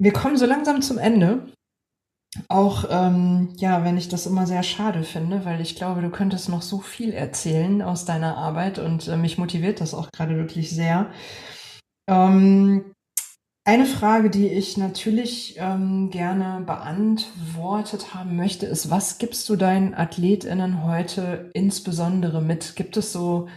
wir 0.00 0.12
kommen 0.12 0.36
so 0.36 0.46
langsam 0.46 0.82
zum 0.82 0.98
Ende. 0.98 1.46
Auch, 2.48 2.86
ähm, 2.90 3.52
ja, 3.56 3.84
wenn 3.84 3.96
ich 3.96 4.08
das 4.08 4.26
immer 4.26 4.46
sehr 4.46 4.64
schade 4.64 5.04
finde, 5.04 5.44
weil 5.44 5.60
ich 5.60 5.76
glaube, 5.76 6.00
du 6.00 6.10
könntest 6.10 6.48
noch 6.48 6.62
so 6.62 6.80
viel 6.80 7.12
erzählen 7.12 7.80
aus 7.80 8.04
deiner 8.04 8.36
Arbeit 8.36 8.80
und 8.80 9.06
äh, 9.06 9.16
mich 9.16 9.38
motiviert 9.38 9.80
das 9.80 9.94
auch 9.94 10.10
gerade 10.10 10.36
wirklich 10.36 10.70
sehr. 10.70 11.12
Ähm, 12.10 12.92
eine 13.66 13.86
Frage, 13.86 14.28
die 14.28 14.48
ich 14.48 14.76
natürlich 14.76 15.56
ähm, 15.58 16.10
gerne 16.10 16.62
beantwortet 16.66 18.14
haben 18.14 18.36
möchte, 18.36 18.66
ist, 18.66 18.90
was 18.90 19.16
gibst 19.18 19.48
du 19.48 19.56
deinen 19.56 19.94
AthletInnen 19.94 20.84
heute 20.84 21.50
insbesondere 21.54 22.42
mit? 22.42 22.76
Gibt 22.76 22.96
es 22.98 23.12
so, 23.12 23.48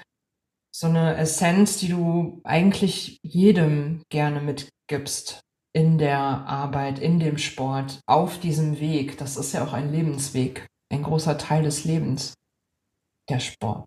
so 0.80 0.86
eine 0.86 1.18
Essenz, 1.18 1.78
die 1.78 1.90
du 1.90 2.40
eigentlich 2.44 3.20
jedem 3.24 4.04
gerne 4.10 4.42
mitgibst 4.42 5.40
in 5.74 5.98
der 5.98 6.20
Arbeit, 6.20 7.00
in 7.00 7.20
dem 7.20 7.40
Sport, 7.40 8.00
auf 8.06 8.40
diesem 8.40 8.80
Weg? 8.80 9.18
Das 9.18 9.38
ist 9.38 9.54
ja 9.54 9.66
auch 9.66 9.74
ein 9.74 9.92
Lebensweg, 9.92 10.68
ein 10.94 11.02
großer 11.02 11.40
Teil 11.40 11.64
des 11.64 11.84
Lebens, 11.84 12.36
der 13.28 13.40
Sport. 13.40 13.86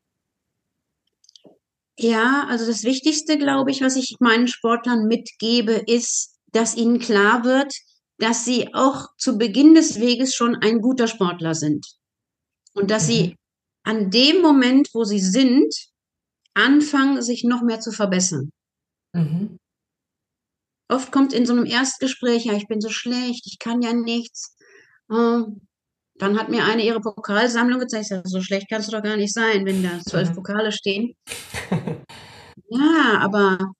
Ja, 1.99 2.47
also 2.49 2.67
das 2.67 2.83
Wichtigste, 2.83 3.39
glaube 3.39 3.71
ich, 3.71 3.83
was 3.83 3.95
ich 3.95 4.17
meinen 4.21 4.49
Sportlern 4.49 5.07
mitgebe, 5.07 5.73
ist, 5.73 6.39
dass 6.53 6.75
ihnen 6.75 6.99
klar 6.99 7.45
wird, 7.45 7.73
dass 8.19 8.45
sie 8.45 8.75
auch 8.75 9.07
zu 9.17 9.39
Beginn 9.39 9.75
des 9.75 10.01
Weges 10.01 10.35
schon 10.35 10.57
ein 10.57 10.81
guter 10.81 11.07
Sportler 11.07 11.55
sind. 11.55 11.87
Und 12.75 12.91
dass 12.91 13.07
sie 13.07 13.29
Mhm. 13.29 13.35
an 13.85 14.11
dem 14.11 14.43
Moment, 14.43 14.89
wo 14.93 15.05
sie 15.05 15.21
sind, 15.21 15.75
anfangen, 16.55 17.23
sich 17.23 17.45
noch 17.45 17.63
mehr 17.63 17.81
zu 17.81 17.93
verbessern. 17.93 18.51
Mhm. 19.15 19.57
Oft 20.89 21.13
kommt 21.13 21.33
in 21.33 21.47
so 21.47 21.53
einem 21.53 21.67
Erstgespräch, 21.67 22.45
ja, 22.47 22.55
ich 22.55 22.67
bin 22.67 22.81
so 22.81 22.91
schlecht, 22.91 23.47
ich 23.47 23.59
kann 23.59 23.81
ja 23.83 23.93
nichts. 23.93 24.57
Ähm, 25.11 25.61
Dann 26.19 26.39
hat 26.39 26.49
mir 26.51 26.65
eine 26.65 26.85
ihre 26.85 27.01
Pokalsammlung 27.01 27.79
gezeigt. 27.81 28.13
So 28.25 28.43
schlecht 28.43 28.67
kannst 28.69 28.89
du 28.89 28.93
doch 28.97 29.03
gar 29.03 29.17
nicht 29.17 29.33
sein, 29.33 29.65
wenn 29.65 29.83
da 29.83 30.01
zwölf 30.01 30.31
Mhm. 30.31 30.35
Pokale 30.35 30.73
stehen. 30.73 31.15
Ja, 32.73 33.19
aber 33.21 33.73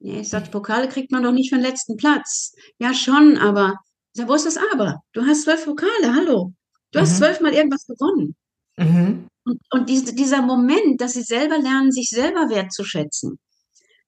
ja, 0.00 0.20
ich 0.20 0.28
sag, 0.28 0.44
die 0.44 0.50
Pokale 0.50 0.88
kriegt 0.88 1.10
man 1.10 1.22
doch 1.24 1.32
nicht 1.32 1.48
für 1.48 1.56
den 1.56 1.64
letzten 1.64 1.96
Platz. 1.96 2.54
Ja, 2.78 2.94
schon, 2.94 3.36
aber 3.38 3.74
sag, 4.12 4.28
wo 4.28 4.34
ist 4.34 4.46
das 4.46 4.58
Aber? 4.72 5.00
Du 5.12 5.22
hast 5.24 5.42
zwölf 5.42 5.64
Pokale, 5.64 6.14
hallo. 6.14 6.52
Du 6.92 7.00
hast 7.00 7.12
Mhm. 7.14 7.16
zwölfmal 7.24 7.54
irgendwas 7.54 7.84
gewonnen. 7.86 8.36
Mhm. 8.76 9.26
Und, 9.44 9.60
und 9.70 9.88
diese, 9.88 10.14
dieser 10.14 10.42
Moment, 10.42 11.00
dass 11.00 11.14
sie 11.14 11.22
selber 11.22 11.58
lernen, 11.58 11.90
sich 11.92 12.08
selber 12.10 12.48
wertzuschätzen, 12.48 13.38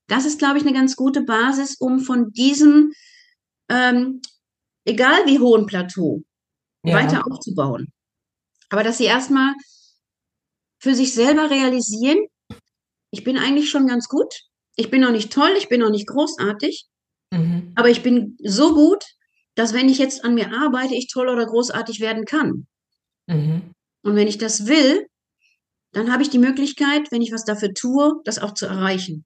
das 0.06 0.26
ist, 0.26 0.38
glaube 0.38 0.58
ich, 0.58 0.64
eine 0.64 0.74
ganz 0.74 0.96
gute 0.96 1.22
Basis, 1.22 1.76
um 1.78 2.00
von 2.00 2.30
diesem, 2.32 2.92
ähm, 3.70 4.20
egal 4.84 5.26
wie 5.26 5.38
hohen 5.38 5.66
Plateau, 5.66 6.22
Ja. 6.84 6.96
weiter 6.96 7.26
aufzubauen. 7.26 7.88
Aber 8.68 8.82
dass 8.82 8.98
sie 8.98 9.04
erstmal 9.04 9.54
für 10.78 10.94
sich 10.94 11.14
selber 11.14 11.50
realisieren, 11.50 12.18
ich 13.10 13.24
bin 13.24 13.38
eigentlich 13.38 13.70
schon 13.70 13.86
ganz 13.86 14.08
gut. 14.08 14.34
Ich 14.76 14.90
bin 14.90 15.00
noch 15.00 15.12
nicht 15.12 15.32
toll, 15.32 15.54
ich 15.56 15.68
bin 15.68 15.80
noch 15.80 15.90
nicht 15.90 16.06
großartig, 16.08 16.86
Mhm. 17.32 17.72
aber 17.76 17.88
ich 17.88 18.02
bin 18.02 18.36
so 18.44 18.74
gut, 18.74 19.04
dass 19.54 19.72
wenn 19.72 19.88
ich 19.88 19.98
jetzt 19.98 20.24
an 20.24 20.34
mir 20.34 20.52
arbeite, 20.52 20.94
ich 20.94 21.06
toll 21.08 21.28
oder 21.28 21.46
großartig 21.46 22.00
werden 22.00 22.24
kann. 22.24 22.66
Mhm. 23.26 23.72
Und 24.02 24.16
wenn 24.16 24.28
ich 24.28 24.36
das 24.36 24.66
will, 24.66 25.06
dann 25.96 26.12
habe 26.12 26.22
ich 26.22 26.30
die 26.30 26.38
Möglichkeit, 26.38 27.10
wenn 27.10 27.22
ich 27.22 27.32
was 27.32 27.44
dafür 27.44 27.72
tue, 27.72 28.20
das 28.24 28.38
auch 28.38 28.54
zu 28.54 28.66
erreichen. 28.66 29.24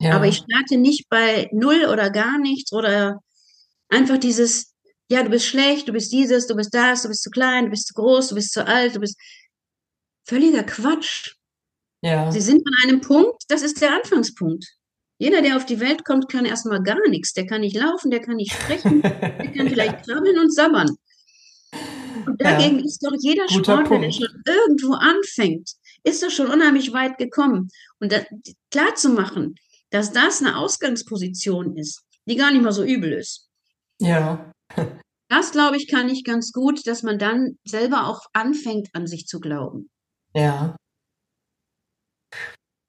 Ja. 0.00 0.16
Aber 0.16 0.26
ich 0.26 0.38
starte 0.38 0.78
nicht 0.78 1.08
bei 1.08 1.48
null 1.52 1.86
oder 1.90 2.10
gar 2.10 2.38
nichts 2.38 2.72
oder 2.72 3.20
einfach 3.88 4.18
dieses, 4.18 4.74
ja, 5.08 5.22
du 5.22 5.30
bist 5.30 5.46
schlecht, 5.46 5.88
du 5.88 5.92
bist 5.92 6.12
dieses, 6.12 6.46
du 6.46 6.56
bist 6.56 6.74
das, 6.74 7.02
du 7.02 7.08
bist 7.08 7.22
zu 7.22 7.30
klein, 7.30 7.66
du 7.66 7.70
bist 7.70 7.86
zu 7.86 7.94
groß, 7.94 8.28
du 8.28 8.34
bist 8.34 8.52
zu 8.52 8.66
alt, 8.66 8.96
du 8.96 9.00
bist 9.00 9.16
völliger 10.24 10.64
Quatsch. 10.64 11.34
Ja. 12.02 12.32
Sie 12.32 12.40
sind 12.40 12.66
an 12.66 12.88
einem 12.88 13.00
Punkt, 13.00 13.44
das 13.48 13.62
ist 13.62 13.80
der 13.80 13.94
Anfangspunkt. 13.94 14.66
Jeder, 15.18 15.40
der 15.40 15.56
auf 15.56 15.66
die 15.66 15.78
Welt 15.78 16.04
kommt, 16.04 16.28
kann 16.28 16.46
erstmal 16.46 16.82
gar 16.82 17.08
nichts. 17.08 17.32
Der 17.32 17.46
kann 17.46 17.60
nicht 17.60 17.76
laufen, 17.76 18.10
der 18.10 18.20
kann 18.20 18.36
nicht 18.36 18.52
sprechen, 18.52 19.02
der 19.02 19.52
kann 19.52 19.68
vielleicht 19.68 20.04
krabbeln 20.04 20.38
und 20.38 20.52
sabbern. 20.52 20.96
Und 22.26 22.40
dagegen 22.40 22.78
ja. 22.78 22.84
ist 22.84 23.04
doch 23.04 23.12
jeder 23.18 23.46
Guter 23.46 23.76
Sportler, 23.76 23.84
Punkt. 23.84 24.04
der 24.04 24.12
schon 24.12 24.42
irgendwo 24.46 24.94
anfängt, 24.94 25.72
ist 26.04 26.22
doch 26.22 26.30
schon 26.30 26.48
unheimlich 26.48 26.92
weit 26.92 27.18
gekommen. 27.18 27.68
Und 28.00 28.12
da, 28.12 28.22
klar 28.70 28.94
zu 28.94 29.10
machen, 29.10 29.54
dass 29.90 30.12
das 30.12 30.40
eine 30.40 30.56
Ausgangsposition 30.56 31.76
ist, 31.76 32.02
die 32.26 32.36
gar 32.36 32.50
nicht 32.50 32.62
mal 32.62 32.72
so 32.72 32.84
übel 32.84 33.12
ist. 33.12 33.48
Ja. 34.00 34.52
Das, 35.28 35.52
glaube 35.52 35.76
ich, 35.76 35.88
kann 35.88 36.08
ich 36.08 36.24
ganz 36.24 36.52
gut, 36.52 36.86
dass 36.86 37.02
man 37.02 37.18
dann 37.18 37.56
selber 37.64 38.06
auch 38.06 38.20
anfängt, 38.32 38.88
an 38.92 39.06
sich 39.06 39.26
zu 39.26 39.40
glauben. 39.40 39.88
Ja. 40.34 40.76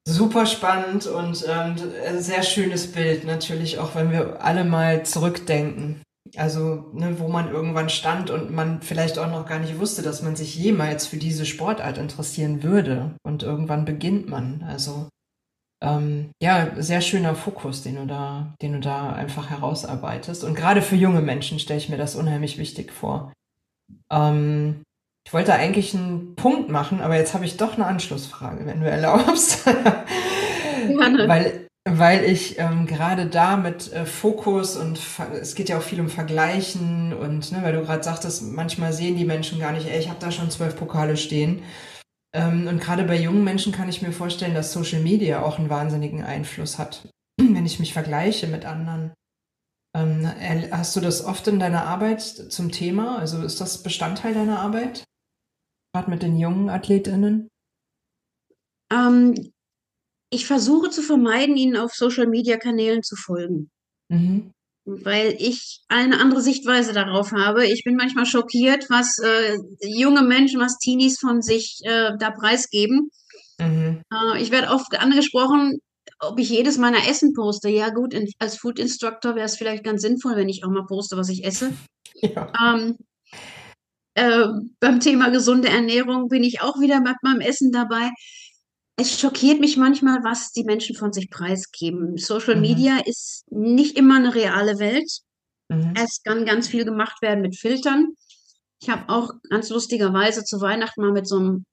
Super 0.06 0.46
spannend 0.46 1.06
und 1.06 1.46
ähm, 1.48 1.76
ein 2.06 2.22
sehr 2.22 2.44
schönes 2.44 2.92
Bild 2.92 3.24
natürlich, 3.24 3.80
auch 3.80 3.96
wenn 3.96 4.12
wir 4.12 4.44
alle 4.44 4.66
mal 4.66 5.06
zurückdenken. 5.06 6.02
Also, 6.36 6.90
ne, 6.94 7.20
wo 7.20 7.28
man 7.28 7.52
irgendwann 7.52 7.90
stand 7.90 8.32
und 8.32 8.52
man 8.52 8.82
vielleicht 8.82 9.20
auch 9.20 9.30
noch 9.30 9.48
gar 9.48 9.60
nicht 9.60 9.80
wusste, 9.80 10.02
dass 10.02 10.22
man 10.22 10.36
sich 10.36 10.56
jemals 10.56 11.06
für 11.06 11.18
diese 11.18 11.46
Sportart 11.46 11.98
interessieren 11.98 12.64
würde. 12.64 13.16
Und 13.24 13.44
irgendwann 13.44 13.86
beginnt 13.86 14.30
man. 14.30 14.64
Also, 14.68 15.10
ähm, 15.84 16.32
ja, 16.42 16.72
sehr 16.78 17.02
schöner 17.02 17.36
Fokus, 17.36 17.84
den 17.84 17.96
du 17.96 18.08
da, 18.08 18.56
den 18.62 18.74
du 18.74 18.80
da 18.80 19.12
einfach 19.12 19.50
herausarbeitest. 19.50 20.44
Und 20.44 20.56
gerade 20.56 20.82
für 20.82 20.96
junge 20.96 21.22
Menschen 21.22 21.60
stelle 21.60 21.80
ich 21.80 21.90
mir 21.90 21.98
das 21.98 22.16
unheimlich 22.16 22.58
wichtig 22.58 22.92
vor. 22.92 23.32
Ähm, 24.12 24.84
ich 25.26 25.34
wollte 25.34 25.54
eigentlich 25.54 25.94
einen 25.94 26.36
Punkt 26.36 26.70
machen, 26.70 27.02
aber 27.02 27.16
jetzt 27.16 27.34
habe 27.34 27.46
ich 27.46 27.58
doch 27.58 27.76
eine 27.76 27.86
Anschlussfrage, 27.86 28.66
wenn 28.66 28.82
du 28.82 28.90
erlaubst. 28.90 29.66
weil, 29.68 31.63
weil 31.86 32.24
ich 32.24 32.58
ähm, 32.60 32.86
gerade 32.86 33.26
da 33.26 33.58
mit 33.58 33.92
äh, 33.92 34.06
Fokus 34.06 34.78
und 34.78 35.00
es 35.34 35.54
geht 35.54 35.68
ja 35.68 35.78
auch 35.78 35.84
viel 35.84 36.00
um 36.00 36.10
Vergleichen 36.10 37.14
und 37.14 37.52
ne, 37.52 37.62
weil 37.62 37.74
du 37.74 37.82
gerade 37.82 38.04
sagtest, 38.04 38.44
manchmal 38.44 38.94
sehen 38.94 39.18
die 39.18 39.26
Menschen 39.26 39.60
gar 39.60 39.74
nicht, 39.74 39.88
ey, 39.88 40.00
ich 40.00 40.10
habe 40.10 40.20
da 40.20 40.32
schon 40.32 40.50
zwölf 40.50 40.78
Pokale 40.78 41.18
stehen. 41.18 41.64
Ähm, 42.34 42.68
und 42.68 42.80
gerade 42.80 43.04
bei 43.04 43.20
jungen 43.20 43.44
Menschen 43.44 43.74
kann 43.74 43.90
ich 43.90 44.02
mir 44.02 44.14
vorstellen, 44.14 44.56
dass 44.56 44.72
Social 44.72 45.02
Media 45.02 45.44
auch 45.44 45.60
einen 45.60 45.70
wahnsinnigen 45.70 46.24
Einfluss 46.24 46.80
hat, 46.80 47.08
wenn 47.38 47.66
ich 47.66 47.80
mich 47.80 47.92
vergleiche 47.92 48.48
mit 48.48 48.66
anderen. 48.66 49.14
Ähm, 49.96 50.26
hast 50.72 50.96
du 50.96 51.02
das 51.02 51.24
oft 51.24 51.48
in 51.48 51.60
deiner 51.60 51.86
Arbeit 51.86 52.22
zum 52.22 52.72
Thema? 52.72 53.20
Also 53.20 53.44
ist 53.44 53.60
das 53.62 53.84
Bestandteil 53.84 54.34
deiner 54.34 54.60
Arbeit? 54.60 55.04
Gerade 55.94 56.10
mit 56.10 56.24
den 56.24 56.40
jungen 56.40 56.70
AthletInnen? 56.70 57.50
Ähm, 58.92 59.53
ich 60.34 60.46
versuche 60.46 60.90
zu 60.90 61.02
vermeiden, 61.02 61.56
ihnen 61.56 61.78
auf 61.78 61.94
Social-Media-Kanälen 61.94 63.04
zu 63.04 63.16
folgen. 63.16 63.70
Mhm. 64.10 64.52
Weil 64.86 65.36
ich 65.40 65.82
eine 65.88 66.20
andere 66.20 66.42
Sichtweise 66.42 66.92
darauf 66.92 67.32
habe. 67.32 67.66
Ich 67.66 67.84
bin 67.84 67.96
manchmal 67.96 68.26
schockiert, 68.26 68.90
was 68.90 69.18
äh, 69.20 69.58
junge 69.82 70.24
Menschen, 70.24 70.60
was 70.60 70.78
Teenies 70.78 71.20
von 71.20 71.42
sich 71.42 71.80
äh, 71.84 72.12
da 72.20 72.32
preisgeben. 72.32 73.10
Mhm. 73.60 74.02
Äh, 74.12 74.42
ich 74.42 74.52
werde 74.52 74.70
oft 74.70 75.00
angesprochen, 75.00 75.80
ob 76.20 76.40
ich 76.40 76.50
jedes 76.50 76.78
meiner 76.78 77.08
Essen 77.08 77.34
poste. 77.34 77.70
Ja, 77.70 77.90
gut, 77.90 78.14
in, 78.14 78.28
als 78.40 78.58
Food 78.58 78.80
Instructor 78.80 79.36
wäre 79.36 79.46
es 79.46 79.56
vielleicht 79.56 79.84
ganz 79.84 80.02
sinnvoll, 80.02 80.36
wenn 80.36 80.50
ich 80.50 80.64
auch 80.66 80.70
mal 80.70 80.86
poste, 80.86 81.18
was 81.18 81.30
ich 81.30 81.46
esse. 81.46 81.72
Ja. 82.22 82.54
Ähm, 82.64 82.96
äh, 84.14 84.46
beim 84.80 85.00
Thema 85.00 85.30
gesunde 85.30 85.68
Ernährung 85.68 86.28
bin 86.30 86.44
ich 86.44 86.62
auch 86.62 86.80
wieder 86.80 87.02
mit 87.02 87.16
meinem 87.24 87.42
Essen 87.42 87.72
dabei. 87.72 88.12
Es 88.96 89.20
schockiert 89.20 89.60
mich 89.60 89.76
manchmal, 89.78 90.24
was 90.24 90.52
die 90.52 90.64
Menschen 90.64 90.96
von 90.96 91.12
sich 91.12 91.30
preisgeben. 91.30 92.18
Social 92.18 92.56
mhm. 92.56 92.62
Media 92.62 93.00
ist 93.06 93.44
nicht 93.50 93.98
immer 93.98 94.18
eine 94.18 94.36
reale 94.36 94.78
Welt. 94.80 95.10
Mhm. 95.70 95.94
Es 95.98 96.22
kann 96.24 96.46
ganz 96.46 96.68
viel 96.68 96.86
gemacht 96.86 97.22
werden 97.22 97.42
mit 97.42 97.58
Filtern. 97.58 98.14
Ich 98.82 98.90
habe 98.90 99.10
auch 99.10 99.32
ganz 99.50 99.70
lustigerweise 99.70 100.44
zu 100.44 100.62
Weihnachten 100.62 101.02
mal 101.02 101.12
mit 101.12 101.28
so 101.28 101.38
einem 101.38 101.66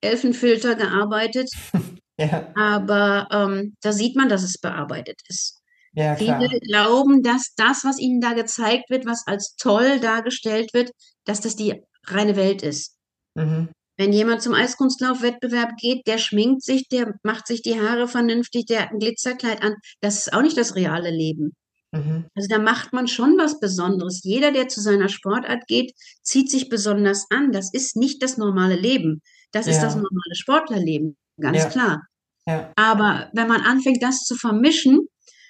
Elfenfilter 0.00 0.74
gearbeitet. 0.74 1.50
ja. 2.18 2.52
Aber 2.56 3.28
ähm, 3.30 3.76
da 3.82 3.92
sieht 3.92 4.16
man, 4.16 4.28
dass 4.28 4.42
es 4.42 4.58
bearbeitet 4.58 5.20
ist. 5.28 5.60
Ja, 5.92 6.14
Viele 6.14 6.60
glauben, 6.60 7.22
dass 7.22 7.52
das, 7.56 7.84
was 7.84 7.98
ihnen 7.98 8.20
da 8.20 8.32
gezeigt 8.32 8.90
wird, 8.90 9.06
was 9.06 9.26
als 9.26 9.56
toll 9.56 9.98
dargestellt 9.98 10.72
wird, 10.72 10.92
dass 11.24 11.40
das 11.40 11.56
die 11.56 11.82
reine 12.06 12.36
Welt 12.36 12.62
ist. 12.62 12.96
Mhm. 13.34 13.70
Wenn 14.00 14.14
jemand 14.14 14.40
zum 14.40 14.54
Eiskunstlaufwettbewerb 14.54 15.76
geht, 15.76 16.06
der 16.06 16.16
schminkt 16.16 16.62
sich, 16.62 16.88
der 16.88 17.18
macht 17.22 17.46
sich 17.46 17.60
die 17.60 17.78
Haare 17.78 18.08
vernünftig, 18.08 18.64
der 18.64 18.80
hat 18.80 18.92
ein 18.92 18.98
Glitzerkleid 18.98 19.62
an, 19.62 19.74
das 20.00 20.16
ist 20.16 20.32
auch 20.32 20.40
nicht 20.40 20.56
das 20.56 20.74
reale 20.74 21.10
Leben. 21.10 21.52
Mhm. 21.92 22.24
Also 22.34 22.48
da 22.48 22.58
macht 22.58 22.94
man 22.94 23.08
schon 23.08 23.36
was 23.36 23.60
Besonderes. 23.60 24.22
Jeder, 24.24 24.52
der 24.52 24.68
zu 24.68 24.80
seiner 24.80 25.10
Sportart 25.10 25.66
geht, 25.66 25.92
zieht 26.22 26.50
sich 26.50 26.70
besonders 26.70 27.26
an. 27.28 27.52
Das 27.52 27.74
ist 27.74 27.94
nicht 27.96 28.22
das 28.22 28.38
normale 28.38 28.76
Leben. 28.76 29.20
Das 29.52 29.66
ja. 29.66 29.72
ist 29.72 29.82
das 29.82 29.96
normale 29.96 30.34
Sportlerleben, 30.34 31.18
ganz 31.38 31.58
ja. 31.58 31.68
klar. 31.68 32.02
Ja. 32.46 32.72
Aber 32.76 33.28
wenn 33.34 33.48
man 33.48 33.60
anfängt, 33.60 34.02
das 34.02 34.24
zu 34.24 34.34
vermischen, 34.34 35.08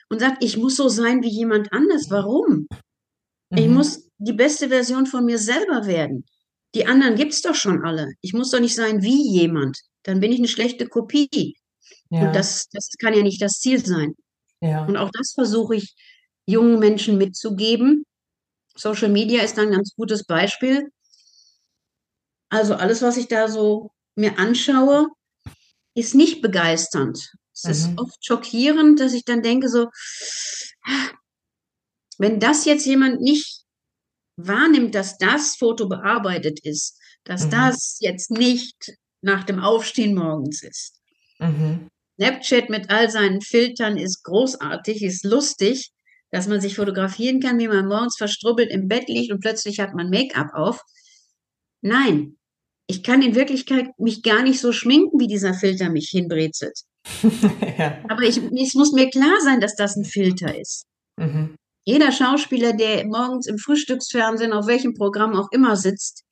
und 0.08 0.18
sagt, 0.18 0.42
ich 0.42 0.56
muss 0.56 0.74
so 0.74 0.88
sein 0.88 1.22
wie 1.22 1.30
jemand 1.30 1.72
anders. 1.72 2.10
Warum? 2.10 2.66
Mhm. 3.50 3.58
Ich 3.58 3.68
muss 3.68 4.08
die 4.18 4.32
beste 4.32 4.68
Version 4.68 5.06
von 5.06 5.24
mir 5.24 5.38
selber 5.38 5.86
werden. 5.86 6.24
Die 6.74 6.86
anderen 6.86 7.16
gibt 7.16 7.32
es 7.32 7.42
doch 7.42 7.54
schon 7.54 7.84
alle. 7.84 8.12
Ich 8.20 8.32
muss 8.32 8.50
doch 8.50 8.60
nicht 8.60 8.76
sein 8.76 9.02
wie 9.02 9.28
jemand. 9.28 9.80
Dann 10.04 10.20
bin 10.20 10.32
ich 10.32 10.38
eine 10.38 10.48
schlechte 10.48 10.86
Kopie. 10.86 11.56
Ja. 12.10 12.26
Und 12.26 12.34
das, 12.34 12.68
das 12.72 12.90
kann 12.98 13.14
ja 13.14 13.22
nicht 13.22 13.42
das 13.42 13.60
Ziel 13.60 13.84
sein. 13.84 14.14
Ja. 14.60 14.84
Und 14.84 14.96
auch 14.96 15.10
das 15.12 15.32
versuche 15.32 15.76
ich 15.76 15.94
jungen 16.46 16.78
Menschen 16.78 17.18
mitzugeben. 17.18 18.04
Social 18.76 19.08
Media 19.08 19.42
ist 19.42 19.58
ein 19.58 19.70
ganz 19.70 19.94
gutes 19.94 20.24
Beispiel. 20.24 20.90
Also 22.50 22.74
alles, 22.74 23.02
was 23.02 23.16
ich 23.16 23.28
da 23.28 23.48
so 23.48 23.92
mir 24.16 24.38
anschaue, 24.38 25.08
ist 25.94 26.14
nicht 26.14 26.42
begeisternd. 26.42 27.32
Es 27.52 27.64
mhm. 27.64 27.70
ist 27.70 27.98
oft 27.98 28.24
schockierend, 28.24 29.00
dass 29.00 29.12
ich 29.12 29.24
dann 29.24 29.42
denke, 29.42 29.68
so, 29.68 29.88
wenn 32.18 32.40
das 32.40 32.64
jetzt 32.64 32.86
jemand 32.86 33.20
nicht 33.20 33.59
wahrnimmt, 34.46 34.94
dass 34.94 35.18
das 35.18 35.56
Foto 35.56 35.88
bearbeitet 35.88 36.60
ist, 36.62 36.98
dass 37.24 37.46
mhm. 37.46 37.50
das 37.50 37.98
jetzt 38.00 38.30
nicht 38.30 38.92
nach 39.22 39.44
dem 39.44 39.60
Aufstehen 39.60 40.14
morgens 40.14 40.62
ist. 40.62 41.00
Mhm. 41.38 41.88
Snapchat 42.20 42.68
mit 42.68 42.90
all 42.90 43.10
seinen 43.10 43.40
Filtern 43.40 43.96
ist 43.96 44.22
großartig, 44.24 45.02
ist 45.02 45.24
lustig, 45.24 45.90
dass 46.30 46.48
man 46.48 46.60
sich 46.60 46.76
fotografieren 46.76 47.40
kann, 47.40 47.58
wie 47.58 47.68
man 47.68 47.88
morgens 47.88 48.16
verstrubbelt 48.16 48.70
im 48.70 48.88
Bett 48.88 49.08
liegt 49.08 49.32
und 49.32 49.40
plötzlich 49.40 49.80
hat 49.80 49.94
man 49.94 50.10
Make-up 50.10 50.52
auf. 50.52 50.80
Nein, 51.80 52.36
ich 52.86 53.02
kann 53.02 53.22
in 53.22 53.34
Wirklichkeit 53.34 53.86
mich 53.98 54.22
gar 54.22 54.42
nicht 54.42 54.60
so 54.60 54.72
schminken, 54.72 55.18
wie 55.18 55.28
dieser 55.28 55.54
Filter 55.54 55.90
mich 55.90 56.08
hinbrezelt. 56.10 56.78
ja. 57.78 57.98
Aber 58.08 58.22
ich, 58.22 58.38
es 58.38 58.74
muss 58.74 58.92
mir 58.92 59.08
klar 59.08 59.40
sein, 59.40 59.60
dass 59.60 59.74
das 59.74 59.96
ein 59.96 60.04
Filter 60.04 60.58
ist. 60.58 60.84
Mhm. 61.16 61.56
Jeder 61.84 62.12
Schauspieler, 62.12 62.72
der 62.72 63.06
morgens 63.06 63.46
im 63.46 63.58
Frühstücksfernsehen, 63.58 64.52
auf 64.52 64.66
welchem 64.66 64.94
Programm 64.94 65.34
auch 65.34 65.50
immer 65.52 65.76
sitzt, 65.76 66.24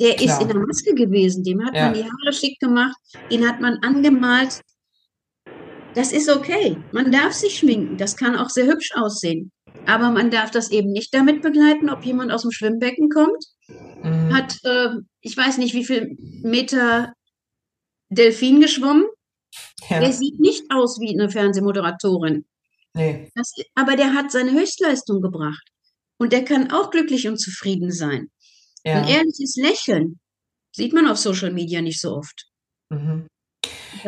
der 0.00 0.14
klar. 0.14 0.34
ist 0.34 0.42
in 0.42 0.48
der 0.48 0.58
Maske 0.58 0.94
gewesen. 0.94 1.44
Dem 1.44 1.64
hat 1.64 1.74
ja. 1.74 1.86
man 1.86 1.94
die 1.94 2.04
Haare 2.04 2.32
schick 2.32 2.58
gemacht, 2.60 2.96
ihn 3.30 3.46
hat 3.46 3.60
man 3.60 3.78
angemalt. 3.78 4.60
Das 5.94 6.12
ist 6.12 6.28
okay. 6.30 6.76
Man 6.92 7.10
darf 7.10 7.32
sich 7.32 7.58
schminken. 7.58 7.96
Das 7.96 8.16
kann 8.16 8.36
auch 8.36 8.50
sehr 8.50 8.66
hübsch 8.66 8.92
aussehen. 8.94 9.50
Aber 9.86 10.10
man 10.10 10.30
darf 10.30 10.50
das 10.50 10.70
eben 10.70 10.92
nicht 10.92 11.14
damit 11.14 11.42
begleiten, 11.42 11.90
ob 11.90 12.04
jemand 12.04 12.30
aus 12.30 12.42
dem 12.42 12.50
Schwimmbecken 12.50 13.08
kommt, 13.08 13.44
mhm. 14.02 14.34
hat, 14.34 14.56
äh, 14.64 14.90
ich 15.20 15.36
weiß 15.36 15.58
nicht, 15.58 15.74
wie 15.74 15.84
viel 15.84 16.16
Meter 16.42 17.12
Delfin 18.10 18.60
geschwommen 18.60 19.06
ja. 19.88 20.00
Der 20.00 20.12
sieht 20.12 20.38
nicht 20.38 20.64
aus 20.70 21.00
wie 21.00 21.18
eine 21.18 21.30
Fernsehmoderatorin. 21.30 22.44
Nee. 22.94 23.30
Das, 23.34 23.52
aber 23.74 23.96
der 23.96 24.14
hat 24.14 24.30
seine 24.32 24.52
Höchstleistung 24.52 25.20
gebracht. 25.20 25.68
Und 26.20 26.32
der 26.32 26.44
kann 26.44 26.72
auch 26.72 26.90
glücklich 26.90 27.28
und 27.28 27.38
zufrieden 27.38 27.92
sein. 27.92 28.28
Ja. 28.84 29.02
Ein 29.02 29.08
ehrliches 29.08 29.56
Lächeln 29.56 30.18
sieht 30.74 30.92
man 30.92 31.06
auf 31.08 31.18
Social 31.18 31.52
Media 31.52 31.80
nicht 31.80 32.00
so 32.00 32.16
oft. 32.16 32.46
Mhm. 32.90 33.26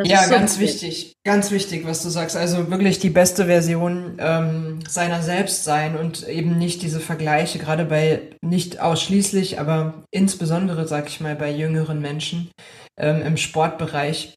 Ja, 0.04 0.24
so 0.24 0.30
ganz 0.30 0.58
wichtig, 0.58 1.14
ganz 1.24 1.50
wichtig, 1.50 1.84
was 1.84 2.02
du 2.02 2.10
sagst. 2.10 2.36
Also 2.36 2.70
wirklich 2.70 2.98
die 2.98 3.10
beste 3.10 3.46
Version 3.46 4.16
ähm, 4.18 4.78
seiner 4.88 5.22
selbst 5.22 5.64
sein 5.64 5.96
und 5.96 6.26
eben 6.28 6.58
nicht 6.58 6.82
diese 6.82 7.00
Vergleiche, 7.00 7.58
gerade 7.58 7.84
bei, 7.84 8.30
nicht 8.42 8.80
ausschließlich, 8.80 9.58
aber 9.58 10.04
insbesondere, 10.10 10.86
sag 10.86 11.08
ich 11.08 11.20
mal, 11.20 11.34
bei 11.34 11.50
jüngeren 11.50 12.00
Menschen 12.00 12.50
ähm, 12.98 13.22
im 13.22 13.36
Sportbereich 13.36 14.34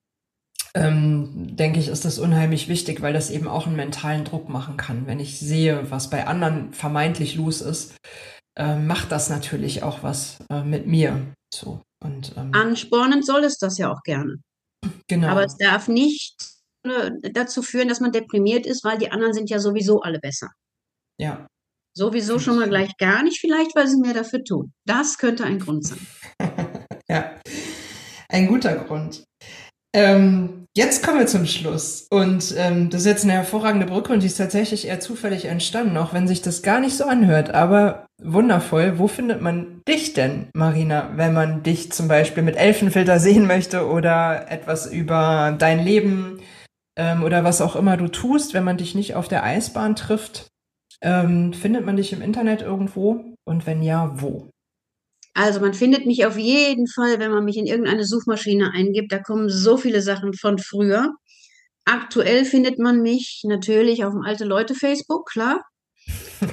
ähm, 0.75 1.55
denke 1.55 1.79
ich, 1.79 1.87
ist 1.87 2.05
das 2.05 2.19
unheimlich 2.19 2.67
wichtig, 2.67 3.01
weil 3.01 3.13
das 3.13 3.29
eben 3.29 3.47
auch 3.47 3.67
einen 3.67 3.75
mentalen 3.75 4.25
Druck 4.25 4.49
machen 4.49 4.77
kann. 4.77 5.05
Wenn 5.05 5.19
ich 5.19 5.39
sehe, 5.39 5.91
was 5.91 6.09
bei 6.09 6.25
anderen 6.25 6.73
vermeintlich 6.73 7.35
los 7.35 7.61
ist, 7.61 7.95
äh, 8.57 8.77
macht 8.77 9.11
das 9.11 9.29
natürlich 9.29 9.83
auch 9.83 10.03
was 10.03 10.39
äh, 10.49 10.63
mit 10.63 10.87
mir. 10.87 11.33
So. 11.53 11.81
Und, 12.03 12.33
ähm, 12.37 12.51
Anspornend 12.53 13.25
soll 13.25 13.43
es 13.43 13.57
das 13.57 13.77
ja 13.77 13.91
auch 13.91 14.01
gerne. 14.03 14.35
Genau. 15.07 15.27
Aber 15.27 15.43
es 15.43 15.55
darf 15.57 15.87
nicht 15.87 16.35
äh, 16.83 17.11
dazu 17.31 17.61
führen, 17.61 17.87
dass 17.87 17.99
man 17.99 18.11
deprimiert 18.11 18.65
ist, 18.65 18.83
weil 18.83 18.97
die 18.97 19.11
anderen 19.11 19.33
sind 19.33 19.49
ja 19.49 19.59
sowieso 19.59 20.01
alle 20.01 20.19
besser. 20.19 20.49
Ja. 21.19 21.47
Sowieso 21.95 22.39
schon 22.39 22.57
mal 22.57 22.67
gleich 22.67 22.97
gar 22.97 23.23
nicht, 23.23 23.39
vielleicht, 23.39 23.75
weil 23.75 23.87
sie 23.87 23.97
mehr 23.97 24.15
dafür 24.15 24.43
tun. 24.43 24.73
Das 24.85 25.19
könnte 25.19 25.45
ein 25.45 25.59
Grund 25.59 25.85
sein. 25.85 26.05
ja, 27.07 27.39
ein 28.29 28.47
guter 28.47 28.75
Grund. 28.83 29.23
Ähm, 29.95 30.62
jetzt 30.75 31.03
kommen 31.03 31.19
wir 31.19 31.27
zum 31.27 31.45
Schluss. 31.45 32.07
Und 32.09 32.53
ähm, 32.57 32.89
das 32.89 33.01
ist 33.01 33.07
jetzt 33.07 33.23
eine 33.23 33.33
hervorragende 33.33 33.85
Brücke 33.85 34.13
und 34.13 34.21
die 34.21 34.27
ist 34.27 34.37
tatsächlich 34.37 34.87
eher 34.87 34.99
zufällig 34.99 35.45
entstanden, 35.45 35.97
auch 35.97 36.13
wenn 36.13 36.27
sich 36.27 36.41
das 36.41 36.61
gar 36.61 36.79
nicht 36.79 36.97
so 36.97 37.05
anhört. 37.05 37.53
Aber 37.53 38.05
wundervoll. 38.21 38.97
Wo 38.97 39.07
findet 39.07 39.41
man 39.41 39.81
dich 39.87 40.13
denn, 40.13 40.47
Marina, 40.53 41.11
wenn 41.15 41.33
man 41.33 41.63
dich 41.63 41.91
zum 41.91 42.07
Beispiel 42.07 42.43
mit 42.43 42.55
Elfenfilter 42.55 43.19
sehen 43.19 43.47
möchte 43.47 43.87
oder 43.87 44.49
etwas 44.49 44.91
über 44.91 45.55
dein 45.57 45.83
Leben 45.83 46.39
ähm, 46.97 47.23
oder 47.23 47.43
was 47.43 47.61
auch 47.61 47.75
immer 47.75 47.97
du 47.97 48.07
tust, 48.07 48.53
wenn 48.53 48.63
man 48.63 48.77
dich 48.77 48.95
nicht 48.95 49.15
auf 49.15 49.27
der 49.27 49.43
Eisbahn 49.43 49.95
trifft? 49.95 50.47
Ähm, 51.01 51.53
findet 51.53 51.85
man 51.85 51.97
dich 51.97 52.13
im 52.13 52.21
Internet 52.21 52.61
irgendwo? 52.61 53.25
Und 53.45 53.65
wenn 53.65 53.83
ja, 53.83 54.13
wo? 54.21 54.49
Also 55.33 55.59
man 55.59 55.73
findet 55.73 56.05
mich 56.05 56.25
auf 56.25 56.37
jeden 56.37 56.87
Fall, 56.87 57.19
wenn 57.19 57.31
man 57.31 57.43
mich 57.43 57.57
in 57.57 57.65
irgendeine 57.65 58.05
Suchmaschine 58.05 58.71
eingibt. 58.71 59.11
Da 59.11 59.19
kommen 59.19 59.49
so 59.49 59.77
viele 59.77 60.01
Sachen 60.01 60.33
von 60.33 60.59
früher. 60.59 61.11
Aktuell 61.85 62.45
findet 62.45 62.79
man 62.79 63.01
mich 63.01 63.41
natürlich 63.43 64.05
auf 64.05 64.13
dem 64.13 64.21
Alte 64.21 64.45
Leute 64.45 64.75
Facebook, 64.75 65.27
klar. 65.29 65.61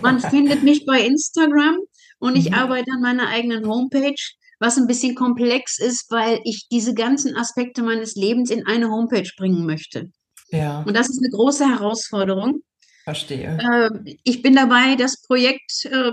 Man 0.03 0.19
findet 0.21 0.63
mich 0.63 0.87
bei 0.87 1.01
Instagram 1.03 1.77
und 2.19 2.37
ich 2.37 2.51
mhm. 2.51 2.55
arbeite 2.55 2.91
an 2.93 3.03
meiner 3.03 3.29
eigenen 3.29 3.67
Homepage, 3.67 4.21
was 4.59 4.79
ein 4.79 4.87
bisschen 4.87 5.15
komplex 5.15 5.79
ist, 5.79 6.11
weil 6.11 6.41
ich 6.45 6.67
diese 6.71 6.95
ganzen 6.95 7.37
Aspekte 7.37 7.83
meines 7.83 8.15
Lebens 8.15 8.51
in 8.51 8.67
eine 8.67 8.91
Homepage 8.91 9.29
bringen 9.37 9.67
möchte. 9.67 10.11
Ja. 10.51 10.83
Und 10.83 10.97
das 10.97 11.09
ist 11.09 11.19
eine 11.19 11.31
große 11.31 11.69
Herausforderung. 11.69 12.63
Verstehe. 13.05 13.59
Äh, 13.59 14.17
ich 14.25 14.43
bin 14.43 14.55
dabei, 14.55 14.97
das 14.97 15.23
Projekt, 15.23 15.87
äh, 15.87 16.13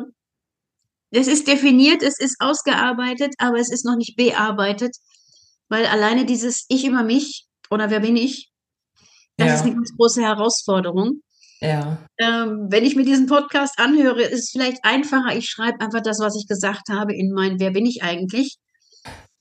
es 1.11 1.27
ist 1.27 1.47
definiert, 1.47 2.03
es 2.03 2.19
ist 2.19 2.37
ausgearbeitet, 2.39 3.33
aber 3.37 3.57
es 3.57 3.71
ist 3.71 3.85
noch 3.85 3.95
nicht 3.95 4.15
bearbeitet, 4.17 4.95
weil 5.69 5.85
alleine 5.85 6.25
dieses 6.25 6.65
Ich 6.69 6.85
über 6.85 7.03
mich 7.03 7.45
oder 7.69 7.89
wer 7.89 7.99
bin 7.99 8.15
ich, 8.15 8.51
das 9.37 9.47
ja. 9.47 9.55
ist 9.55 9.61
eine 9.61 9.75
ganz 9.75 9.95
große 9.95 10.21
Herausforderung. 10.21 11.21
Ja. 11.59 11.97
Ähm, 12.19 12.67
wenn 12.69 12.85
ich 12.85 12.95
mir 12.95 13.03
diesen 13.03 13.27
Podcast 13.27 13.79
anhöre, 13.79 14.21
ist 14.23 14.45
es 14.45 14.49
vielleicht 14.51 14.83
einfacher, 14.83 15.35
ich 15.35 15.49
schreibe 15.49 15.81
einfach 15.81 16.01
das, 16.01 16.19
was 16.19 16.35
ich 16.35 16.47
gesagt 16.47 16.89
habe, 16.89 17.15
in 17.15 17.31
mein 17.33 17.59
Wer 17.59 17.71
bin 17.71 17.85
ich 17.85 18.03
eigentlich? 18.03 18.57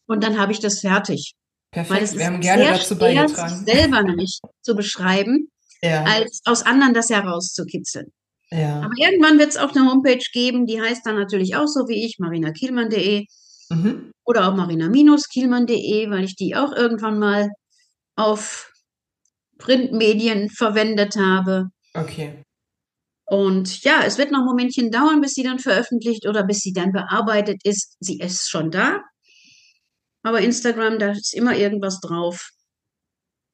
Und 0.06 0.22
dann 0.22 0.38
habe 0.38 0.52
ich 0.52 0.60
das 0.60 0.80
fertig. 0.80 1.34
Perfekt, 1.72 2.16
wir 2.16 2.26
haben 2.26 2.40
gerne 2.40 2.64
dazu 2.64 2.96
beigetragen. 2.96 3.64
selber 3.66 4.02
nämlich 4.02 4.38
zu 4.62 4.74
beschreiben 4.74 5.50
ja. 5.82 6.04
als 6.04 6.40
aus 6.44 6.62
anderen 6.62 6.94
das 6.94 7.10
herauszukitzeln. 7.10 8.12
Ja. 8.50 8.80
Aber 8.80 8.94
irgendwann 8.96 9.38
wird 9.38 9.50
es 9.50 9.56
auch 9.56 9.74
eine 9.74 9.90
Homepage 9.90 10.24
geben, 10.32 10.66
die 10.66 10.80
heißt 10.80 11.04
dann 11.04 11.16
natürlich 11.16 11.56
auch 11.56 11.66
so 11.66 11.88
wie 11.88 12.04
ich, 12.06 12.18
marinakielmann.de 12.18 13.26
mhm. 13.70 14.12
oder 14.24 14.48
auch 14.48 14.54
marina-kielmann.de, 14.54 16.10
weil 16.10 16.24
ich 16.24 16.36
die 16.36 16.54
auch 16.54 16.72
irgendwann 16.72 17.18
mal 17.18 17.50
auf 18.16 18.72
Printmedien 19.58 20.50
verwendet 20.50 21.16
habe. 21.16 21.66
Okay. 21.94 22.42
Und 23.28 23.82
ja, 23.82 24.02
es 24.04 24.18
wird 24.18 24.30
noch 24.30 24.40
ein 24.40 24.46
Momentchen 24.46 24.92
dauern, 24.92 25.20
bis 25.20 25.32
sie 25.32 25.42
dann 25.42 25.58
veröffentlicht 25.58 26.28
oder 26.28 26.44
bis 26.44 26.60
sie 26.60 26.72
dann 26.72 26.92
bearbeitet 26.92 27.60
ist. 27.64 27.96
Sie 27.98 28.18
ist 28.20 28.48
schon 28.48 28.70
da. 28.70 29.02
Aber 30.22 30.40
Instagram, 30.40 30.98
da 30.98 31.10
ist 31.10 31.34
immer 31.34 31.56
irgendwas 31.56 32.00
drauf. 32.00 32.50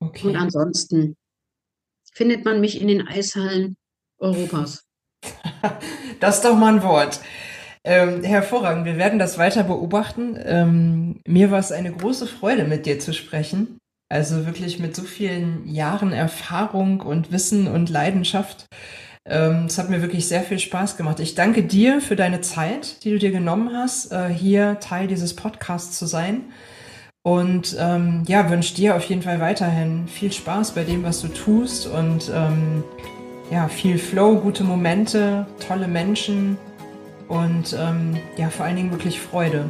Okay. 0.01 0.28
Und 0.28 0.36
ansonsten 0.36 1.16
findet 2.12 2.45
man 2.45 2.61
mich 2.61 2.80
in 2.80 2.88
den 2.88 3.07
Eishallen 3.07 3.76
Europas. 4.22 4.84
das 6.20 6.36
ist 6.36 6.44
doch 6.44 6.56
mal 6.56 6.74
ein 6.74 6.82
Wort. 6.82 7.20
Ähm, 7.84 8.22
hervorragend, 8.22 8.84
wir 8.84 8.96
werden 8.96 9.18
das 9.18 9.38
weiter 9.38 9.64
beobachten. 9.64 10.38
Ähm, 10.42 11.20
mir 11.26 11.50
war 11.50 11.58
es 11.58 11.72
eine 11.72 11.92
große 11.92 12.26
Freude, 12.26 12.64
mit 12.64 12.86
dir 12.86 13.00
zu 13.00 13.12
sprechen. 13.12 13.78
Also 14.08 14.46
wirklich 14.46 14.78
mit 14.78 14.94
so 14.94 15.02
vielen 15.02 15.66
Jahren 15.66 16.12
Erfahrung 16.12 17.00
und 17.00 17.32
Wissen 17.32 17.66
und 17.66 17.90
Leidenschaft. 17.90 18.66
Ähm, 19.26 19.66
es 19.66 19.78
hat 19.78 19.90
mir 19.90 20.02
wirklich 20.02 20.28
sehr 20.28 20.42
viel 20.42 20.58
Spaß 20.58 20.96
gemacht. 20.96 21.18
Ich 21.18 21.34
danke 21.34 21.62
dir 21.64 22.00
für 22.00 22.16
deine 22.16 22.40
Zeit, 22.40 23.04
die 23.04 23.10
du 23.10 23.18
dir 23.18 23.30
genommen 23.30 23.70
hast, 23.74 24.12
äh, 24.12 24.28
hier 24.28 24.78
Teil 24.80 25.08
dieses 25.08 25.34
Podcasts 25.34 25.98
zu 25.98 26.06
sein. 26.06 26.52
Und 27.24 27.76
ähm, 27.78 28.24
ja, 28.26 28.50
wünsche 28.50 28.74
dir 28.74 28.96
auf 28.96 29.04
jeden 29.04 29.22
Fall 29.22 29.40
weiterhin 29.40 30.08
viel 30.08 30.32
Spaß 30.32 30.72
bei 30.72 30.82
dem, 30.84 31.04
was 31.04 31.20
du 31.20 31.28
tust 31.28 31.86
und 31.86 32.30
ähm, 32.34 32.82
ja, 33.53 33.68
viel 33.68 33.98
Flow, 33.98 34.36
gute 34.36 34.64
Momente, 34.64 35.46
tolle 35.68 35.86
Menschen 35.86 36.57
und 37.28 37.76
ähm, 37.78 38.16
ja, 38.38 38.48
vor 38.48 38.64
allen 38.64 38.76
Dingen 38.76 38.90
wirklich 38.90 39.20
Freude, 39.20 39.68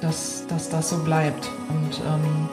dass, 0.00 0.46
dass 0.46 0.70
das 0.70 0.90
so 0.90 1.02
bleibt 1.02 1.50
und 1.68 2.00
ähm, 2.06 2.48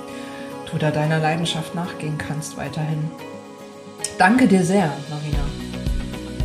du 0.71 0.79
da 0.79 0.89
deiner 0.89 1.19
Leidenschaft 1.19 1.75
nachgehen 1.75 2.17
kannst 2.17 2.57
weiterhin. 2.57 3.11
Danke 4.17 4.47
dir 4.47 4.63
sehr, 4.63 4.91
Marina. 5.09 5.43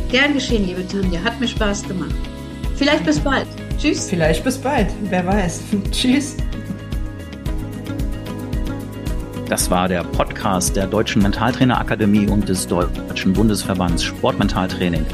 Gern 0.09 0.33
geschehen, 0.33 0.67
liebe 0.67 0.87
Tanja. 0.87 1.19
Hat 1.23 1.39
mir 1.39 1.47
Spaß 1.47 1.87
gemacht. 1.87 2.15
Vielleicht 2.75 3.05
bis 3.05 3.19
bald. 3.19 3.47
Tschüss. 3.79 4.07
Vielleicht 4.07 4.43
bis 4.43 4.57
bald. 4.59 4.87
Wer 5.09 5.25
weiß. 5.25 5.61
Tschüss. 5.91 6.37
Das 9.49 9.69
war 9.71 9.87
der 9.87 10.03
Podcast 10.03 10.75
der 10.75 10.87
Deutschen 10.87 11.21
Mentaltrainerakademie 11.21 12.27
und 12.27 12.49
des 12.49 12.67
Deutschen 12.67 13.31
Bundesverbands 13.31 14.03
Sportmentaltraining. 14.03 15.05